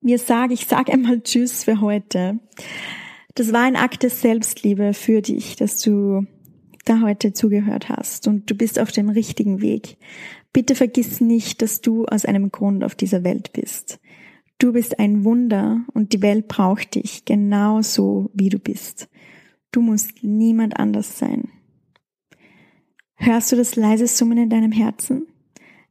mir 0.00 0.18
sage, 0.18 0.54
ich 0.54 0.66
sage 0.66 0.92
einmal 0.92 1.20
Tschüss 1.22 1.64
für 1.64 1.80
heute. 1.80 2.38
Das 3.34 3.52
war 3.52 3.62
ein 3.62 3.76
Akt 3.76 4.02
der 4.02 4.10
Selbstliebe 4.10 4.94
für 4.94 5.22
dich, 5.22 5.56
dass 5.56 5.80
du 5.80 6.26
da 6.84 7.02
heute 7.02 7.32
zugehört 7.32 7.88
hast 7.88 8.26
und 8.26 8.50
du 8.50 8.54
bist 8.54 8.78
auf 8.78 8.90
dem 8.90 9.10
richtigen 9.10 9.60
Weg. 9.60 9.98
Bitte 10.52 10.74
vergiss 10.74 11.20
nicht, 11.20 11.60
dass 11.62 11.80
du 11.80 12.06
aus 12.06 12.24
einem 12.24 12.50
Grund 12.50 12.82
auf 12.82 12.94
dieser 12.94 13.24
Welt 13.24 13.52
bist. 13.52 14.00
Du 14.58 14.72
bist 14.72 14.98
ein 14.98 15.24
Wunder 15.24 15.84
und 15.94 16.12
die 16.12 16.22
Welt 16.22 16.48
braucht 16.48 16.94
dich 16.94 17.24
genauso, 17.24 18.30
wie 18.34 18.48
du 18.48 18.58
bist. 18.58 19.08
Du 19.70 19.82
musst 19.82 20.24
niemand 20.24 20.78
anders 20.80 21.18
sein. 21.18 21.48
Hörst 23.14 23.52
du 23.52 23.56
das 23.56 23.76
leise 23.76 24.06
Summen 24.06 24.38
in 24.38 24.50
deinem 24.50 24.72
Herzen? 24.72 25.26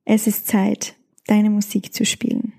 Es 0.04 0.28
ist 0.28 0.48
Zeit, 0.48 0.96
deine 1.28 1.50
Musik 1.50 1.94
zu 1.94 2.06
spielen. 2.06 2.54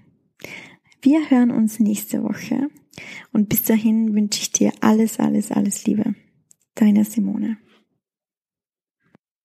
Wir 1.01 1.31
hören 1.31 1.51
uns 1.51 1.79
nächste 1.79 2.23
Woche 2.25 2.69
und 3.33 3.49
bis 3.49 3.63
dahin 3.63 4.15
wünsche 4.15 4.41
ich 4.41 4.53
dir 4.53 4.73
alles, 4.81 5.21
alles, 5.21 5.53
alles 5.53 5.87
Liebe. 5.87 6.15
Deine 6.75 7.05
Simone. 7.05 7.59